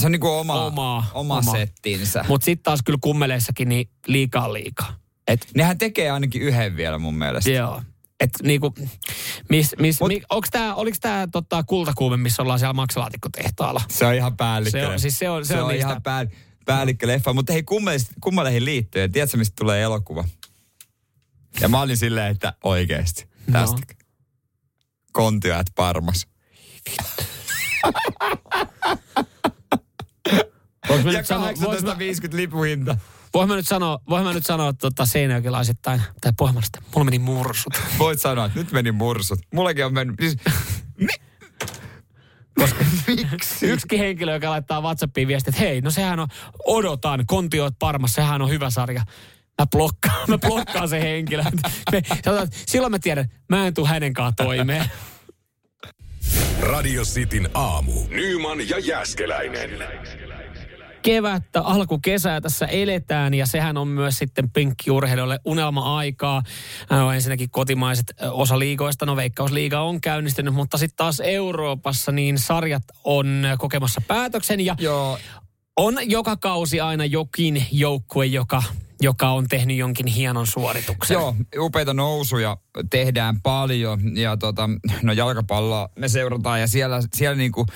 Se 0.00 0.06
on 0.06 0.12
niinku 0.12 0.28
oma, 0.28 0.64
Oma- 0.66 1.04
oma, 1.14 1.38
oma. 1.38 1.52
settinsä. 1.52 2.24
Mutta 2.28 2.44
sitten 2.44 2.62
taas 2.62 2.80
kyllä 2.84 2.98
kummeleissakin 3.02 3.68
niin 3.68 3.90
liikaa 4.06 4.52
liikaa. 4.52 4.96
Et, 5.28 5.46
Nehän 5.54 5.78
tekee 5.78 6.10
ainakin 6.10 6.42
yhden 6.42 6.76
vielä 6.76 6.98
mun 6.98 7.14
mielestä. 7.14 7.50
joo. 7.50 7.82
Et 8.20 8.30
niinku, 8.42 8.74
mis, 9.50 9.74
mis, 9.78 10.00
Mut- 10.00 10.08
mi, 10.08 10.22
onks 10.30 10.48
tää, 10.50 10.74
oliks 10.74 11.00
tää 11.00 11.26
tota, 11.26 11.62
kultakuume, 11.62 12.16
missä 12.16 12.42
ollaan 12.42 12.58
siellä 12.58 12.72
maksalaatikotehtaalla? 12.72 13.80
Se 13.88 14.06
on 14.06 14.14
ihan 14.14 14.36
päällikkö. 14.36 14.80
Se 14.80 14.86
on- 14.86 15.00
siis 15.00 15.18
se 15.18 15.30
on- 15.30 15.44
se 15.44 15.48
se 15.48 15.58
on 15.58 15.62
on 15.64 15.68
niistä- 15.72 15.88
ihan 15.88 16.02
pää, 16.02 16.26
päällikköleffa. 16.64 17.32
Mutta 17.32 17.52
hei, 17.52 17.62
kummaleihin 18.20 18.64
liittyen, 18.64 19.12
tiedätkö 19.12 19.36
mistä 19.36 19.54
tulee 19.58 19.82
elokuva? 19.82 20.24
Ja 21.60 21.68
mä 21.68 21.80
olin 21.80 21.96
silleen, 21.96 22.30
että 22.32 22.52
oikeesti. 22.64 23.26
No. 23.46 23.52
Tästä. 23.60 23.94
Kontiot 25.12 25.66
Parmas. 25.74 26.26
Voinko 30.88 31.10
Ja 31.10 31.18
nyt 31.18 31.26
sanoa, 31.26 31.46
vois 31.46 31.58
mä, 31.58 31.66
1850 31.66 32.36
lipuhinta. 32.36 32.96
vois 33.34 33.48
mä 33.48 33.56
nyt 33.56 33.68
sanoa, 33.68 33.98
vois 34.08 34.24
mä 34.24 34.32
nyt 34.32 34.46
sanoa 34.46 34.72
tota 34.72 35.06
seinäjokilaisittain, 35.06 36.02
tai 36.20 36.32
pohjelmasta, 36.38 36.82
mulla 36.94 37.04
meni 37.04 37.18
mursut. 37.18 37.72
Voit 37.98 38.20
sanoa, 38.20 38.46
että 38.46 38.58
nyt 38.58 38.72
meni 38.72 38.92
mursut. 38.92 39.38
Mullakin 39.54 39.86
on 39.86 39.94
mennyt. 39.94 40.16
Siis, 40.20 40.36
mi, 40.96 41.08
miksi? 43.30 43.66
Yksikin 43.66 43.98
henkilö, 43.98 44.34
joka 44.34 44.50
laittaa 44.50 44.80
WhatsAppiin 44.80 45.28
viestiä, 45.28 45.50
että 45.50 45.60
hei, 45.60 45.80
no 45.80 45.90
sehän 45.90 46.20
on, 46.20 46.28
odotan, 46.66 47.26
Kontioit 47.26 47.74
Parmas, 47.78 48.14
sehän 48.14 48.42
on 48.42 48.50
hyvä 48.50 48.70
sarja. 48.70 49.02
Mä 49.58 49.66
blokkaan, 49.66 50.30
mä 50.30 50.38
blokkaan 50.38 50.88
se 50.88 51.00
henkilö. 51.00 51.44
Me, 51.92 52.02
sanotaan, 52.24 52.48
silloin 52.66 52.90
mä 52.90 52.98
tiedän, 52.98 53.28
mä 53.48 53.66
en 53.66 53.74
tule 53.74 53.88
hänen 53.88 54.12
kanssaan 54.12 54.46
toimeen. 54.48 54.90
Radio 56.60 57.02
Cityn 57.04 57.50
aamu. 57.54 57.92
Nyman 58.08 58.68
ja 58.68 58.78
Jäskeläinen. 58.78 59.70
Kevättä, 61.08 61.60
alkukesää 61.60 62.40
tässä 62.40 62.66
eletään 62.66 63.34
ja 63.34 63.46
sehän 63.46 63.76
on 63.76 63.88
myös 63.88 64.18
sitten 64.18 64.50
pinkkiurheilijoille 64.50 65.38
unelma-aikaa. 65.44 66.42
No, 66.90 67.12
ensinnäkin 67.12 67.50
kotimaiset 67.50 68.06
ö, 68.22 68.32
osa 68.32 68.58
liigoista, 68.58 69.06
no 69.06 69.16
Veikkausliiga 69.16 69.80
on 69.80 70.00
käynnistynyt, 70.00 70.54
mutta 70.54 70.78
sitten 70.78 70.96
taas 70.96 71.20
Euroopassa 71.20 72.12
niin 72.12 72.38
sarjat 72.38 72.82
on 73.04 73.44
kokemassa 73.58 74.00
päätöksen 74.08 74.60
ja 74.60 74.76
Joo, 74.78 75.18
on 75.76 75.94
joka 76.02 76.36
kausi 76.36 76.80
aina 76.80 77.04
jokin 77.04 77.66
joukkue, 77.72 78.26
joka, 78.26 78.62
joka 79.00 79.30
on 79.30 79.48
tehnyt 79.48 79.76
jonkin 79.76 80.06
hienon 80.06 80.46
suorituksen. 80.46 81.14
Joo, 81.14 81.34
upeita 81.58 81.94
nousuja 81.94 82.56
tehdään 82.90 83.40
paljon 83.42 84.16
ja 84.16 84.36
tota, 84.36 84.70
no 85.02 85.12
jalkapalloa 85.12 85.88
me 85.98 86.08
seurataan 86.08 86.60
ja 86.60 86.66
siellä, 86.66 87.00
siellä 87.14 87.36
niinku 87.36 87.66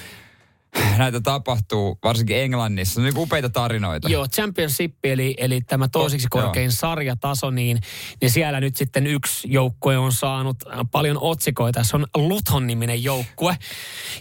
näitä 0.98 1.20
tapahtuu, 1.20 1.98
varsinkin 2.04 2.36
Englannissa. 2.36 3.00
On 3.00 3.04
niinku 3.04 3.22
upeita 3.22 3.50
tarinoita. 3.50 4.08
Joo, 4.08 4.26
Championship, 4.28 4.94
eli, 5.04 5.34
eli 5.38 5.60
tämä 5.60 5.88
toiseksi 5.88 6.28
Oh, 6.34 6.42
korkein 6.42 6.72
sarjataso, 6.72 7.50
niin, 7.50 7.80
niin 8.20 8.30
siellä 8.30 8.60
nyt 8.60 8.76
sitten 8.76 9.06
yksi 9.06 9.48
joukkue 9.52 9.98
on 9.98 10.12
saanut 10.12 10.56
paljon 10.90 11.18
otsikoita. 11.20 11.84
Se 11.84 11.96
on 11.96 12.06
Luton-niminen 12.16 13.04
joukkue. 13.04 13.56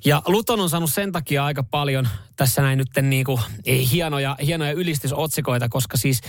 Ja 0.06 0.22
Luton 0.28 0.60
on 0.60 0.70
saanut 0.70 0.94
sen 0.94 1.12
takia 1.12 1.46
aika 1.46 1.64
paljon 1.64 2.08
tässä 2.42 2.62
näin 2.62 2.78
nyt 2.78 2.88
niin 3.02 3.26
kuin, 3.26 3.42
hienoja, 3.92 4.36
hienoja 4.46 4.72
ylistysotsikoita, 4.72 5.70
koska 5.70 5.98
siis 5.98 6.22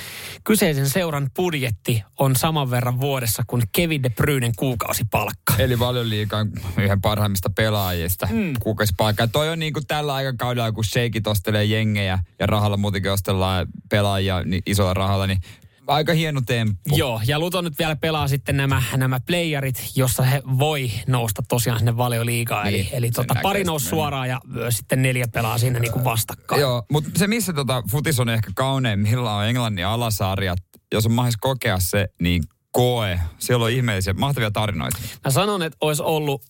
kyseisen 0.45 0.91
seuran 0.91 1.31
budjetti 1.37 2.03
on 2.19 2.37
saman 2.37 2.71
verran 2.71 3.01
vuodessa 3.01 3.43
kuin 3.47 3.63
Kevin 3.73 4.03
De 4.03 4.11
Bruynen 4.11 4.53
kuukausipalkka. 4.57 5.55
Eli 5.59 5.77
paljon 5.77 6.11
liikaa 6.11 6.47
yhden 6.79 7.01
parhaimmista 7.01 7.51
pelaajista 7.51 8.29
mm. 8.31 8.53
kuukausipaikkaa. 8.61 9.27
Toi 9.27 9.49
on 9.49 9.59
niinku 9.59 9.81
tällä 9.81 10.15
aikakaudella, 10.15 10.73
kun 10.73 10.85
sheikit 10.85 11.27
ostelee 11.27 11.65
jengejä 11.65 12.19
ja 12.39 12.47
rahalla 12.47 12.77
muutenkin 12.77 13.13
ostellaan 13.13 13.67
pelaajia 13.89 14.43
niin 14.45 14.63
isolla 14.67 14.95
rahalla, 14.95 15.27
niin 15.27 15.41
aika 15.87 16.13
hieno 16.13 16.41
temppu. 16.47 16.97
Joo, 16.97 17.21
ja 17.27 17.39
Luton 17.39 17.65
nyt 17.65 17.79
vielä 17.79 17.97
pelaa 17.97 18.29
sitten 18.29 18.57
nämä, 18.57 18.83
nämä 18.97 19.21
playerit, 19.27 19.91
jossa 19.97 20.23
he 20.23 20.43
voi 20.59 20.91
nousta 21.07 21.43
tosiaan 21.49 21.79
sinne 21.79 21.97
valioliigaan. 21.97 22.67
Niin, 22.67 22.75
eli 22.81 22.89
eli 22.93 23.11
tota, 23.11 23.35
pari 23.43 23.65
nousi 23.65 23.89
suoraan 23.89 24.29
ja 24.29 24.41
myös 24.47 24.77
sitten 24.77 25.03
neljä 25.03 25.29
pelaa 25.29 25.59
siinä 25.59 25.79
niin 25.79 25.93
kuin 25.93 26.05
vastakkain. 26.05 26.61
Joo, 26.61 26.83
mutta 26.93 27.11
se 27.17 27.27
missä 27.27 27.53
tota 27.53 27.83
futis 27.91 28.21
on 28.21 28.29
ehkä 28.29 28.51
kauneimmillaan 28.55 29.39
on 29.39 29.49
Englannin 29.49 29.87
alasarjat. 29.87 30.59
Jos 30.93 31.07
on 31.07 31.13
mahdollista 31.13 31.41
kokea 31.41 31.79
se, 31.81 32.09
niin 32.21 32.43
koe. 32.73 33.21
Siellä 33.39 33.65
on 33.65 33.71
ihmeellisiä, 33.71 34.13
mahtavia 34.13 34.51
tarinoita. 34.51 34.99
Mä 35.25 35.31
sanon, 35.31 35.63
että 35.63 35.79
olisi 35.81 36.03
ollut 36.03 36.43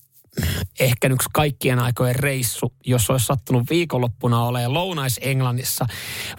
ehkä 0.80 1.08
yksi 1.08 1.28
kaikkien 1.32 1.78
aikojen 1.78 2.16
reissu, 2.16 2.72
jos 2.86 3.10
olisi 3.10 3.26
sattunut 3.26 3.70
viikonloppuna 3.70 4.44
olemaan 4.44 4.74
Lounais-Englannissa 4.74 5.86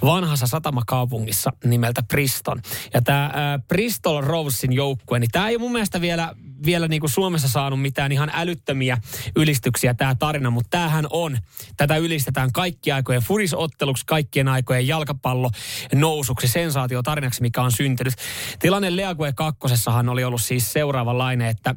vanhassa 0.05 0.47
satamakaupungissa 0.47 1.53
nimeltä 1.65 2.03
Priston. 2.03 2.61
Ja 2.93 3.01
tämä 3.01 3.25
äh, 3.25 3.31
Bristol 3.67 4.21
Rovesin 4.21 4.73
joukkue, 4.73 5.19
niin 5.19 5.31
tämä 5.31 5.49
ei 5.49 5.57
mun 5.57 5.71
mielestä 5.71 6.01
vielä, 6.01 6.35
vielä 6.65 6.87
niin 6.87 6.99
kuin 6.99 7.09
Suomessa 7.09 7.47
saanut 7.47 7.81
mitään 7.81 8.11
ihan 8.11 8.31
älyttömiä 8.33 8.97
ylistyksiä 9.35 9.93
tämä 9.93 10.15
tarina, 10.15 10.49
mutta 10.49 10.69
tämähän 10.69 11.07
on. 11.09 11.37
Tätä 11.77 11.97
ylistetään 11.97 12.51
kaikkien 12.51 12.95
aikojen 12.95 13.21
furisotteluksi, 13.21 14.05
kaikkien 14.05 14.47
aikojen 14.47 14.87
jalkapallo 14.87 15.49
nousuksi, 15.93 16.47
sensaatiotarinaksi, 16.47 17.41
mikä 17.41 17.61
on 17.61 17.71
syntynyt. 17.71 18.13
Tilanne 18.59 18.95
League 18.95 19.33
kakkosessahan 19.33 20.09
oli 20.09 20.23
ollut 20.23 20.41
siis 20.41 20.73
seuraavanlainen, 20.73 21.47
että 21.47 21.75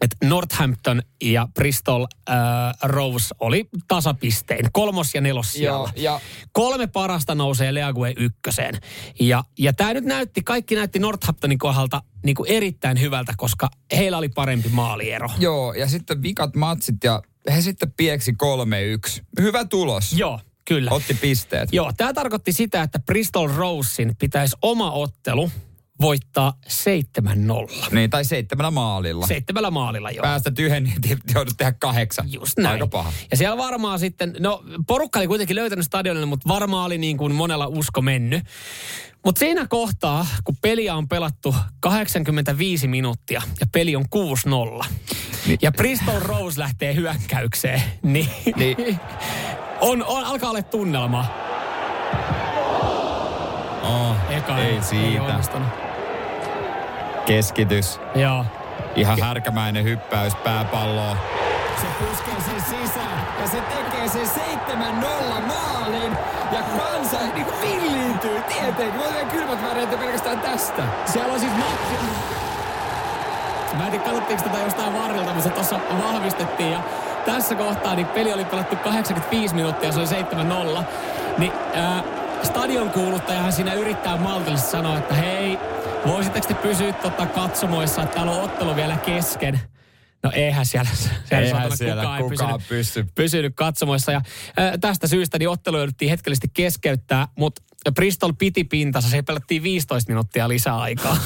että 0.00 0.16
Northampton 0.24 1.02
ja 1.22 1.48
Bristol 1.54 2.06
äh, 2.30 2.36
Rovers 2.82 3.34
oli 3.40 3.68
tasapistein, 3.88 4.72
kolmos 4.72 5.14
ja 5.14 5.20
nelos 5.20 5.52
siellä. 5.52 5.90
ja 5.96 6.20
Kolme 6.52 6.86
parasta 6.86 7.34
nousee 7.34 7.74
League 7.74 8.14
ykköseen. 8.16 8.78
Ja, 9.20 9.44
ja 9.58 9.72
tämä 9.72 9.94
nyt 9.94 10.04
näytti, 10.04 10.42
kaikki 10.42 10.74
näytti 10.74 10.98
Northamptonin 10.98 11.58
kohdalta 11.58 12.02
niin 12.24 12.36
kuin 12.36 12.50
erittäin 12.50 13.00
hyvältä, 13.00 13.34
koska 13.36 13.68
heillä 13.96 14.18
oli 14.18 14.28
parempi 14.28 14.68
maaliero. 14.68 15.28
Joo, 15.38 15.72
ja 15.72 15.88
sitten 15.88 16.22
vikat 16.22 16.56
matsit 16.56 17.04
ja 17.04 17.22
he 17.54 17.60
sitten 17.60 17.92
pieksi 17.92 18.32
3-1. 18.32 19.22
Hyvä 19.40 19.64
tulos. 19.64 20.12
Joo, 20.12 20.40
kyllä. 20.64 20.90
Otti 20.90 21.14
pisteet. 21.14 21.68
Joo, 21.72 21.92
tämä 21.96 22.12
tarkoitti 22.12 22.52
sitä, 22.52 22.82
että 22.82 22.98
Bristol 22.98 23.50
Rovesin 23.56 24.16
pitäisi 24.18 24.56
oma 24.62 24.90
ottelu 24.90 25.50
voittaa 26.00 26.52
7-0. 27.90 27.94
Niin, 27.94 28.10
tai 28.10 28.24
seitsemällä 28.24 28.70
maalilla. 28.70 29.26
Seitsemällä 29.26 29.70
maalilla, 29.70 30.10
joo. 30.10 30.22
Päästä 30.22 30.52
yhden, 30.58 30.84
niin 30.84 31.18
joudut 31.34 31.54
tehdä 31.56 31.72
kahdeksan. 31.72 32.32
Just 32.32 32.58
näin. 32.58 32.72
Aika 32.72 32.86
paha. 32.86 33.12
Ja 33.30 33.36
siellä 33.36 33.56
varmaan 33.56 33.98
sitten, 33.98 34.36
no 34.40 34.62
porukka 34.86 35.18
oli 35.18 35.26
kuitenkin 35.26 35.56
löytänyt 35.56 35.84
stadionille, 35.84 36.26
mutta 36.26 36.48
varmaan 36.48 36.86
oli 36.86 36.98
niin 36.98 37.16
kuin 37.16 37.34
monella 37.34 37.66
usko 37.66 38.02
mennyt. 38.02 38.44
Mutta 39.24 39.38
siinä 39.38 39.66
kohtaa, 39.68 40.26
kun 40.44 40.56
peliä 40.62 40.94
on 40.94 41.08
pelattu 41.08 41.54
85 41.80 42.88
minuuttia 42.88 43.42
ja 43.60 43.66
peli 43.72 43.96
on 43.96 44.04
6-0 44.82 44.86
Niin. 45.46 45.58
ja 45.62 45.72
Bristol 45.72 46.20
Rose 46.20 46.60
lähtee 46.60 46.94
hyökkäykseen, 46.94 47.82
niin, 48.02 48.28
Niin. 48.56 48.76
on, 49.80 50.04
on, 50.04 50.24
alkaa 50.24 50.50
olla 50.50 50.62
tunnelma. 50.62 51.26
Oh, 53.82 54.16
Eka 54.30 54.58
ei 54.58 54.82
siitä. 54.82 55.22
onnistunut. 55.22 55.85
Keskitys. 57.26 58.00
Joo. 58.14 58.44
Ihan 58.96 59.20
härkämäinen 59.20 59.84
hyppäys 59.84 60.34
pääpalloon. 60.34 61.16
Se 61.80 61.86
puskee 62.04 62.34
sen 62.34 62.60
sisään 62.60 63.28
ja 63.40 63.48
se 63.48 63.60
tekee 63.60 64.08
sen 64.08 64.42
7-0 64.66 65.40
maalin. 65.46 66.12
Ja 66.52 66.58
kansa 66.78 67.16
niin 67.34 67.44
kuin 67.44 67.60
villiintyy 67.60 68.42
tietenkin. 68.42 69.00
On 69.00 69.30
kylmät 69.30 69.62
väreet 69.62 70.00
pelkästään 70.00 70.40
tästä. 70.40 70.82
Siellä 71.06 71.32
on 71.32 71.40
siis 71.40 71.52
Matti. 71.52 71.94
Mä 73.76 73.84
en 73.84 73.90
tiedä, 73.90 74.04
katsottiinko 74.04 74.44
tätä 74.44 74.58
jostain 74.64 74.94
varrelta, 74.94 75.30
mutta 75.30 75.42
se 75.42 75.50
tuossa 75.50 75.80
vahvistettiin. 76.04 76.72
Ja 76.72 76.80
tässä 77.26 77.54
kohtaa 77.54 77.94
niin 77.94 78.06
peli 78.06 78.32
oli 78.32 78.44
pelattu 78.44 78.76
85 78.76 79.54
minuuttia, 79.54 79.92
se 79.92 79.98
oli 79.98 80.08
7-0. 80.78 80.82
Niin 81.38 81.52
ää, 81.74 82.02
stadion 82.42 82.90
kuuluttajahan 82.90 83.52
siinä 83.52 83.72
yrittää 83.74 84.16
maltillisesti 84.16 84.70
sanoa, 84.70 84.98
että 84.98 85.14
hei, 85.14 85.58
voisitteko 86.06 86.46
te 86.46 86.54
pysyä 86.54 86.92
tota 86.92 87.26
katsomoissa, 87.26 88.02
että 88.02 88.14
täällä 88.14 88.32
on 88.32 88.42
ottelu 88.42 88.76
vielä 88.76 88.96
kesken. 88.96 89.60
No 90.22 90.30
eihän 90.34 90.66
siellä, 90.66 90.90
siellä, 91.24 91.46
Eihän 91.46 91.76
siellä 91.76 92.02
kukaan, 92.02 92.22
ei 92.22 92.28
kukaan 92.28 92.60
pysynyt, 92.68 92.68
pysty. 92.68 93.06
pysynyt 93.14 93.52
katsomoissa. 93.56 94.12
Ja 94.12 94.20
ää, 94.56 94.78
tästä 94.78 95.06
syystä 95.06 95.38
niin 95.38 95.48
ottelu 95.48 95.76
jouduttiin 95.76 96.08
hetkellisesti 96.10 96.48
keskeyttää, 96.54 97.28
mutta 97.38 97.62
Bristol 97.94 98.32
piti 98.38 98.64
pintansa, 98.64 99.08
se 99.08 99.22
pelattiin 99.22 99.62
15 99.62 100.10
minuuttia 100.10 100.48
lisäaikaa. 100.48 101.16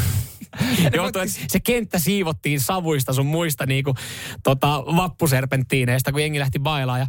Johtuen, 0.97 1.29
että 1.29 1.53
se 1.53 1.61
kenttä 1.61 1.99
siivottiin 1.99 2.61
savuista 2.61 3.13
sun 3.13 3.27
muista 3.27 3.67
niinku, 3.67 3.95
tota, 4.43 4.85
vappuserpenttiineista, 4.97 6.13
kun 6.13 6.21
jengi 6.21 6.39
lähti 6.39 6.59
bailaan. 6.59 7.01
Ja 7.01 7.07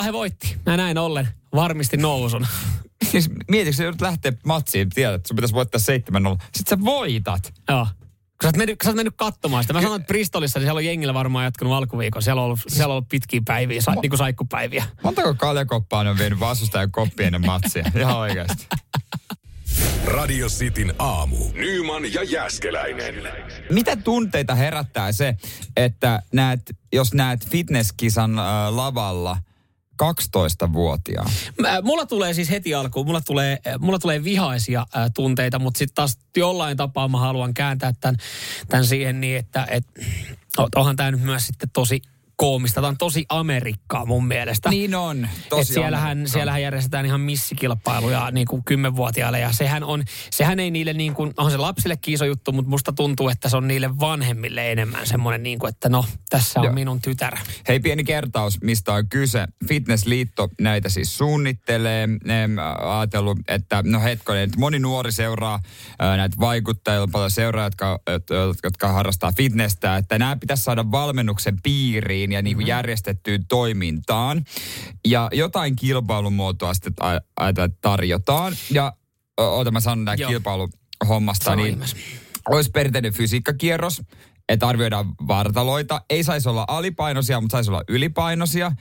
7-0 0.00 0.02
he 0.02 0.12
voitti. 0.12 0.56
Ja 0.66 0.76
näin 0.76 0.98
ollen 0.98 1.28
varmisti 1.54 1.96
nousun. 1.96 2.46
Siis 3.04 3.30
mietitkö, 3.50 3.76
sä 3.76 3.82
joudut 3.82 4.00
lähteä 4.00 4.32
matsiin, 4.44 4.90
tiedät, 4.90 5.14
että 5.14 5.28
sun 5.28 5.36
pitäisi 5.36 5.54
voittaa 5.54 5.78
7-0. 5.78 6.42
Sitten 6.56 6.78
sä 6.78 6.84
voitat. 6.84 7.52
Joo. 7.68 7.86
Kun 8.40 8.44
sä 8.44 8.48
oot 8.48 8.56
mennyt, 8.56 8.78
sä 8.84 8.90
oot 8.90 8.96
mennyt 8.96 9.14
katsomaan 9.16 9.64
sitä. 9.64 9.72
Mä 9.72 9.82
sanoin, 9.82 10.00
että 10.00 10.08
Bristolissa 10.08 10.58
niin 10.58 10.64
siellä 10.64 10.78
on 10.78 10.84
jengillä 10.84 11.14
varmaan 11.14 11.44
jatkunut 11.44 11.72
alkuviikon. 11.72 12.22
Siellä 12.22 12.40
on 12.42 12.46
ollut, 12.46 12.60
siellä 12.68 12.92
on 12.92 12.96
ollut 12.96 13.08
pitkiä 13.08 13.40
päiviä, 13.44 13.80
sa, 13.80 13.94
niin 14.02 14.10
kuin 14.10 14.18
saikkupäiviä. 14.18 14.84
Montako 15.02 15.34
kaljakoppaa 15.34 16.04
ne 16.04 16.10
on 16.10 16.18
vienyt 16.18 16.40
vastustajan 16.40 16.92
koppi 16.92 17.24
ennen 17.24 17.46
matsia? 17.46 17.84
Ihan 17.98 18.16
oikeasti. 18.16 18.66
Radio 20.04 20.48
Cityn 20.48 20.94
aamu. 20.98 21.36
Nyman 21.54 22.12
ja 22.12 22.22
Jäskeläinen. 22.22 23.14
Mitä 23.70 23.96
tunteita 23.96 24.54
herättää 24.54 25.12
se, 25.12 25.36
että 25.76 26.22
näet, 26.32 26.60
jos 26.92 27.14
näet 27.14 27.48
fitnesskisan 27.48 28.38
äh, 28.38 28.44
lavalla 28.70 29.36
12-vuotiaan? 30.02 31.30
Mä, 31.60 31.82
mulla 31.82 32.06
tulee 32.06 32.34
siis 32.34 32.50
heti 32.50 32.74
alkuun, 32.74 33.06
mulla 33.06 33.20
tulee, 33.20 33.58
mulla 33.78 33.98
tulee 33.98 34.24
vihaisia 34.24 34.86
tunteita, 35.14 35.58
mutta 35.58 35.78
sitten 35.78 35.94
taas 35.94 36.18
jollain 36.36 36.76
tapaa 36.76 37.08
mä 37.08 37.18
haluan 37.18 37.54
kääntää 37.54 37.92
tämän, 38.00 38.16
tämän 38.68 38.86
siihen 38.86 39.20
niin, 39.20 39.36
että 39.36 39.66
et, 39.70 39.86
onhan 40.76 40.96
tämä 40.96 41.10
nyt 41.10 41.22
myös 41.22 41.46
sitten 41.46 41.70
tosi 41.72 42.02
koomista. 42.38 42.74
Tämä 42.80 42.88
on 42.88 42.98
tosi 42.98 43.26
Amerikkaa 43.28 44.06
mun 44.06 44.26
mielestä. 44.26 44.70
Niin 44.70 44.94
on. 44.94 45.24
Et 45.24 45.48
Tosi 45.48 45.72
siellähän, 45.74 46.10
Amerikka. 46.10 46.32
siellähän 46.32 46.62
järjestetään 46.62 47.06
ihan 47.06 47.20
missikilpailuja 47.20 48.30
niin 48.30 48.46
kuin 48.46 48.64
kymmenvuotiaille 48.64 49.40
ja 49.40 49.52
sehän 49.52 49.84
on, 49.84 50.04
sehän 50.30 50.60
ei 50.60 50.70
niille 50.70 50.92
niin 50.92 51.14
kuin, 51.14 51.32
on 51.36 51.50
se 51.50 51.56
lapsillekin 51.56 52.14
iso 52.14 52.24
juttu, 52.24 52.52
mutta 52.52 52.70
musta 52.70 52.92
tuntuu, 52.92 53.28
että 53.28 53.48
se 53.48 53.56
on 53.56 53.68
niille 53.68 53.98
vanhemmille 53.98 54.72
enemmän 54.72 55.06
semmoinen 55.06 55.42
niin 55.42 55.58
kuin, 55.58 55.68
että 55.68 55.88
no, 55.88 56.04
tässä 56.30 56.60
on 56.60 56.64
Joo. 56.64 56.74
minun 56.74 57.02
tytär. 57.02 57.36
Hei, 57.68 57.80
pieni 57.80 58.04
kertaus, 58.04 58.60
mistä 58.62 58.92
on 58.92 59.08
kyse. 59.08 59.46
Fitnessliitto 59.68 60.48
näitä 60.60 60.88
siis 60.88 61.18
suunnittelee. 61.18 62.06
Ne 62.24 62.44
on 62.44 62.58
ajatellut, 62.98 63.38
että 63.48 63.82
no 63.86 64.00
hetkonen, 64.00 64.42
että 64.42 64.58
moni 64.58 64.78
nuori 64.78 65.12
seuraa 65.12 65.60
ää, 65.98 66.16
näitä 66.16 66.36
vaikuttajia, 66.40 67.02
on 67.02 67.10
paljon 67.10 67.30
seuraajia, 67.30 67.64
jotka, 67.64 68.00
jotka 68.64 68.88
harrastaa 68.88 69.32
fitnessä, 69.36 69.96
että 69.96 70.18
nämä 70.18 70.36
pitäisi 70.36 70.62
saada 70.62 70.90
valmennuksen 70.90 71.56
piiriin 71.62 72.27
ja 72.32 72.42
niin 72.42 72.56
kuin 72.56 72.66
järjestettyyn 72.66 73.46
toimintaan. 73.46 74.44
Ja 75.06 75.28
jotain 75.32 75.76
kilpailumuotoa 75.76 76.74
sitten 76.74 76.94
ajatellaan, 77.36 77.70
että 77.70 77.78
tarjotaan. 77.80 78.52
Ja 78.70 78.92
oota, 79.36 79.70
mä 79.70 79.80
sanon 79.80 80.04
näin 80.04 80.18
kilpailuhommasta, 80.28 81.44
Sano 81.44 81.62
niin 81.62 81.82
olisi 82.50 82.70
perinteinen 82.70 83.12
fysiikkakierros, 83.12 84.02
että 84.48 84.68
arvioidaan 84.68 85.14
vartaloita. 85.26 86.00
Ei 86.10 86.24
saisi 86.24 86.48
olla 86.48 86.64
alipainoisia, 86.68 87.40
mutta 87.40 87.52
saisi 87.52 87.70
olla 87.70 87.84
ylipainoisia. 87.88 88.72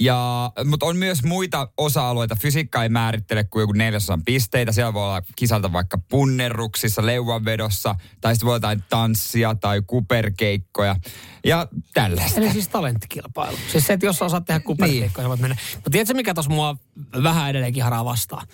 Ja, 0.00 0.52
mutta 0.64 0.86
on 0.86 0.96
myös 0.96 1.22
muita 1.24 1.68
osa-alueita. 1.76 2.36
Fysiikka 2.36 2.82
ei 2.82 2.88
määrittele 2.88 3.44
kuin 3.44 3.60
joku 3.60 3.72
neljäsosan 3.72 4.24
pisteitä. 4.24 4.72
Siellä 4.72 4.94
voi 4.94 5.02
olla 5.02 5.22
kisalta 5.36 5.72
vaikka 5.72 5.98
punnerruksissa, 5.98 7.06
leuanvedossa, 7.06 7.94
tai 8.20 8.34
sitten 8.34 8.46
voi 8.46 8.50
olla 8.50 8.56
jotain 8.56 8.84
tanssia 8.88 9.54
tai 9.54 9.82
kuperkeikkoja. 9.86 10.96
Ja 11.44 11.68
tällaista. 11.94 12.40
Eli 12.40 12.52
siis 12.52 12.68
talenttikilpailu. 12.68 13.56
Siis 13.72 13.86
se, 13.86 13.92
että 13.92 14.06
jos 14.06 14.22
osaat 14.22 14.44
tehdä 14.44 14.60
kuperkeikkoja, 14.60 15.24
niin. 15.24 15.28
voit 15.28 15.40
mennä. 15.40 15.56
Mutta 15.74 15.90
tiedätkö, 15.90 16.14
mikä 16.14 16.34
tuossa 16.34 16.52
mua 16.52 16.76
vähän 17.22 17.50
edelleenkin 17.50 17.84
haraa 17.84 18.04
vastaan? 18.04 18.46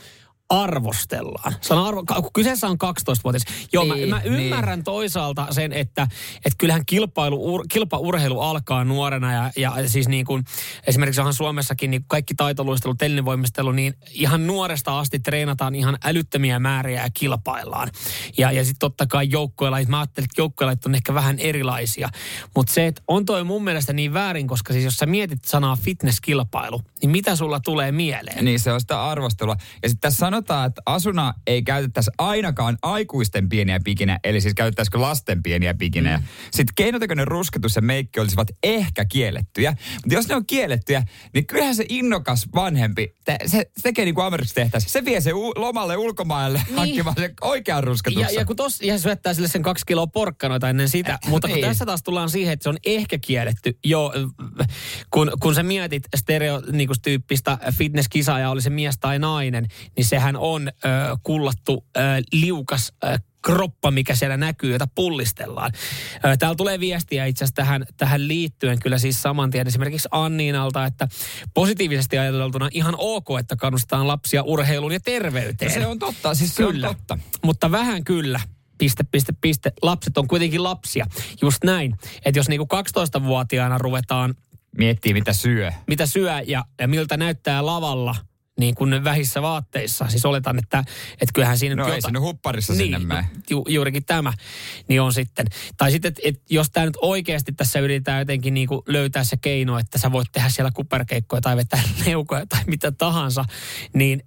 Arvostellaan. 0.62 1.54
Sana 1.60 1.86
arvo, 1.86 2.04
kun 2.04 2.30
kyseessä 2.32 2.66
on 2.66 2.76
12-vuotias. 2.84 3.44
Joo, 3.72 3.84
Niin, 3.84 4.08
mä, 4.08 4.16
mä 4.16 4.22
ymmärrän 4.22 4.78
niin. 4.78 4.84
toisaalta 4.84 5.46
sen, 5.50 5.72
että, 5.72 6.08
että 6.36 6.56
kyllähän 6.58 6.86
kilpailu, 6.86 7.54
ur, 7.54 7.64
kilpaurheilu 7.68 8.40
alkaa 8.40 8.84
nuorena 8.84 9.32
ja, 9.32 9.50
ja 9.56 9.88
siis 9.88 10.08
niin 10.08 10.24
kuin, 10.26 10.44
esimerkiksi 10.86 11.20
onhan 11.20 11.34
Suomessakin 11.34 11.90
niin 11.90 12.04
kaikki 12.06 12.34
taitoluistelu, 12.34 12.94
telinevoimistelu, 12.94 13.72
niin 13.72 13.94
ihan 14.10 14.46
nuoresta 14.46 14.98
asti 14.98 15.18
treenataan 15.18 15.74
ihan 15.74 15.98
älyttömiä 16.04 16.58
määriä 16.58 17.02
ja 17.02 17.10
kilpaillaan. 17.14 17.90
Ja, 18.38 18.52
ja 18.52 18.64
sitten 18.64 18.78
totta 18.78 19.06
kai 19.06 19.26
joukkuelajit, 19.30 19.88
mä 19.88 20.00
ajattelin, 20.00 20.24
että 20.24 20.40
joukkuelajit 20.40 20.86
on 20.86 20.94
ehkä 20.94 21.14
vähän 21.14 21.38
erilaisia. 21.38 22.08
Mutta 22.56 22.72
se, 22.72 22.86
että 22.86 23.02
on 23.08 23.24
toi 23.24 23.44
mun 23.44 23.64
mielestä 23.64 23.92
niin 23.92 24.14
väärin, 24.14 24.48
koska 24.48 24.72
siis 24.72 24.84
jos 24.84 24.96
sä 24.96 25.06
mietit 25.06 25.44
sanaa 25.44 25.76
fitnesskilpailu, 25.76 26.82
niin 27.02 27.10
mitä 27.10 27.36
sulla 27.36 27.60
tulee 27.60 27.92
mieleen? 27.92 28.44
Niin 28.44 28.60
se 28.60 28.72
on 28.72 28.80
sitä 28.80 29.04
arvostelua. 29.04 29.56
Ja 29.82 29.88
sitten 29.88 30.00
tässä 30.00 30.26
sanotaan, 30.46 30.66
että 30.66 30.82
asuna 30.86 31.34
ei 31.46 31.62
käytettäisi 31.62 32.10
ainakaan 32.18 32.78
aikuisten 32.82 33.48
pieniä 33.48 33.80
pikinä, 33.84 34.18
eli 34.24 34.40
siis 34.40 34.54
käytettäisikö 34.54 35.00
lasten 35.00 35.42
pieniä 35.42 35.74
pikinä. 35.74 36.16
Mm. 36.16 36.24
Sitten 36.50 36.74
keinotekoinen 36.76 37.26
rusketus 37.26 37.76
ja 37.76 37.82
meikki 37.82 38.20
olisivat 38.20 38.48
ehkä 38.62 39.04
kiellettyjä. 39.04 39.70
Mutta 39.94 40.14
jos 40.14 40.28
ne 40.28 40.34
on 40.34 40.46
kiellettyjä, 40.46 41.02
niin 41.34 41.46
kyllähän 41.46 41.76
se 41.76 41.84
innokas 41.88 42.46
vanhempi, 42.54 43.14
te, 43.24 43.36
se, 43.46 43.58
se 43.76 43.82
tekee 43.82 44.04
niin 44.04 44.14
kuin 44.14 44.24
Amerikassa 44.24 44.54
tehtäisiin. 44.54 44.90
Se 44.90 45.04
vie 45.04 45.20
se 45.20 45.32
u, 45.32 45.52
lomalle 45.56 45.96
ulkomaille 45.96 46.62
niin. 46.66 46.76
hankkimaan 46.76 47.16
sen 47.18 47.34
oikean 47.40 47.84
rusketuksen. 47.84 48.34
Ja, 48.34 48.40
ja 48.40 48.44
kun 48.46 48.56
tos, 48.56 48.80
ja 48.80 48.98
syöttää 48.98 49.34
sille 49.34 49.48
sen 49.48 49.62
kaksi 49.62 49.86
kiloa 49.86 50.06
porkkanoita 50.06 50.68
ennen 50.68 50.88
sitä. 50.88 51.18
Mutta 51.26 51.48
kun 51.48 51.54
Niin. 51.54 51.66
tässä 51.66 51.86
taas 51.86 52.02
tullaan 52.02 52.30
siihen, 52.30 52.52
että 52.52 52.62
se 52.62 52.68
on 52.68 52.76
ehkä 52.86 53.18
kielletty. 53.18 53.78
Joo, 53.84 54.12
kun, 55.10 55.32
kun 55.40 55.54
sä 55.54 55.62
mietit 55.62 56.02
stereotyyppistä 56.16 57.58
fitnesskisaa 57.72 58.38
ja 58.38 58.50
oli 58.50 58.62
se 58.62 58.70
mies 58.70 58.98
tai 58.98 59.18
nainen, 59.18 59.66
niin 59.96 60.04
sehän 60.24 60.36
on 60.36 60.68
ö, 60.68 60.70
kullattu 61.22 61.84
ö, 61.96 62.00
liukas 62.32 62.92
ö, 63.04 63.18
kroppa, 63.42 63.90
mikä 63.90 64.14
siellä 64.14 64.36
näkyy, 64.36 64.72
jota 64.72 64.88
pullistellaan. 64.94 65.72
Täällä 66.38 66.54
tulee 66.56 66.80
viestiä 66.80 67.26
itse 67.26 67.44
asiassa 67.44 67.54
tähän, 67.54 67.86
tähän 67.96 68.28
liittyen 68.28 68.78
kyllä 68.80 68.98
siis 68.98 69.22
saman 69.22 69.50
tien 69.50 69.66
esimerkiksi 69.66 70.08
Anniinalta, 70.10 70.84
että 70.86 71.08
positiivisesti 71.54 72.18
ajateltuna 72.18 72.68
ihan 72.72 72.94
ok, 72.98 73.26
että 73.40 73.56
kannustetaan 73.56 74.08
lapsia 74.08 74.42
urheiluun 74.42 74.92
ja 74.92 75.00
terveyteen. 75.00 75.70
se 75.70 75.86
on 75.86 75.98
totta, 75.98 76.34
siis 76.34 76.54
Kyllä. 76.56 76.86
se 76.86 76.90
on 76.90 76.96
totta. 76.96 77.18
Mutta 77.42 77.70
vähän 77.70 78.04
kyllä. 78.04 78.40
Piste, 78.78 79.04
piste, 79.10 79.32
piste. 79.40 79.72
Lapset 79.82 80.18
on 80.18 80.28
kuitenkin 80.28 80.62
lapsia. 80.62 81.06
Just 81.42 81.64
näin. 81.64 81.94
Että 82.24 82.38
jos 82.38 82.48
niinku 82.48 82.68
12-vuotiaana 82.74 83.78
ruvetaan, 83.78 84.34
Miettii 84.78 85.12
mitä 85.14 85.32
syö. 85.32 85.72
mitä 85.86 86.06
syö 86.06 86.40
ja, 86.46 86.64
ja 86.80 86.88
miltä 86.88 87.16
näyttää 87.16 87.66
lavalla, 87.66 88.14
niin 88.60 88.74
kuin 88.74 89.04
vähissä 89.04 89.42
vaatteissa. 89.42 90.08
Siis 90.08 90.24
oletan, 90.24 90.58
että, 90.58 90.78
että 91.12 91.32
kyllähän 91.34 91.58
siinä... 91.58 91.74
No 91.74 91.92
ei 91.92 92.02
sinne 92.02 92.18
hupparissa 92.18 92.74
sinne 92.74 92.98
niin, 92.98 93.08
mene. 93.08 93.20
no, 93.20 93.28
ju, 93.50 93.64
juurikin 93.68 94.04
tämä, 94.04 94.32
niin 94.88 95.02
on 95.02 95.12
sitten. 95.12 95.46
Tai 95.76 95.90
sitten, 95.90 96.08
että 96.08 96.20
et, 96.24 96.42
jos 96.50 96.70
tämä 96.70 96.86
nyt 96.86 96.96
oikeasti 97.02 97.52
tässä 97.52 97.80
yritetään 97.80 98.18
jotenkin 98.18 98.54
niin 98.54 98.68
kuin 98.68 98.80
löytää 98.86 99.24
se 99.24 99.36
keino, 99.36 99.78
että 99.78 99.98
sä 99.98 100.12
voit 100.12 100.28
tehdä 100.32 100.48
siellä 100.48 100.70
kuperkeikkoja 100.74 101.40
tai 101.40 101.56
vetää 101.56 101.82
leukoja 102.06 102.46
tai 102.46 102.60
mitä 102.66 102.92
tahansa, 102.92 103.44
niin 103.94 104.22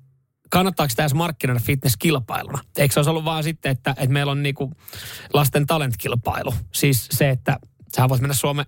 kannattaako 0.50 0.94
tämä 0.96 1.06
edes 1.06 1.14
markkinoida 1.14 1.60
fitnesskilpailuna? 1.60 2.60
Eikö 2.78 2.94
se 2.94 3.00
olisi 3.00 3.10
ollut 3.10 3.26
vaan 3.26 3.44
sitten, 3.44 3.72
että, 3.72 3.92
että 3.92 4.10
meillä 4.10 4.32
on 4.32 4.44
niinku 4.44 4.72
lasten 5.34 5.66
talentkilpailu? 5.66 6.54
Siis 6.74 7.08
se, 7.12 7.30
että 7.30 7.60
sä 7.96 8.10
voit 8.10 8.22
mennä 8.22 8.34
Suomen 8.34 8.66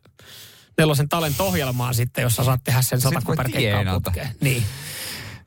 nelosen 0.78 1.10
talent-ohjelmaan 1.10 1.94
sitten, 1.94 2.22
jos 2.22 2.36
sä 2.36 2.44
saat 2.44 2.64
tehdä 2.64 2.82
sen 2.82 3.02
sata 3.02 3.22
kuperkeikkaa 3.26 4.00
putkeen. 4.04 4.36
Niin. 4.42 4.64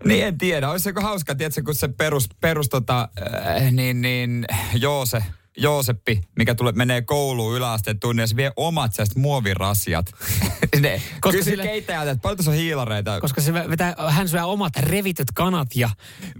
Niin 0.05 0.27
en 0.27 0.39
tiedä, 0.39 0.71
olisi 0.71 0.83
se 0.83 0.93
hauska, 1.03 1.35
tiedätkö, 1.35 1.63
kun 1.65 1.75
se 1.75 1.89
perus, 1.89 2.29
perus 2.41 2.69
tota, 2.69 3.09
äh, 3.57 3.73
niin, 3.73 4.03
niin, 4.03 4.47
joo 4.75 5.07
se 5.07 5.23
Jooseppi, 5.57 6.21
mikä 6.37 6.55
tulee, 6.55 6.73
menee 6.73 7.03
kouluun 7.03 7.57
yläasteen 7.57 8.01
tunnin 8.01 8.23
ja 8.23 8.27
se 8.27 8.37
vie 8.37 8.53
omat 8.57 8.95
sellaiset 8.95 9.17
muovirasiat. 9.17 10.07
ne, 10.81 11.03
Koska 11.21 11.39
kysy 11.39 11.51
sille- 11.51 11.63
keittäjältä, 11.63 12.11
että 12.11 12.23
paljon 12.23 12.37
tässä 12.37 12.51
on 12.51 12.57
hiilareita. 12.57 13.21
Koska 13.21 13.41
se 13.41 13.55
vetää, 13.55 13.95
hän 14.09 14.29
syö 14.29 14.45
omat 14.45 14.77
revityt 14.77 15.29
kanat 15.35 15.69
ja 15.75 15.91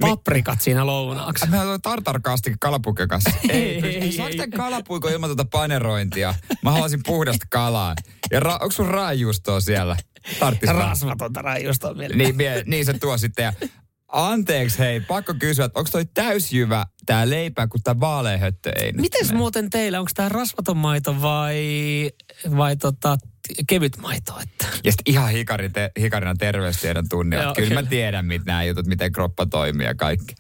paprikat 0.01 0.61
siinä 0.61 0.87
lounaaksi. 0.87 1.47
Mä 1.51 1.63
oon 1.63 1.83
tartarkaasti 1.83 2.55
kalapuikon 2.61 3.09
kanssa. 3.09 3.31
Ei, 3.49 3.59
ei, 3.61 3.85
ei, 3.85 4.21
ei. 4.21 5.13
ilman 5.13 5.29
tuota 5.29 5.45
panerointia? 5.45 6.35
Mä 6.63 6.71
haluaisin 6.71 7.01
puhdasta 7.07 7.47
kalaa. 7.51 7.95
Ja 8.31 8.41
ra- 8.41 8.53
onko 8.53 8.71
sun 8.71 8.89
raajuustoa 8.89 9.61
siellä? 9.61 9.97
Tarttis. 10.41 10.71
Rasvatonta 10.71 11.43
rajusta 11.43 11.99
vielä. 11.99 12.17
Niin, 12.17 12.37
mie- 12.37 12.63
niin 12.67 12.85
se 12.85 12.93
tuo 12.99 13.19
sitten. 13.19 13.43
Ja 13.43 13.53
anteeksi 14.09 14.79
hei, 14.79 15.01
pakko 15.01 15.35
kysyä, 15.39 15.65
että 15.65 15.79
onko 15.79 15.91
toi 15.93 16.05
täysjyvä 16.15 16.87
tää 17.07 17.31
leipä, 17.31 17.67
kun 17.67 17.81
tää 17.85 18.01
vaaleahöttö 18.01 18.73
ei 18.77 18.93
Mites 18.93 19.27
mene? 19.29 19.39
muuten 19.39 19.71
teillä, 19.71 19.99
onko 20.01 20.11
tämä 20.15 20.29
rasvaton 20.29 20.77
maito 20.77 21.23
vai, 21.23 21.57
vai 22.57 22.77
tota, 22.77 23.17
kevyt 23.67 23.97
maito? 23.97 24.39
Että? 24.43 24.67
Ja 24.85 24.93
sitten 24.93 25.15
ihan 25.15 25.31
hikari 25.31 25.71
te, 25.71 25.91
hikarina 26.01 26.35
terveystiedon 26.35 27.09
tunnilla. 27.09 27.43
Joo, 27.45 27.55
Kyllä 27.55 27.69
mä 27.75 27.81
kyllä. 27.81 27.91
tiedän, 27.91 28.27
mit 28.27 28.43
nämä 28.45 28.65
jutut, 28.65 28.87
miten 28.87 29.13
kroppa 29.13 29.47
toimii 29.47 29.87
ja 29.87 29.95
kaikki. 29.95 30.35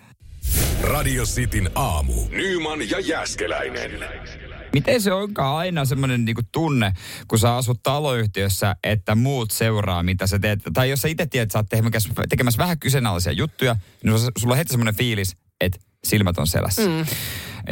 Radio 0.83 1.25
Cityn 1.25 1.71
aamu. 1.75 2.15
Nyman 2.31 2.91
ja 2.91 3.01
Jäskeläinen. 3.01 3.91
Miten 4.73 5.03
se 5.03 5.13
onkaan 5.13 5.57
aina 5.57 5.85
semmoinen 5.85 6.25
niinku 6.25 6.43
tunne, 6.53 6.93
kun 7.29 7.39
sä 7.39 7.57
asut 7.57 7.83
taloyhtiössä, 7.83 8.77
että 8.85 9.15
muut 9.15 9.51
seuraa, 9.51 10.03
mitä 10.03 10.27
sä 10.27 10.39
teet. 10.39 10.61
Tai 10.75 10.91
jos 10.91 11.03
sä 11.03 11.09
itse 11.09 11.27
tiedät, 11.27 11.47
että 11.47 11.53
sä 11.53 11.59
oot 11.59 11.69
tekemässä, 11.69 12.11
tekemässä 12.29 12.59
vähän 12.59 12.79
kyseenalaisia 12.79 13.33
juttuja, 13.33 13.77
niin 14.05 14.19
sulla- 14.19 14.53
on 14.53 14.57
heti 14.57 14.71
semmoinen 14.71 14.95
fiilis, 14.97 15.37
että 15.61 15.79
silmät 16.05 16.39
on 16.39 16.47
selässä. 16.47 16.83
Mm. 16.83 17.07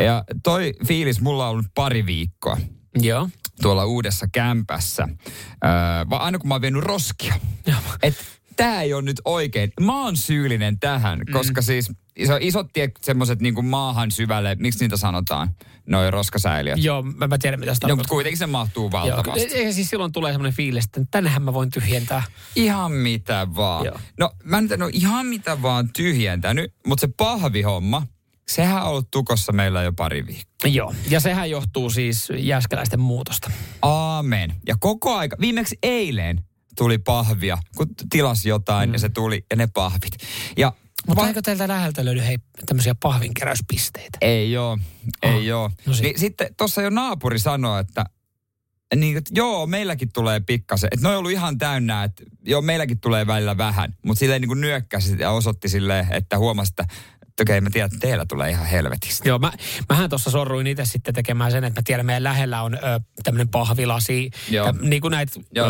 Ja 0.05 0.25
toi 0.43 0.73
fiilis 0.87 1.21
mulla 1.21 1.45
on 1.45 1.51
ollut 1.51 1.67
pari 1.75 2.07
viikkoa 2.07 2.57
Joo. 2.95 3.29
tuolla 3.63 3.85
uudessa 3.85 4.27
kämpässä. 4.33 5.09
Öö, 5.65 5.71
vaan 6.11 6.23
aina 6.23 6.39
kun 6.39 6.49
mä 6.49 6.55
oon 6.55 6.63
vienyt 6.63 6.83
roskia. 6.85 7.35
Että 8.03 8.25
tää 8.65 8.83
ei 8.83 8.95
ole 8.95 9.03
nyt 9.03 9.21
oikein. 9.25 9.73
Mä 9.81 10.03
oon 10.03 10.17
syyllinen 10.17 10.81
tähän, 10.81 11.19
mm. 11.19 11.33
koska 11.33 11.63
siis 11.63 11.93
iso, 12.17 12.39
isot 12.41 12.73
tiet, 12.73 12.91
semmoset 13.01 13.41
niinku 13.41 13.63
maahan 13.63 14.11
syvälle, 14.11 14.57
miksi 14.59 14.85
niitä 14.85 14.97
sanotaan, 14.97 15.51
noi 15.87 16.11
roskasäiliöt. 16.11 16.85
Joo, 16.85 17.03
mä, 17.03 17.27
mä 17.27 17.39
tiedän 17.39 17.61
mitä 17.61 17.75
sitä 17.75 17.89
No, 17.89 17.97
mutta 17.97 18.09
kuitenkin 18.09 18.39
se 18.39 18.47
mahtuu 18.47 18.85
Joo, 18.85 18.91
valtavasti. 18.93 19.55
e- 19.55 19.69
e- 19.69 19.73
siis 19.73 19.91
silloin 19.91 20.13
tulee 20.13 20.33
semmoinen 20.33 20.57
fiilis, 20.57 20.85
että 20.85 21.01
tännehän 21.11 21.43
mä 21.43 21.53
voin 21.53 21.71
tyhjentää. 21.71 22.23
Ihan 22.57 22.93
mitä 22.93 23.47
vaan. 23.57 23.85
Joo. 23.85 23.99
No 24.19 24.31
mä 24.45 24.61
nyt 24.61 24.73
en 24.73 24.83
ole 24.83 24.91
ihan 24.95 25.27
mitä 25.27 25.63
vaan 25.63 25.89
tyhjentänyt, 25.93 26.75
mutta 26.87 27.01
se 27.01 27.13
pahvihomma, 27.17 28.07
sehän 28.49 28.83
on 28.83 28.89
ollut 28.89 29.11
tukossa 29.11 29.53
meillä 29.53 29.83
jo 29.83 29.93
pari 29.93 30.27
viikkoa. 30.27 30.71
Joo, 30.71 30.95
ja 31.11 31.21
sehän 31.21 31.51
johtuu 31.51 31.91
siis 31.91 32.29
jääskeläisten 32.37 33.01
muutosta. 33.01 33.51
Aamen. 33.83 34.55
Ja 34.67 34.77
koko 34.81 35.17
aika, 35.17 35.37
viimeksi 35.41 35.79
eilen 35.83 36.45
tuli 36.81 36.99
pahvia, 36.99 37.59
kun 37.77 37.87
tilas 38.11 38.47
jotain 38.47 38.89
mm. 38.89 38.93
ja 38.93 38.99
se 38.99 39.09
tuli 39.09 39.45
ja 39.51 39.57
ne 39.57 39.67
pahvit. 39.75 40.17
Ja 40.57 40.73
Mutta 41.07 41.23
va- 41.23 41.29
eikö 41.29 41.43
teiltä 41.43 41.69
läheltä 41.69 42.05
löydy 42.05 42.21
hei, 42.21 42.37
tämmöisiä 42.67 42.95
pahvinkeräyspisteitä? 43.03 44.19
Ei 44.21 44.53
joo, 44.53 44.79
ei 45.23 45.35
Ah, 45.35 45.45
joo. 45.45 45.71
no 45.87 45.95
sit. 45.95 46.03
niin 46.03 46.19
sitten 46.19 46.55
tuossa 46.57 46.83
jo 46.83 46.91
naapuri 46.91 47.39
sanoi, 47.39 47.81
että 47.81 48.05
niin, 48.97 49.17
että 49.17 49.31
joo, 49.35 49.67
meilläkin 49.67 50.09
tulee 50.13 50.41
pikkasen. 50.41 50.89
Että 50.93 51.07
ne 51.09 51.13
on 51.13 51.19
ollut 51.19 51.31
ihan 51.31 51.59
täynnä, 51.59 52.05
että 52.05 52.23
joo, 52.45 52.63
meilläkin 52.63 53.01
tulee 53.01 53.27
välillä 53.27 53.57
vähän. 53.59 53.95
Mutta 54.07 54.19
silleen 54.19 54.41
niin 54.41 54.49
kuin 54.49 54.61
nyökkäsi 54.61 55.17
ja 55.19 55.31
osoitti 55.31 55.69
silleen, 55.69 56.07
että 56.11 56.39
huomasi, 56.39 56.73
että 56.73 56.95
että 57.41 57.53
okei, 57.53 57.61
mä 57.61 57.71
tiedän, 57.71 57.87
että 57.87 58.07
teillä 58.07 58.27
tulee 58.29 58.51
ihan 58.51 58.67
helvetistä. 58.67 59.29
Joo, 59.29 59.39
mä, 59.39 59.53
mähän 59.89 60.11
tuossa 60.11 60.31
sorruin 60.31 60.67
itse 60.67 60.85
sitten 60.85 61.15
tekemään 61.15 61.53
sen, 61.53 61.65
että 61.65 61.81
mä 61.81 61.83
tiedän, 61.87 62.07
meidän 62.07 62.25
lähellä 62.25 62.63
on 62.63 62.75
ö, 62.75 63.01
tämmöinen 63.23 63.49
pahvilasi, 63.49 64.31
tä, 64.65 64.75
niin 64.83 65.03
kuin 65.03 65.11
näitä 65.13 65.41
ö, 65.59 65.63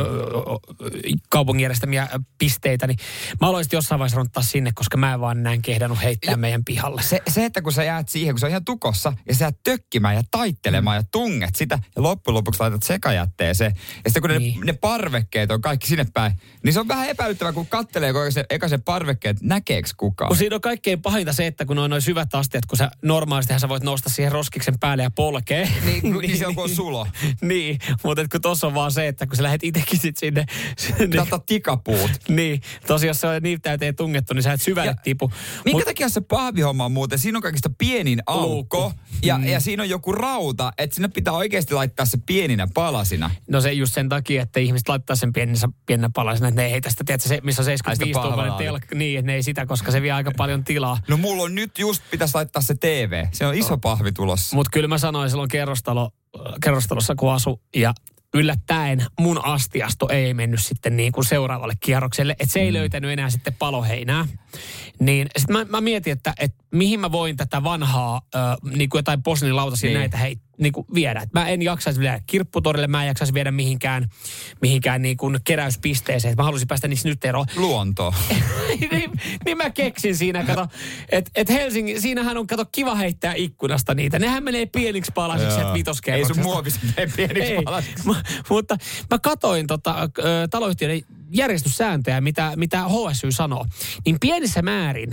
kaupungin 1.30 1.62
järjestämiä 1.62 2.08
pisteitä, 2.38 2.86
niin 2.86 2.98
mä 3.40 3.48
aloin 3.48 3.64
jossain 3.72 3.98
vaiheessa 3.98 4.16
ronttaa 4.16 4.42
sinne, 4.42 4.70
koska 4.74 4.96
mä 4.96 5.14
en 5.14 5.20
vaan 5.20 5.42
näin 5.42 5.62
kehdannut 5.62 6.02
heittää 6.02 6.36
meidän 6.36 6.64
pihalle. 6.64 7.02
Se, 7.02 7.22
se, 7.28 7.44
että 7.44 7.62
kun 7.62 7.72
sä 7.72 7.84
jäät 7.84 8.08
siihen, 8.08 8.34
kun 8.34 8.40
se 8.40 8.46
on 8.46 8.50
ihan 8.50 8.64
tukossa, 8.64 9.12
ja 9.28 9.34
sä 9.34 9.44
jäät 9.44 9.56
tökkimään 9.64 10.14
ja 10.14 10.22
taittelemaan 10.30 10.96
ja 10.96 11.02
tunget 11.12 11.56
sitä, 11.56 11.78
ja 11.96 12.02
loppujen 12.02 12.34
lopuksi 12.34 12.60
laitat 12.60 12.82
sekajätteeseen. 12.82 13.72
Ja 14.04 14.10
sitten 14.10 14.22
kun 14.22 14.30
Niin. 14.30 14.60
ne, 14.60 14.66
ne 14.66 14.72
parvekkeet 14.72 15.50
on 15.50 15.60
kaikki 15.60 15.86
sinne 15.86 16.06
päin, 16.14 16.32
niin 16.64 16.72
se 16.72 16.80
on 16.80 16.88
vähän 16.88 17.08
epäilyttävää, 17.08 17.52
kun 17.52 17.66
kattelee 17.66 18.12
koko 18.12 18.30
se, 18.30 18.44
eka 18.50 18.68
se 18.68 18.78
parvekkeet, 18.78 19.36
näkeekö 19.42 19.88
kukaan. 19.96 20.28
Kun 20.28 20.36
siinä 20.36 20.54
on 20.54 20.60
kaikkein 20.60 21.02
pahinta 21.02 21.32
se, 21.32 21.46
että 21.46 21.59
kun 21.66 21.78
on 21.78 21.90
noin 21.90 22.02
syvät 22.02 22.34
astiat, 22.34 22.66
kun 22.66 22.78
sä 22.78 22.90
normaalistihan 23.02 23.60
sä 23.60 23.68
voit 23.68 23.82
nousta 23.82 24.08
siihen 24.08 24.32
roskiksen 24.32 24.78
päälle 24.78 25.02
ja 25.02 25.10
polkee. 25.10 25.68
Niin, 25.84 26.00
kun- 26.00 26.18
niin 26.22 26.38
se 26.38 26.46
on, 26.46 26.54
kun 26.54 26.64
on 26.64 26.70
sulo. 26.70 27.06
niin, 27.40 27.78
mutta 28.04 28.28
kun 28.32 28.40
tossa 28.40 28.66
on 28.66 28.74
vaan 28.74 28.92
se, 28.92 29.08
että 29.08 29.26
kun 29.26 29.36
sä 29.36 29.42
lähdet 29.42 29.64
itsekin 29.64 29.98
sit 29.98 30.16
sinne, 30.16 30.46
sinne 30.76 31.20
ottaa 31.20 31.38
tikapuut. 31.38 32.10
niin, 32.28 32.60
tosiaan 32.86 33.08
jos 33.10 33.20
se 33.20 33.26
on 33.26 33.42
niin 33.42 33.60
täyteen 33.60 33.96
tungettu, 33.96 34.34
niin 34.34 34.42
sä 34.42 34.52
et 34.52 34.62
syvälle 34.62 34.90
Ja 34.90 34.94
tipu. 34.94 35.32
Minkä 35.64 35.78
Mut- 35.78 35.84
takia 35.84 36.08
se 36.08 36.20
pahvihomma 36.20 36.84
on 36.84 36.92
muuten? 36.92 37.18
Siinä 37.18 37.38
on 37.38 37.42
kaikista 37.42 37.70
pienin 37.78 38.22
aukko 38.26 38.78
Luukku. 38.80 38.92
ja, 39.22 39.38
mm. 39.38 39.44
ja 39.44 39.60
siinä 39.60 39.82
on 39.82 39.88
joku 39.88 40.12
rauta, 40.12 40.72
että 40.78 40.94
sinne 40.94 41.08
pitää 41.08 41.32
oikeasti 41.34 41.74
laittaa 41.74 42.06
se 42.06 42.18
pieninä 42.26 42.68
palasina. 42.74 43.30
No 43.48 43.60
se 43.60 43.72
just 43.72 43.94
sen 43.94 44.08
takia, 44.08 44.42
että 44.42 44.60
ihmiset 44.60 44.88
laittaa 44.88 45.16
sen 45.16 45.32
pienensä, 45.32 45.68
pienenä 45.86 46.10
palasena, 46.14 46.48
että 46.48 46.60
ne 46.60 46.66
ei 46.66 46.72
heitä 46.72 46.90
sitä, 46.90 47.04
tiedätkö, 47.04 47.28
se, 47.28 47.40
missä 47.42 47.62
on 47.62 47.64
75 47.64 47.90
Ai 47.90 47.96
sitä 47.96 48.12
tuumainen 48.12 48.36
pahvalaatikko. 48.36 48.72
telkka, 48.72 48.94
niin, 48.96 49.18
että 49.18 49.26
ne 49.26 49.34
ei 49.34 49.42
sitä, 49.42 49.66
koska 49.66 49.90
se 49.92 50.02
vie 50.02 50.12
aika 50.12 50.30
paljon 50.36 50.64
tilaa. 50.64 50.98
No 51.08 51.16
mulla 51.16 51.42
on 51.42 51.49
nyt 51.54 51.78
just 51.78 52.02
pitäisi 52.10 52.34
laittaa 52.34 52.62
se 52.62 52.74
TV. 52.74 53.26
Se 53.32 53.46
on 53.46 53.54
iso 53.54 53.78
pahvi 53.78 54.12
tulossa. 54.12 54.56
Mutta 54.56 54.70
kyllä 54.72 54.88
mä 54.88 54.98
sanoin 54.98 55.30
silloin 55.30 55.48
kerrostalo, 55.48 56.10
kerrostalossa, 56.64 57.14
kun 57.14 57.32
asu, 57.32 57.60
ja 57.76 57.94
yllättäen 58.34 59.06
mun 59.20 59.44
astiasto 59.44 60.08
ei 60.08 60.34
mennyt 60.34 60.62
sitten 60.62 60.96
niin 60.96 61.12
kuin 61.12 61.24
seuraavalle 61.24 61.74
kierrokselle, 61.80 62.32
että 62.32 62.52
se 62.52 62.60
ei 62.60 62.70
mm. 62.70 62.74
löytänyt 62.74 63.10
enää 63.10 63.30
sitten 63.30 63.54
paloheinää. 63.54 64.26
Niin 65.00 65.28
sitten 65.38 65.56
mä, 65.56 65.64
mä 65.64 65.80
mietin, 65.80 66.12
että, 66.12 66.32
että 66.38 66.64
mihin 66.70 67.00
mä 67.00 67.12
voin 67.12 67.36
tätä 67.36 67.62
vanhaa, 67.64 68.20
äh, 68.34 68.56
niin 68.76 68.90
kuin 68.90 68.98
jotain 68.98 69.22
posliinilautasia 69.22 69.90
Niin. 69.90 69.98
näitä 69.98 70.16
hei, 70.16 70.36
niin 70.60 70.72
kuin 70.72 70.86
viedä. 70.94 71.20
Et 71.20 71.32
mä 71.32 71.48
en 71.48 71.62
jaksaisi 71.62 72.00
viedä 72.00 72.20
kirpputorille, 72.26 72.86
mä 72.86 73.02
en 73.02 73.06
jaksaisi 73.08 73.34
viedä 73.34 73.50
mihinkään, 73.50 74.08
mihinkään 74.62 75.02
niin 75.02 75.16
kuin 75.16 75.38
keräyspisteeseen. 75.44 76.32
Et 76.32 76.36
mä 76.36 76.44
haluaisin 76.44 76.68
päästä 76.68 76.88
niistä 76.88 77.08
nyt 77.08 77.24
eroon. 77.24 77.46
Luonto. 77.56 78.14
niin, 78.90 79.10
niin 79.44 79.56
mä 79.56 79.70
keksin 79.70 80.16
siinä, 80.16 80.44
kato, 80.44 80.66
että 81.08 81.30
et 81.34 81.48
Helsingin, 81.48 82.00
siinähän 82.00 82.36
on, 82.38 82.46
kato, 82.46 82.64
kiva 82.72 82.94
heittää 82.94 83.34
ikkunasta 83.34 83.94
niitä. 83.94 84.18
Nehän 84.18 84.44
menee 84.44 84.66
pieniksi 84.66 85.12
palasiksi 85.14 85.54
sieltä 85.54 85.70
Ei 85.70 85.74
vitoskerroksesta. 85.74 86.34
sun 86.34 86.42
muovista 86.42 86.80
mene 86.96 87.12
pieniksi 87.16 87.52
Ei, 87.52 87.62
palasiksi. 87.62 88.08
mu- 88.08 88.42
mutta 88.48 88.76
mä 89.10 89.18
katoin 89.18 89.66
tota, 89.66 90.08
taloyhtiöiden 90.50 91.02
järjestyssääntöjä, 91.30 92.20
mitä, 92.20 92.52
mitä 92.56 92.84
HSY 92.88 93.32
sanoo. 93.32 93.66
Niin 94.06 94.16
pienissä 94.20 94.62
määrin 94.62 95.10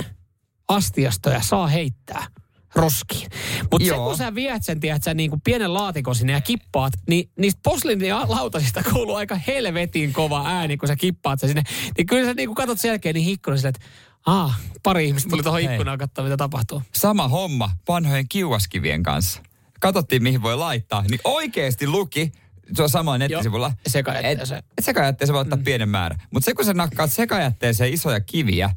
astiastoja 0.67 1.41
saa 1.41 1.67
heittää 1.67 2.27
roskiin. 2.75 3.29
Mutta 3.71 3.87
se, 3.87 3.93
kun 3.93 4.17
sä 4.17 4.35
viet 4.35 4.63
sen, 4.63 4.79
tiedät, 4.79 5.03
sä 5.03 5.13
niin 5.13 5.29
kuin 5.29 5.41
pienen 5.41 5.73
laatikon 5.73 6.15
sinne 6.15 6.33
ja 6.33 6.41
kippaat, 6.41 6.93
niin 7.09 7.29
niistä 7.39 7.59
posliinilautasista 7.63 8.83
kuuluu 8.93 9.15
aika 9.15 9.35
helvetin 9.35 10.13
kova 10.13 10.43
ääni, 10.47 10.77
kun 10.77 10.87
sä 10.87 10.95
kippaat 10.95 11.39
sen 11.39 11.49
sinne. 11.49 11.63
Niin 11.97 12.07
kyllä 12.07 12.27
sä 12.27 12.33
niin 12.33 12.47
kuin 12.47 12.55
katot 12.55 12.79
sen 12.79 12.89
jälkeen 12.89 13.15
niin 13.15 13.29
ikkunan 13.29 13.57
silleen, 13.57 13.73
että 13.75 13.87
ah, 14.25 14.59
pari 14.83 15.07
ihmistä 15.07 15.29
tuli 15.29 15.43
tuohon 15.43 15.61
ikkunaan 15.61 15.97
katsoa, 15.97 16.23
mitä 16.23 16.37
tapahtuu. 16.37 16.81
Sama 16.95 17.27
homma 17.27 17.71
vanhojen 17.87 18.27
kiuaskivien 18.29 19.03
kanssa. 19.03 19.41
Katsottiin, 19.79 20.23
mihin 20.23 20.41
voi 20.41 20.55
laittaa. 20.55 21.01
Niin 21.01 21.19
oikeasti 21.23 21.87
luki, 21.87 22.31
se 22.73 22.83
on 22.83 22.89
sama 22.89 23.17
nettisivulla. 23.17 23.71
sekajätteeseen. 23.87 24.59
Et, 24.59 24.65
et 24.77 24.85
sekajätteeseen 24.85 25.33
voi 25.33 25.41
ottaa 25.41 25.57
mm. 25.57 25.63
pienen 25.63 25.89
määrän. 25.89 26.21
Mutta 26.31 26.45
se, 26.45 26.53
kun 26.53 26.65
sä 26.65 26.73
nakkaat 26.73 27.11
sekajätteeseen 27.11 27.93
isoja 27.93 28.19
kiviä, 28.19 28.69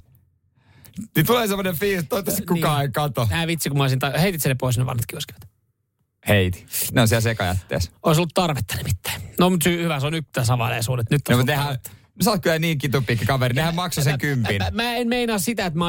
niin 1.17 1.27
tulee 1.27 1.47
semmoinen 1.47 1.77
fiilis, 1.77 2.05
toivottavasti 2.09 2.47
kukaan 2.47 2.79
Niin. 2.79 2.87
ei 2.89 2.93
kato. 2.93 3.29
Ää 3.31 3.47
vitsi, 3.47 3.69
kun 3.69 3.79
mä 3.79 3.85
olisin, 3.85 3.99
ta- 3.99 4.19
heitit 4.19 4.43
sen 4.43 4.51
ne 4.51 4.55
pois 4.55 4.79
ne 4.79 4.87
vanhat 4.87 5.07
kioskivät. 5.07 5.41
Heiti. 6.29 6.67
Ne 6.93 7.01
on 7.01 7.09
siellä 7.09 7.21
sekajätteessä. 7.21 7.91
Olisi 8.03 8.19
ollut 8.21 8.35
tarvetta 8.35 8.77
nimittäin. 8.77 9.23
No, 9.39 9.51
mutta 9.51 9.71
hyvä, 9.71 10.01
se 10.01 10.07
on 10.07 10.13
nyt 10.13 10.27
tässä 10.33 10.53
availeisuudet. 10.55 11.11
Nyt 11.11 11.23
No, 11.31 11.37
tehdään, 11.45 11.79
sä 12.25 12.31
oot 12.31 12.43
kyllä 12.43 12.59
niin 12.59 12.79
kitupikki 12.79 13.27
kaveri. 13.27 13.55
Nehän 13.55 13.75
maksoi 13.75 14.05
sen 14.05 14.19
kympin. 14.19 14.63
Mä, 14.63 14.71
mä, 14.83 14.97
en 14.97 15.09
meinaa 15.09 15.39
sitä, 15.39 15.67
että 15.67 15.79
mä, 15.79 15.87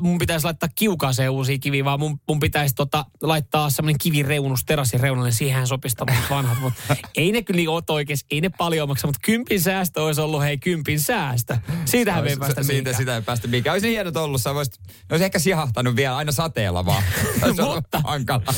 mun 0.00 0.18
pitäisi 0.18 0.44
laittaa 0.44 0.68
kiukaaseen 0.74 1.30
uusia 1.30 1.58
kiviä, 1.58 1.84
vaan 1.84 2.00
mun, 2.00 2.20
mun 2.28 2.40
pitäisi 2.40 2.74
tota, 2.74 3.04
laittaa 3.22 3.70
semmoinen 3.70 3.98
kivireunus 3.98 4.64
terassin 4.64 5.00
reunalle, 5.00 5.28
niin 5.28 5.36
siihen 5.36 5.66
sopisi 5.66 5.96
vanhat. 6.30 6.60
Mutta 6.60 6.96
ei 7.16 7.32
ne 7.32 7.42
kyllä 7.42 7.58
niin 7.58 7.68
ole 7.68 7.82
oikeasti, 7.88 8.26
ei 8.30 8.40
ne 8.40 8.48
paljon 8.48 8.88
maksa, 8.88 9.06
mutta 9.06 9.20
kympin 9.24 9.60
säästö 9.60 10.02
olisi 10.02 10.20
ollut, 10.20 10.42
hei, 10.42 10.58
kympin 10.58 11.00
säästö. 11.00 11.56
Siitähän 11.84 12.24
me 12.24 12.30
ei 12.30 12.36
päästä 12.36 12.62
Siitä, 12.62 12.72
mihinkään. 12.72 12.96
sitä 12.96 13.14
ei 13.14 13.22
päästä 13.22 13.48
mihinkään. 13.48 13.74
Olisi 13.74 13.86
niin 13.86 13.92
hienot 13.92 14.16
ollut, 14.16 14.40
sä 14.40 14.54
voisit, 14.54 14.74
ne 14.88 14.92
olisi 15.10 15.24
ehkä 15.24 15.38
sihahtanut 15.38 15.96
vielä 15.96 16.16
aina 16.16 16.32
sateella 16.32 16.86
vaan. 16.86 17.02
Mutta- 17.74 18.00
hankala. 18.04 18.42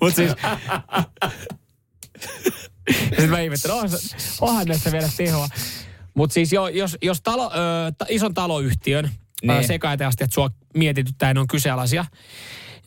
Mutta 0.00 0.16
siis... 0.16 0.32
Sitten 2.94 3.30
mä 3.30 3.40
ihmettelin, 3.40 3.74
onhan, 3.74 3.90
se- 3.90 4.16
onhan 4.40 4.66
näissä 4.66 4.92
vielä 4.92 5.08
tehoa. 5.16 5.48
Mutta 6.14 6.34
siis 6.34 6.52
jo, 6.52 6.68
jos, 6.68 6.96
jos 7.02 7.20
talo, 7.22 7.44
ö, 7.54 7.92
ta, 7.98 8.06
ison 8.08 8.34
taloyhtiön 8.34 9.04
Niin. 9.04 9.48
niin. 9.48 9.66
sekaiteasti, 9.66 10.24
että 10.24 10.34
sua 10.34 10.50
mietityttää, 10.74 11.34
ne 11.34 11.40
on 11.40 11.46
kyseenalaisia, 11.46 12.04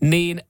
niin 0.01 0.41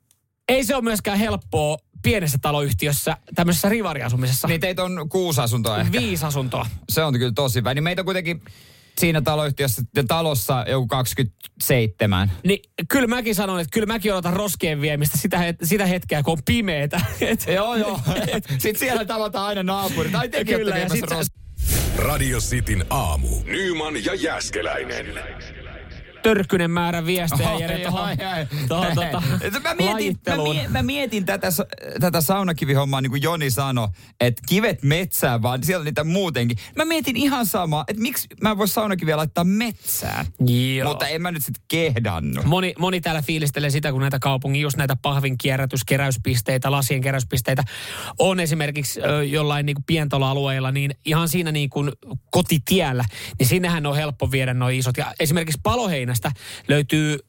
ei 0.49 0.63
se 0.63 0.75
ole 0.75 0.83
myöskään 0.83 1.17
helppoa 1.17 1.77
pienessä 2.03 2.37
taloyhtiössä, 2.41 3.17
tämmöisessä 3.35 3.69
rivariasumisessa. 3.69 4.47
Niin 4.47 4.61
teitä 4.61 4.83
on 4.83 5.09
kuusi 5.09 5.41
asuntoa 5.41 5.77
ehkä. 5.79 5.91
Viisi 5.99 6.25
asuntoa. 6.25 6.65
Se 6.89 7.03
on 7.03 7.13
kyllä 7.13 7.31
tosi 7.35 7.63
vähän. 7.63 7.75
Niin 7.75 7.83
meitä 7.83 8.01
on 8.01 8.05
kuitenkin 8.05 8.41
siinä 8.99 9.21
taloyhtiössä 9.21 9.81
ja 9.95 10.03
talossa 10.03 10.65
joku 10.67 10.87
27. 10.87 12.31
Niin 12.43 12.59
kyllä 12.89 13.07
mäkin 13.07 13.35
sanon, 13.35 13.59
että 13.59 13.73
kyllä 13.73 13.85
mäkin 13.87 14.13
odotan 14.13 14.33
roskien 14.33 14.81
viemistä 14.81 15.17
sitä, 15.17 15.37
het- 15.37 15.57
sitä 15.67 15.85
hetkeä, 15.85 16.23
kun 16.23 16.31
on 16.31 16.37
pimeetä. 16.45 17.01
Et, 17.21 17.45
joo, 17.47 17.75
joo. 17.75 17.99
Sitten 18.49 18.79
siellä 18.79 19.05
tavataan 19.05 19.47
aina 19.47 19.63
naapurit. 19.63 20.15
Ai 20.15 20.29
tekin 20.29 20.57
Kyllä, 20.57 20.77
ja 20.77 20.89
sit- 20.89 21.11
ros- 21.11 21.41
Radio 21.97 22.39
Cityn 22.39 22.85
aamu. 22.89 23.27
Nyman 23.43 24.05
ja 24.05 24.13
Jäskeläinen. 24.13 25.05
Törkkynen 26.23 26.71
määrä 26.71 27.05
viestejä 27.05 27.53
Jere 27.59 27.79
tuohon, 28.67 28.95
tota, 28.95 29.23
mä, 29.63 29.73
mietin, 29.75 30.19
mä, 30.27 30.69
mä 30.69 30.83
mietin 30.83 31.25
tätä, 31.25 31.47
tätä 31.99 32.21
saunakivihommaa, 32.21 33.01
niin 33.01 33.09
kuin 33.09 33.21
Joni 33.21 33.51
sanoi, 33.51 33.87
että 34.19 34.41
kivet 34.49 34.83
metsään, 34.83 35.41
vaan 35.41 35.63
siellä 35.63 35.81
on 35.81 35.85
niitä 35.85 36.03
muutenkin. 36.03 36.57
Mä 36.75 36.85
mietin 36.85 37.17
ihan 37.17 37.45
samaa, 37.45 37.83
että 37.87 38.01
miksi 38.01 38.27
mä 38.41 38.51
en 38.51 38.57
voi 38.57 38.67
saunakiviä 38.67 39.17
laittaa 39.17 39.43
metsään. 39.43 40.25
Joo. 40.75 40.89
Mutta 40.89 41.07
en 41.07 41.21
mä 41.21 41.31
nyt 41.31 41.43
sitten 41.43 41.63
kehdannut. 41.67 42.45
Moni, 42.45 42.73
moni 42.79 43.01
täällä 43.01 43.21
fiilistelee 43.21 43.69
sitä, 43.69 43.91
kun 43.91 44.01
näitä 44.01 44.19
kaupungin, 44.19 44.61
just 44.61 44.77
näitä 44.77 44.95
pahvin 45.01 45.37
kierrätyskeräyspisteitä, 45.37 46.71
lasien 46.71 47.01
keräyspisteitä 47.01 47.63
on 48.19 48.39
esimerkiksi 48.39 49.01
ö, 49.01 49.23
jollain 49.23 49.65
niin 49.65 49.83
pientaloalueilla, 49.87 50.71
niin 50.71 50.91
ihan 51.05 51.29
siinä 51.29 51.51
niin 51.51 51.69
kuin 51.69 51.91
kotitiellä, 52.31 53.05
niin 53.39 53.47
sinnehän 53.47 53.85
on 53.85 53.95
helppo 53.95 54.31
viedä 54.31 54.53
noin 54.53 54.77
isot. 54.77 54.97
Ja 54.97 55.13
esimerkiksi 55.19 55.59
Paloheinästä 56.11 56.31
löytyy 56.67 57.19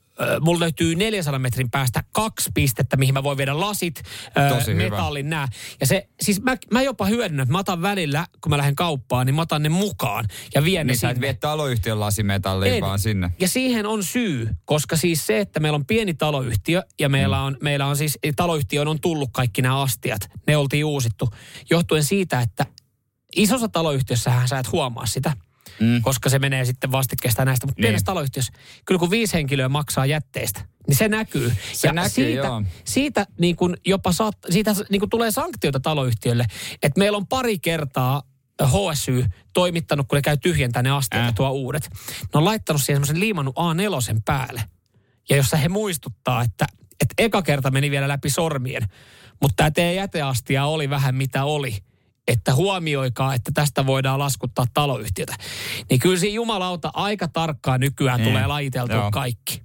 Mulla 0.40 0.60
löytyy 0.60 0.94
400 0.94 1.38
metrin 1.38 1.70
päästä 1.70 2.04
kaksi 2.12 2.50
pistettä, 2.54 2.96
mihin 2.96 3.14
mä 3.14 3.22
voin 3.22 3.38
viedä 3.38 3.60
lasit, 3.60 4.02
Tosi 4.48 4.70
hyvä. 4.72 4.82
metallin, 4.82 5.30
nää. 5.30 5.48
Ja 5.80 5.86
se, 5.86 6.08
siis 6.20 6.42
mä, 6.42 6.56
mä 6.70 6.82
jopa 6.82 7.06
hyödynnän, 7.06 7.42
että 7.44 7.52
mä 7.52 7.58
otan 7.58 7.82
välillä, 7.82 8.26
kun 8.40 8.50
mä 8.50 8.56
lähden 8.56 8.74
kauppaan, 8.74 9.26
niin 9.26 9.34
mä 9.34 9.42
otan 9.42 9.62
ne 9.62 9.68
mukaan 9.68 10.24
ja 10.54 10.64
vien 10.64 10.86
ne 10.86 10.90
Niin 10.90 10.98
sä 10.98 11.10
et 11.10 11.20
vie 11.20 11.34
taloyhtiön 11.34 12.00
lasimetalliin 12.00 12.74
En. 12.74 12.80
vaan 12.80 12.98
sinne. 12.98 13.30
Ja 13.40 13.48
siihen 13.48 13.86
on 13.86 14.04
syy, 14.04 14.48
koska 14.64 14.96
siis 14.96 15.26
se, 15.26 15.38
että 15.40 15.60
meillä 15.60 15.76
on 15.76 15.86
pieni 15.86 16.14
taloyhtiö 16.14 16.82
ja 17.00 17.08
meillä 17.08 17.36
Mm. 17.36 17.44
on, 17.44 17.56
meillä 17.62 17.86
on 17.86 17.96
siis, 17.96 18.18
taloyhtiöön 18.36 18.88
on 18.88 19.00
tullut 19.00 19.30
kaikki 19.32 19.62
nämä 19.62 19.80
astiat. 19.82 20.20
Ne 20.46 20.56
oltiin 20.56 20.84
uusittu 20.84 21.28
johtuen 21.70 22.04
siitä, 22.04 22.40
että 22.40 22.66
isossa 23.36 23.68
taloyhtiössähän 23.68 24.48
sä 24.48 24.58
et 24.58 24.72
huomaa 24.72 25.06
sitä. 25.06 25.32
Mm. 25.80 26.02
koska 26.02 26.28
se 26.28 26.38
menee 26.38 26.64
sitten 26.64 26.92
vastikkeesta 26.92 27.44
näistä. 27.44 27.66
Mutta 27.66 27.80
Niin. 27.80 27.86
pienessä 27.86 28.04
taloyhtiössä, 28.04 28.52
kyllä 28.84 28.98
kun 28.98 29.10
viisi 29.10 29.34
henkilöä 29.34 29.68
maksaa 29.68 30.06
jätteistä, 30.06 30.60
niin 30.88 30.96
se 30.96 31.08
näkyy. 31.08 31.52
Se 31.72 31.92
näkyy, 31.92 32.10
siitä, 32.10 32.46
joo. 32.46 32.62
siitä, 32.84 33.26
niin 33.38 33.56
kuin 33.56 33.76
jopa 33.86 34.12
saat, 34.12 34.36
siitä 34.50 34.74
niin 34.90 35.00
kuin 35.00 35.10
tulee 35.10 35.30
sanktioita 35.30 35.80
taloyhtiölle, 35.80 36.46
että 36.82 36.98
meillä 36.98 37.16
on 37.16 37.26
pari 37.26 37.58
kertaa 37.58 38.22
HSY 38.62 39.24
toimittanut, 39.52 40.08
kun 40.08 40.16
ne 40.16 40.22
käy 40.22 40.36
tyhjentämään 40.36 40.84
ne 40.84 40.90
astiat 40.90 41.22
ja 41.22 41.28
Äh. 41.28 41.34
tuo 41.34 41.50
uudet. 41.50 41.88
Ne 42.20 42.28
on 42.38 42.44
laittanut 42.44 42.82
siihen 42.82 42.96
semmoisen 42.96 43.20
liimannut 43.20 43.56
A4 43.58 44.20
päälle. 44.24 44.62
Ja 45.30 45.36
jossa 45.36 45.56
he 45.56 45.68
muistuttaa, 45.68 46.42
että, 46.42 46.66
että 47.00 47.14
eka 47.18 47.42
kerta 47.42 47.70
meni 47.70 47.90
vielä 47.90 48.08
läpi 48.08 48.30
sormien, 48.30 48.82
mutta 49.42 49.56
tämä 49.56 49.70
teidän 49.70 49.94
jäteastia 49.94 50.64
oli 50.64 50.90
vähän 50.90 51.14
mitä 51.14 51.44
oli. 51.44 51.76
Että 52.28 52.54
huomioikaa, 52.54 53.34
että 53.34 53.50
tästä 53.54 53.86
voidaan 53.86 54.18
laskuttaa 54.18 54.66
taloyhtiötä. 54.74 55.34
Niin 55.90 56.00
kyllä 56.00 56.18
siinä 56.18 56.34
jumalauta 56.34 56.90
aika 56.94 57.28
tarkkaan 57.28 57.80
nykyään 57.80 58.20
Mm. 58.20 58.26
tulee 58.26 58.46
lajiteltua 58.46 58.96
Joo. 58.96 59.10
kaikki. 59.10 59.62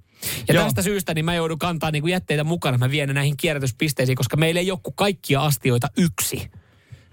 Ja 0.47 0.53
Joo. 0.53 0.63
tästä 0.63 0.81
syystä 0.81 1.13
niin 1.13 1.25
mä 1.25 1.35
joudun 1.35 1.59
kantaa 1.59 1.91
niin 1.91 2.01
kuin 2.03 2.11
jätteitä 2.11 2.43
mukana. 2.43 2.77
Mä 2.77 2.91
vien 2.91 3.09
näihin 3.15 3.37
kierrätyspisteisiin, 3.37 4.15
koska 4.15 4.37
meillä 4.37 4.59
ei 4.61 4.71
ole 4.71 4.79
kaikkia 4.95 5.41
astioita 5.41 5.87
yksi. 5.97 6.51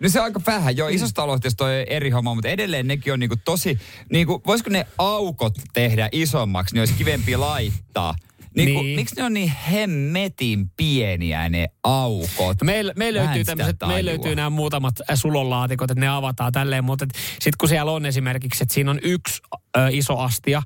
No 0.01 0.09
se 0.09 0.19
on 0.21 0.25
aika 0.25 0.41
vähän. 0.47 0.75
Mm. 0.75 0.79
Joo, 0.79 0.89
isosta 0.89 1.23
taloyhtiöstä 1.23 1.57
toi 1.57 1.85
eri 1.89 2.11
homma, 2.11 2.35
mutta 2.35 2.49
edelleen 2.49 2.87
nekin 2.87 3.13
on 3.13 3.21
niinku 3.21 3.37
tosi, 3.45 3.79
niinku, 4.13 4.43
voisiko 4.47 4.71
ne 4.71 4.87
aukot 4.99 5.55
tehdä 5.73 6.09
isommaksi, 6.13 6.75
niin 6.75 6.81
olisi 6.81 6.95
kivempi 6.95 7.37
laittaa. 7.37 8.15
Niinku, 8.57 8.83
Niin. 8.83 8.97
Miksi 8.97 9.17
ne 9.17 9.23
on 9.25 9.35
niin 9.35 9.49
hemmetin 9.71 10.71
pieniä 10.77 11.49
ne 11.49 11.69
aukot? 11.85 12.63
Meillä 12.65 12.93
meil 12.97 13.15
Mä 13.15 13.21
en 13.21 13.27
löytyy, 13.27 13.45
tämmöset, 13.45 13.77
meil 13.87 14.07
löytyy 14.07 14.35
nämä 14.35 14.51
muutamat 14.51 14.95
äh, 15.01 15.19
sulonlaatikot, 15.19 15.91
että 15.91 16.01
ne 16.01 16.09
avataan 16.09 16.53
tälleen, 16.53 16.85
mutta 16.85 17.07
sitten 17.33 17.53
kun 17.59 17.69
siellä 17.69 17.93
on 17.93 18.07
esimerkiksi, 18.07 18.63
että 18.65 18.75
siinä 18.75 18.91
on 18.91 18.99
yksi 19.03 19.43
ö, 19.77 19.89
iso 19.91 20.19
astia, 20.19 20.63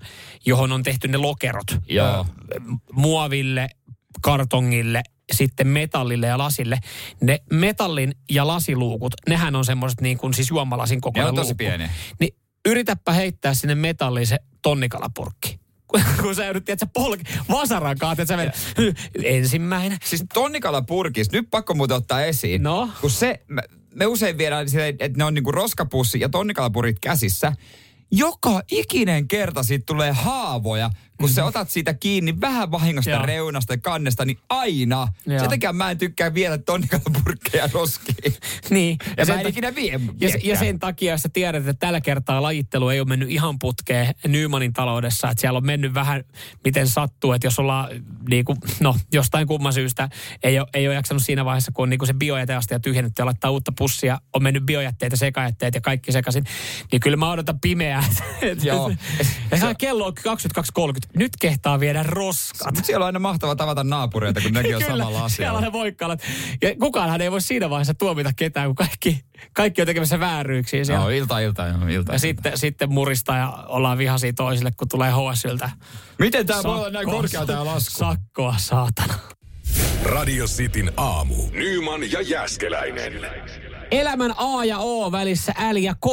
johon 0.46 0.72
on 0.72 0.82
tehty 0.82 1.08
ne 1.08 1.16
lokerot 1.18 1.66
Joo. 1.88 2.26
ö, 2.54 2.60
muoville, 2.92 3.68
kartongille, 4.20 5.02
sitten 5.32 5.66
metallille 5.66 6.26
ja 6.26 6.38
lasille. 6.38 6.78
Ne 7.20 7.38
metallin 7.52 8.12
ja 8.30 8.46
lasiluukut, 8.46 9.14
nehän 9.28 9.56
on 9.56 9.64
semmoiset 9.64 10.00
niin 10.00 10.18
kuin 10.18 10.34
siis 10.34 10.50
juomalasin 10.50 11.00
kokoinen 11.00 11.24
Ne 11.24 11.28
on 11.28 11.34
tosi 11.34 11.46
luukku. 11.46 11.56
pieniä. 11.58 11.90
Niin 12.20 12.34
yritäpä 12.68 13.12
heittää 13.12 13.54
sinne 13.54 13.74
metalliin 13.74 14.26
se 14.26 14.38
tonnikalapurkki. 14.62 15.60
Kun- 16.22 16.34
sä 16.34 16.44
joudut, 16.44 16.64
tiedätkö, 16.64 16.86
polki, 16.94 17.24
vasaran 17.50 17.98
kaat, 17.98 18.18
että 18.18 18.32
sä 18.32 18.36
menet, 18.36 18.54
ensimmäinen. 19.24 19.98
Siis 20.04 20.24
tonnikala 20.34 20.82
purkis, 20.82 21.32
nyt 21.32 21.50
pakko 21.50 21.74
muuten 21.74 21.96
ottaa 21.96 22.22
esiin. 22.22 22.62
No? 22.62 22.90
Kun 23.00 23.10
se, 23.10 23.40
me, 23.48 23.62
me 23.94 24.06
usein 24.06 24.38
viedään 24.38 24.68
silleen, 24.68 24.96
että 24.98 25.18
ne 25.18 25.24
on 25.24 25.34
niinku 25.34 25.52
roskapussi 25.52 26.20
ja 26.20 26.28
tonnikalapurit 26.28 26.96
käsissä. 27.00 27.52
Joka 28.10 28.62
ikinen 28.70 29.28
kerta 29.28 29.62
siitä 29.62 29.84
tulee 29.86 30.12
haavoja, 30.12 30.90
kun 31.18 31.28
sä 31.28 31.44
otat 31.44 31.70
siitä 31.70 31.94
kiinni 31.94 32.40
vähän 32.40 32.70
vahingosta 32.70 33.10
Joo. 33.10 33.26
reunasta 33.26 33.72
ja 33.72 33.78
kannesta, 33.78 34.24
niin 34.24 34.38
aina. 34.48 35.08
Joo. 35.26 35.38
Sen 35.38 35.48
takia 35.48 35.72
mä 35.72 35.90
en 35.90 35.98
tykkää 35.98 36.34
viedä 36.34 36.58
tonnikalapurkkeja 36.58 37.68
roskiin. 37.72 38.34
Niin. 38.70 38.96
Ja, 39.16 39.24
sen 39.24 39.34
mä 39.34 39.40
en 39.40 39.44
ta- 39.44 39.48
ikinä 39.48 39.74
vie. 39.74 40.00
Ja, 40.20 40.28
ja 40.42 40.58
sen 40.58 40.78
takia, 40.78 41.12
jos 41.12 41.22
sä 41.22 41.28
tiedät, 41.28 41.68
että 41.68 41.86
tällä 41.86 42.00
kertaa 42.00 42.42
lajittelu 42.42 42.88
ei 42.88 43.00
ole 43.00 43.08
mennyt 43.08 43.30
ihan 43.30 43.58
putkeen 43.58 44.14
Nymanin 44.26 44.72
taloudessa, 44.72 45.30
että 45.30 45.40
siellä 45.40 45.56
on 45.56 45.66
mennyt 45.66 45.94
vähän 45.94 46.24
miten 46.64 46.88
sattuu, 46.88 47.32
että 47.32 47.46
jos 47.46 47.58
ollaan 47.58 47.88
niin 48.28 48.44
kuin, 48.44 48.58
no, 48.80 48.96
jostain 49.12 49.46
kumman 49.46 49.72
syystä 49.72 50.08
ei 50.42 50.58
ole, 50.58 50.68
ei 50.74 50.86
ole 50.88 50.94
jaksanut 50.94 51.22
siinä 51.22 51.44
vaiheessa, 51.44 51.72
kun 51.72 51.82
on 51.82 51.90
niin 51.90 51.98
kuin 51.98 52.06
se 52.06 52.14
biojäteastia 52.14 52.80
tyhjennetty 52.80 53.22
ja 53.22 53.26
laittaa 53.26 53.50
uutta 53.50 53.72
pussia, 53.78 54.20
on 54.32 54.42
mennyt 54.42 54.62
biojätteitä, 54.66 55.16
sekajätteet 55.16 55.74
ja 55.74 55.80
kaikki 55.80 56.12
sekaisin, 56.12 56.44
niin 56.92 57.00
kyllä 57.00 57.16
mä 57.16 57.30
odotan 57.30 57.60
pimeää. 57.60 58.04
Joo. 58.62 58.92
ja 59.50 59.58
se, 59.58 59.74
kello 59.78 60.06
on 60.06 60.12
22.30. 60.18 61.07
Nyt 61.16 61.32
kehtaa 61.40 61.80
viedä 61.80 62.02
roskat. 62.02 62.74
Mut 62.74 62.84
siellä 62.86 63.02
on 63.02 63.06
aina 63.06 63.18
mahtava 63.18 63.56
tavata 63.56 63.84
naapureita, 63.84 64.40
kun 64.40 64.52
nekin 64.52 64.76
on 64.76 64.82
samalla 64.88 64.98
siellä 64.98 65.18
on 65.18 65.24
asialla. 65.24 65.60
ne 65.60 65.72
voikkaalat. 65.72 66.20
Ja 66.62 66.74
kukaanhan 66.80 67.20
ei 67.20 67.30
voi 67.30 67.40
siinä 67.40 67.70
vaiheessa 67.70 67.94
tuomita 67.94 68.30
ketään, 68.36 68.68
kun 68.68 68.74
kaikki, 68.74 69.20
kaikki 69.52 69.82
on 69.82 69.86
tekemässä 69.86 70.20
vääryyksiä 70.20 70.84
siellä. 70.84 71.02
Joo, 71.02 71.10
ilta, 71.10 71.38
ilta, 71.38 71.66
joo, 71.66 71.76
ilta. 71.76 71.88
Ja 71.88 71.94
ilta. 71.94 72.18
sitten, 72.18 72.58
sitten 72.58 72.92
murista 72.92 73.34
ja 73.36 73.64
ollaan 73.68 73.98
vihaisia 73.98 74.32
toisille, 74.32 74.70
kun 74.76 74.88
tulee 74.88 75.10
HSyltä. 75.12 75.70
Miten 76.18 76.46
tää 76.46 76.62
voi 76.62 76.74
olla 76.76 76.90
näin 76.90 77.10
korkea 77.10 77.46
tää 77.46 77.64
lasku? 77.64 77.98
Sakkoa, 77.98 78.54
saatana. 78.58 79.14
Radio 80.02 80.46
Cityn 80.46 80.92
aamu. 80.96 81.34
Nyman 81.52 82.12
ja 82.12 82.20
Jäskeläinen. 82.20 83.12
Elämän 83.90 84.34
A 84.36 84.64
ja 84.64 84.78
O 84.78 85.12
välissä 85.12 85.54
L 85.72 85.76
ja 85.76 85.94
K. 85.94 86.06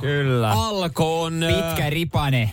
Kyllä. 0.00 0.50
Alko 0.52 1.22
on, 1.22 1.44
Pitkä 1.46 1.90
ripane. 1.90 2.50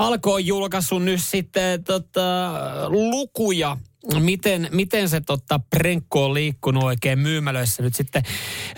Alko 0.00 0.34
on 0.34 0.46
julkaissut 0.46 1.02
nyt 1.02 1.22
sitten 1.22 1.84
tota, 1.84 2.52
lukuja, 2.88 3.76
miten, 4.20 4.68
miten 4.72 5.08
se 5.08 5.20
tota, 5.20 5.60
prenkko 5.70 6.24
on 6.24 6.34
liikkunut 6.34 6.82
oikein 6.82 7.18
myymälöissä 7.18 7.82
nyt 7.82 7.94
sitten 7.94 8.22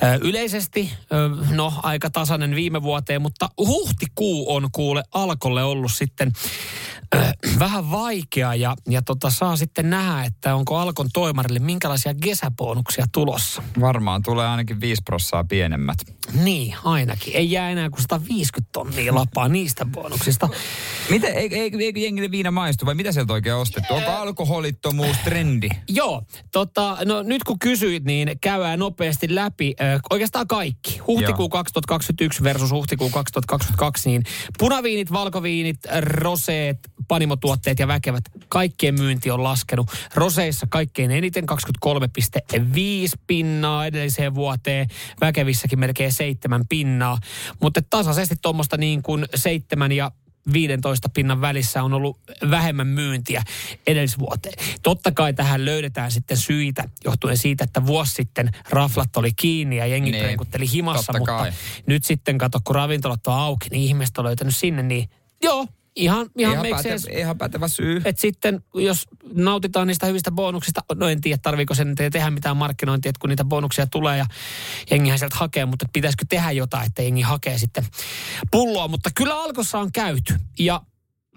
ö, 0.03 0.19
yleisesti. 0.23 0.91
Ö, 1.13 1.55
no, 1.55 1.73
aika 1.83 2.11
tasainen 2.11 2.55
viime 2.55 2.83
vuoteen, 2.83 3.23
mutta 3.23 3.49
huhtikuu 3.59 4.55
on 4.55 4.69
kuule 4.73 5.03
Alkolle 5.15 5.63
ollut 5.63 5.93
sitten 5.93 6.33
vähän 7.59 7.91
vaikea 7.91 8.55
ja, 8.55 8.77
ja 8.89 9.03
tota, 9.03 9.31
saa 9.31 9.57
sitten 9.57 9.91
nähdä, 9.91 10.25
että 10.25 10.55
onko 10.55 10.79
Alkon 10.79 11.09
toimarille 11.13 11.59
minkälaisia 11.59 12.15
kesäbonuksia 12.15 13.05
tulossa. 13.13 13.63
Varmaan 13.81 14.23
tulee 14.23 14.49
ainakin 14.49 14.81
5 14.81 15.03
prossaa 15.05 15.45
pienemmät. 15.45 15.99
Niin, 16.43 16.75
ainakin. 16.85 17.37
Ei 17.37 17.51
jää 17.51 17.71
enää 17.71 17.91
kuin 17.91 18.03
150 18.03 18.73
tonnia 18.73 19.15
lapaa 19.15 19.49
niistä 19.49 19.85
bonuksista. 19.85 20.49
Miten, 21.11 21.35
eikö, 21.35 21.57
eikö, 21.57 21.79
eikö 21.81 22.01
jengille 22.01 22.31
viina 22.31 22.51
maistu 22.51 22.87
vai 22.87 22.95
mitä 22.95 23.13
sieltä 23.13 23.33
oikein 23.33 23.55
ostettu? 23.55 23.95
Onko 23.95 24.11
alkoholittomuus 24.11 25.17
trendi? 25.25 25.69
Joo, 25.89 26.23
tota, 26.53 26.99
no 27.05 27.23
nyt 27.23 27.45
kun 27.45 27.59
kysyit, 27.59 28.05
niin 28.05 28.39
käydään 28.41 28.79
nopeasti 28.79 29.35
läpi 29.35 29.75
ö, 29.81 30.01
oikeastaan 30.11 30.47
kaikki. 30.47 30.99
Huhtikuu 30.99 31.45
Joo. 31.45 31.49
2021 31.49 32.43
versus 32.43 32.71
huhtikuu 32.71 33.11
2022, 33.11 34.09
niin 34.09 34.23
punaviinit, 34.59 35.13
valkoviinit, 35.13 35.79
roseet, 36.01 36.79
panimotuotteet 37.09 37.79
ja 37.79 37.89
väkevät, 37.89 38.25
kaikkien 38.49 38.95
myynti 38.95 39.31
on 39.31 39.43
laskenut. 39.43 39.91
Roseissa 40.15 40.67
kaikkein 40.71 41.11
eniten 41.11 41.45
23,5 41.53 42.69
pinnaa 43.27 43.87
edelliseen 43.87 44.35
vuoteen, 44.35 44.89
väkevissäkin 45.21 45.79
melkein 45.79 46.13
7 46.13 46.69
pinnaa, 46.69 47.19
mutta 47.61 47.81
tasaisesti 47.91 48.35
tuommoista 48.43 48.77
niin 48.77 49.03
kuin 49.03 49.27
7 49.35 49.93
ja 49.93 50.11
15 50.53 51.09
pinnan 51.09 51.41
välissä 51.41 51.83
on 51.83 51.93
ollut 51.93 52.19
vähemmän 52.51 52.87
myyntiä 52.87 53.43
edellisvuoteen. 53.87 54.55
Totta 54.83 55.13
kai 55.13 55.35
tähän 55.35 55.65
löydetään 55.65 56.11
sitten 56.11 56.37
syitä 56.37 56.89
johtuen 57.05 57.39
siitä, 57.39 57.65
että 57.65 57.87
vuosi 57.87 58.13
sitten 58.13 58.51
raflat 58.71 59.17
oli 59.17 59.33
kiinni 59.33 59.77
ja 59.77 59.87
jengi 59.87 60.11
Niin, 60.11 60.39
niin, 60.59 60.71
himassa, 60.71 61.13
mutta 61.13 61.37
kai. 61.37 61.53
nyt 61.87 62.05
sitten 62.05 62.39
kato, 62.39 62.61
kun 62.65 62.75
ravintolat 62.75 63.27
on 63.27 63.35
auki, 63.35 63.69
niin 63.71 63.83
ihmiset 63.83 64.19
on 64.19 64.25
löytänyt 64.25 64.57
sinne, 64.57 64.83
niin 64.83 65.11
joo, 65.43 65.67
ihan, 65.97 66.31
ihan, 66.39 66.67
Ihan, 66.67 66.67
pätevä, 66.77 67.19
ihan 67.19 67.39
pätevä 67.39 67.69
syy. 67.69 68.03
et 68.05 68.19
sitten, 68.19 68.65
jos 68.75 69.07
nautitaan 69.35 69.87
niistä 69.87 70.07
hyvistä 70.07 70.31
bonuksista, 70.31 70.81
no 70.95 71.09
en 71.09 71.21
tiedä, 71.21 71.39
tarviiko 71.43 71.75
sen 71.75 71.95
te- 71.95 72.11
tehdä 72.11 72.31
mitään 72.31 72.57
markkinointia, 72.57 73.11
että 73.11 73.21
kun 73.21 73.31
niitä 73.31 73.45
bonuksia 73.45 73.87
tulee 73.87 74.19
ja 74.19 74.27
jengihän 74.91 75.19
sieltä 75.19 75.37
hakee, 75.39 75.65
mutta 75.67 75.87
pitäisikö 75.93 76.25
tehdä 76.29 76.51
jotain, 76.51 76.87
että 76.87 77.03
jengi 77.03 77.23
hakee 77.23 77.59
sitten 77.59 77.87
pulloa. 78.51 78.89
Mutta 78.89 79.11
kyllä 79.15 79.35
Alkossa 79.43 79.79
on 79.79 79.93
käyty 79.93 80.35
ja 80.59 80.81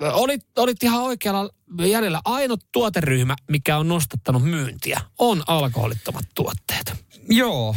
olit, 0.01 0.41
olit 0.57 0.83
ihan 0.83 1.01
oikealla 1.03 1.49
jäljellä. 1.79 2.21
Ainut 2.25 2.65
tuoteryhmä, 2.71 3.35
mikä 3.51 3.77
on 3.77 3.87
nostattanut 3.87 4.43
myyntiä, 4.43 5.01
on 5.19 5.43
alkoholittomat 5.47 6.25
tuotteet. 6.35 6.93
Joo, 7.29 7.75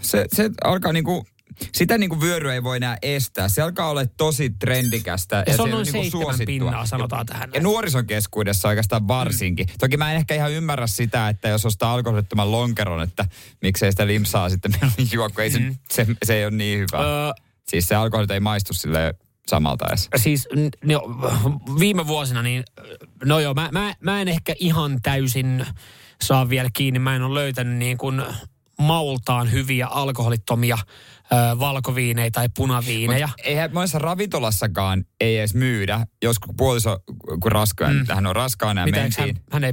se, 0.00 0.26
se 0.34 0.50
alkaa 0.64 0.92
niinku, 0.92 1.26
sitä 1.72 1.98
niinku 1.98 2.20
vyöryä 2.20 2.54
ei 2.54 2.62
voi 2.62 2.76
enää 2.76 2.98
estää. 3.02 3.48
Se 3.48 3.62
alkaa 3.62 3.90
olla 3.90 4.06
tosi 4.06 4.50
trendikästä. 4.50 5.44
Ja 5.46 5.56
se 5.56 5.62
on 5.62 5.70
noin 5.70 5.86
seitsemän 5.86 6.10
suosittua. 6.10 6.46
pinnaa, 6.46 6.86
sanotaan 6.86 7.26
tähän 7.26 7.42
Ja 7.42 7.52
näin. 7.52 7.62
nuorison 7.62 8.06
keskuudessa 8.06 8.68
oikeastaan 8.68 9.08
varsinkin. 9.08 9.66
Mm. 9.66 9.72
Toki 9.78 9.96
mä 9.96 10.10
en 10.10 10.16
ehkä 10.16 10.34
ihan 10.34 10.52
ymmärrä 10.52 10.86
sitä, 10.86 11.28
että 11.28 11.48
jos 11.48 11.66
ostaa 11.66 11.92
alkoholittoman 11.94 12.52
lonkeron, 12.52 13.02
että 13.02 13.24
miksei 13.62 13.90
sitä 13.92 14.06
limsaa 14.06 14.48
sitten 14.48 14.72
juo, 15.12 15.30
kun 15.30 15.44
ei 15.44 15.50
Mm. 15.50 15.76
se, 15.92 16.04
se, 16.04 16.14
se 16.24 16.34
ei 16.36 16.44
ole 16.44 16.50
niin 16.56 16.78
hyvä. 16.78 16.98
Öö, 17.26 17.32
Siis 17.68 17.88
se 17.88 17.94
alkoholit 17.94 18.30
ei 18.30 18.40
maistu 18.40 18.74
sille 18.74 19.14
samalta 19.48 19.84
edes. 19.88 20.08
siis 20.16 20.48
n- 20.56 20.90
jo, 20.92 21.02
viime 21.78 22.06
vuosina, 22.06 22.42
niin 22.42 22.64
no 23.24 23.40
joo, 23.40 23.54
mä, 23.54 23.68
mä, 23.72 23.94
mä 24.00 24.20
en 24.20 24.28
ehkä 24.28 24.54
ihan 24.58 24.98
täysin 25.02 25.66
saa 26.22 26.48
vielä 26.48 26.68
kiinni. 26.72 26.98
Mä 26.98 27.16
en 27.16 27.22
ole 27.22 27.34
löytänyt 27.40 27.76
niin 27.78 27.98
kuin 27.98 28.22
maultaan 28.78 29.52
hyviä 29.52 29.86
alkoholittomia 29.86 30.78
ö, 31.32 31.58
valkoviinejä 31.58 32.30
tai 32.30 32.48
punaviinejä. 32.56 33.26
Mut 33.26 33.36
eihän 33.46 33.70
monessa 33.74 33.98
ravintolassakaan 33.98 35.04
ei 35.20 35.38
edes 35.38 35.54
myydä, 35.54 36.06
jos 36.22 36.36
puoliso, 36.56 36.98
kun 37.42 37.52
raskoja, 37.52 37.90
mm. 37.90 38.04
hän 38.14 38.26
on 38.26 38.36
raskaana 38.36 38.80
ja 38.80 38.84
Mitä, 38.86 39.04
eikö 39.04 39.14
mentiin. 39.22 39.36
hän, 39.36 39.44
hän 39.52 39.64
ei, 39.64 39.72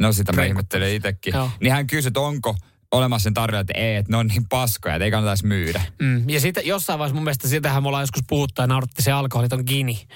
No 0.00 0.12
sitä 0.12 0.32
mä 0.32 0.44
ihmettelen 0.44 0.94
itsekin. 0.94 1.34
Joo. 1.34 1.50
Niin 1.60 1.72
hän 1.72 1.86
kysyi, 1.86 2.08
että 2.08 2.20
onko 2.20 2.56
olemassa 2.92 3.22
sen 3.24 3.34
tarjolla, 3.34 3.60
että 3.60 3.72
ei, 3.76 3.96
että 3.96 4.12
ne 4.12 4.16
on 4.16 4.26
niin 4.26 4.48
paskoja, 4.48 4.94
että 4.94 5.04
ei 5.04 5.10
kannata 5.10 5.30
edes 5.30 5.44
myydä. 5.44 5.82
mm, 6.02 6.28
ja 6.28 6.40
sitten 6.40 6.66
jossain 6.66 6.98
vaiheessa 6.98 7.14
mun 7.14 7.24
mielestä 7.24 7.48
sitähän 7.48 7.82
me 7.82 7.86
ollaan 7.88 8.02
joskus 8.02 8.22
puhuttu 8.28 8.60
ja 8.62 8.66
nauratti 8.66 9.02
se 9.02 9.12
alkoholiton 9.12 9.62
gini. 9.66 10.06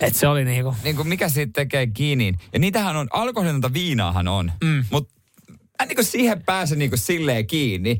Että 0.00 0.18
se 0.18 0.28
oli 0.28 0.44
niinku, 0.44 0.76
Niin 0.84 0.96
kuin 0.96 1.08
mikä 1.08 1.28
siitä 1.28 1.52
tekee 1.52 1.86
kiinni. 1.86 2.32
Ja 2.52 2.58
niitähän 2.58 2.96
on, 2.96 3.08
alkoholitonta 3.12 3.72
viinaahan 3.72 4.28
on. 4.28 4.52
Mm. 4.64 4.84
Mutta 4.90 5.14
mä 5.50 5.86
niin 5.86 5.96
kuin 5.96 6.04
siihen 6.04 6.42
pääse 6.42 6.76
niin 6.76 6.90
kuin 6.90 6.98
silleen 6.98 7.46
kiinni. 7.46 7.98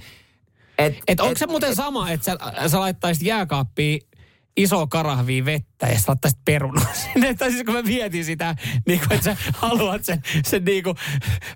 Et, 0.78 0.98
Et 1.08 1.20
onko 1.20 1.38
se 1.38 1.46
muuten 1.46 1.74
sama, 1.74 2.10
että 2.10 2.24
sä, 2.24 2.68
sä 2.68 2.80
laittaisit 2.80 3.22
jääkaappiin 3.22 4.00
iso 4.56 4.86
karahvia 4.86 5.44
vettä 5.44 5.75
ja 5.82 5.98
sä 5.98 6.04
laittaisit 6.08 6.38
perunaa 6.44 6.94
sinne? 7.12 7.34
Tai 7.34 7.50
siis 7.50 7.64
kun 7.64 7.74
mä 7.74 7.82
mietin 7.82 8.24
sitä, 8.24 8.56
niin 8.86 8.98
kuin, 9.00 9.12
että 9.12 9.24
sä 9.24 9.36
haluat 9.56 10.04
sen, 10.04 10.22
sen 10.46 10.64
niin 10.64 10.82
kuin 10.82 10.96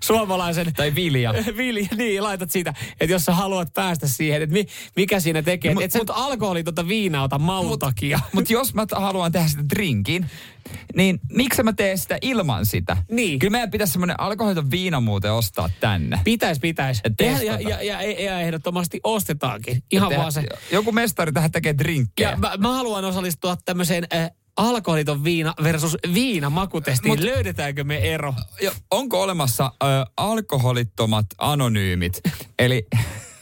suomalaisen... 0.03 0.73
Tai 0.75 0.95
vilja. 0.95 1.33
Vilja, 1.57 1.87
niin, 1.97 2.23
laitat 2.23 2.51
siitä, 2.51 2.73
että 2.99 3.13
jos 3.13 3.25
sä 3.25 3.33
haluat 3.33 3.73
päästä 3.73 4.07
siihen, 4.07 4.41
että 4.41 4.53
mi, 4.53 4.65
mikä 4.95 5.19
siinä 5.19 5.41
tekee. 5.41 5.73
No, 5.73 5.81
että 5.81 5.81
mut- 5.81 5.85
et 5.85 5.91
sä 5.91 5.99
nyt 5.99 6.23
alkoholitonta 6.25 6.87
viinaa 6.87 7.23
ota 7.23 7.39
maun 7.39 7.65
Mut- 7.67 7.79
takia. 7.79 8.19
Mutta 8.33 8.53
jos 8.53 8.73
mä 8.73 8.85
haluan 8.95 9.31
tehdä 9.31 9.47
sitä 9.47 9.63
drinkin, 9.69 10.25
niin 10.95 11.19
miksi 11.31 11.63
mä 11.63 11.73
teen 11.73 11.97
sitä 11.97 12.17
ilman 12.21 12.65
sitä? 12.65 12.97
Niin. 13.11 13.39
Kyllä 13.39 13.51
meidän 13.51 13.71
pitäisi 13.71 13.93
semmoinen 13.93 14.19
alkoholiton 14.19 14.71
viina 14.71 14.99
muuten 14.99 15.33
ostaa 15.33 15.69
tänne. 15.79 16.19
Pitäis, 16.23 16.59
pitäis. 16.59 17.01
Et 17.03 17.13
Ja, 17.19 17.25
ja, 17.25 17.33
testata. 17.33 17.69
ja, 17.69 17.81
ja, 17.83 18.01
ja, 18.23 18.39
ehdottomasti 18.39 18.99
ostetaankin. 19.03 19.83
Ihan 19.91 20.09
Tehdä- 20.09 20.21
vaan 20.21 20.31
se. 20.31 20.43
Joku 20.71 20.91
mestari 20.91 21.31
tähän 21.31 21.51
tekee 21.51 21.77
drinkkejä. 21.77 22.29
Ja 22.31 22.37
mä, 22.37 22.53
mä 22.57 22.73
haluan 22.73 23.05
osallistua 23.05 23.57
tämmöiseen 23.65 24.07
äh, 24.13 24.20
alkoholiton 24.57 25.23
viina 25.23 25.53
versus 25.63 25.97
viina 26.13 26.49
makutestiin. 26.49 27.19
Mut- 27.19 27.25
Löydetäänkö 27.25 27.83
me 27.83 28.13
ero? 28.13 28.33
Jo, 28.61 28.71
onko 28.91 29.21
olemassa 29.21 29.71
ö, 29.83 29.85
alkoholittomat 30.17 31.25
anonyymit? 31.37 32.21
Eli 32.59 32.87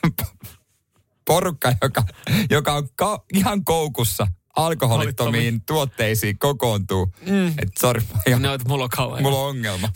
porukka, 1.28 1.74
joka, 1.82 2.04
joka 2.50 2.74
on 2.74 2.90
ka- 2.96 3.24
ihan 3.34 3.64
koukussa 3.66 4.28
alkoholittomiin 4.56 5.62
tuotteisiin 5.66 6.40
kokoontuu. 6.40 7.14
Mm. 7.26 7.48
Et 7.48 7.70
sori, 7.80 8.02
No, 8.40 8.54
että 8.54 8.68
mulla 8.70 8.84
on 8.98 9.22
mulla 9.22 9.38
on 9.40 9.50
ongelma. 9.50 9.90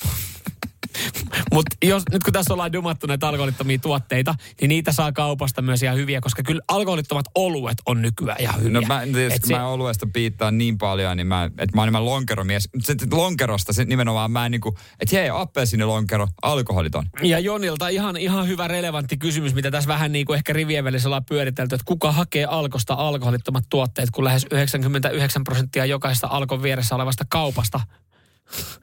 Mutta 1.54 1.76
jos 1.86 2.04
nyt 2.12 2.24
kun 2.24 2.34
tässä 2.34 2.54
ollaan 2.54 2.74
dumattu 2.74 3.08
näitä 3.08 3.28
alkoholittomia 3.28 3.78
tuotteita, 3.78 4.36
niin 4.62 4.70
niitä 4.70 4.92
saa 4.92 5.12
kaupasta 5.12 5.62
myös 5.62 5.84
ihan 5.84 5.98
hyviä, 5.98 6.22
koska 6.22 6.44
kyllä 6.44 6.62
alkoholittomat 6.68 7.26
oluet 7.36 7.78
on 7.86 8.02
nykyään 8.02 8.42
ihan 8.42 8.60
hyviä. 8.60 8.82
No 8.82 8.82
mä, 8.88 9.02
tietysti, 9.04 9.36
Et 9.36 9.42
kun 9.42 9.58
mä 9.58 9.68
oluesta 9.68 10.08
piittaan 10.14 10.58
niin 10.58 10.78
paljon, 10.78 11.18
niin 11.18 11.28
mä, 11.28 11.44
että 11.46 11.76
mä 11.78 11.82
oon 11.82 11.88
enemmän 11.88 12.06
lonkeromies. 12.06 12.70
Se- 12.80 12.96
se 13.00 13.08
lonkerosta 13.12 13.74
se 13.74 13.86
nimenomaan 13.86 14.32
mä 14.32 14.46
en 14.46 14.52
niinku, 14.52 14.78
että 15.00 15.16
hei, 15.16 15.30
appelsiinilonkero, 15.30 16.28
alkoholiton. 16.42 17.06
Ja 17.22 17.40
Jonilta 17.40 17.88
ihan, 17.88 18.18
ihan 18.18 18.48
hyvä 18.48 18.68
relevantti 18.68 19.18
kysymys, 19.18 19.54
mitä 19.54 19.72
tässä 19.72 19.88
vähän 19.88 20.12
niin 20.12 20.26
kuin 20.26 20.38
ehkä 20.38 20.54
rivien 20.54 20.84
välissä 20.84 21.10
ollaan 21.10 21.26
pyöritelty, 21.26 21.76
että 21.76 21.86
kuka 21.86 22.12
hakee 22.12 22.46
alkosta 22.46 22.94
alkoholittomat 22.94 23.64
tuotteet, 23.70 24.10
kun 24.12 24.24
lähes 24.24 24.48
99 24.52 25.44
prosenttia 25.44 25.86
jokaisesta 25.86 26.28
alkon 26.28 26.64
vieressä 26.64 26.96
olevasta 26.96 27.26
kaupasta 27.30 27.80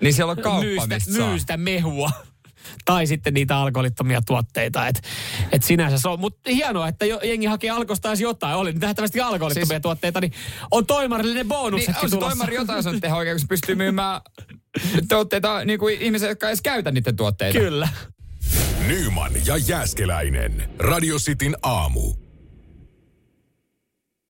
Niin 0.01 0.15
siellä 0.15 0.31
on 0.31 0.43
kauppa, 0.43 0.65
myy 0.65 0.81
sitä, 0.81 0.95
mistä 0.95 1.13
saa. 1.13 1.29
myy 1.29 1.39
sitä 1.39 1.57
mehua. 1.57 2.11
Tai 2.85 3.07
sitten 3.07 3.35
niitä 3.35 3.57
alkoholittomia 3.57 4.21
tuotteita. 4.27 4.87
Et, 4.87 5.03
et 5.53 5.63
sinänsä 5.63 5.99
se 5.99 6.09
on, 6.09 6.21
mutta 6.21 6.51
hienoa, 6.51 6.89
että 6.89 7.07
jo, 7.07 7.21
jengi 7.23 7.47
hakee 7.47 7.71
alkosta 7.71 8.09
edes 8.09 8.21
jotain. 8.21 8.57
Oli 8.57 8.73
nyt 8.73 8.83
nähtävästi 8.83 9.21
alkoholittomia 9.21 9.67
siis, 9.67 9.83
tuotteita, 9.83 10.21
niin 10.21 10.33
on 10.71 10.87
toimarillinen 10.87 11.41
Niin, 11.41 11.49
bonuksetkin 11.49 12.05
on 12.05 12.11
se 12.11 12.17
tulossa. 12.17 12.37
toimari 12.37 12.55
jotain 12.55 12.83
sun 12.83 13.01
tehdä 13.01 13.17
oikein, 13.17 13.35
kun 13.35 13.41
se 13.41 13.47
pystyy 13.47 13.75
myymään 13.75 14.21
tuotteita 15.09 15.65
niin 15.65 15.79
kuin 15.79 16.01
ihmiset, 16.01 16.29
jotka 16.29 16.49
edes 16.49 16.63
käytä 16.63 16.91
niiden 16.91 17.17
tuotteita. 17.17 17.59
Kyllä. 17.59 17.89
Nyman 18.87 19.33
ja 19.47 19.57
Jääskeläinen. 19.57 20.71
Radio 20.79 21.17
Cityn 21.19 21.57
aamu. 21.63 22.30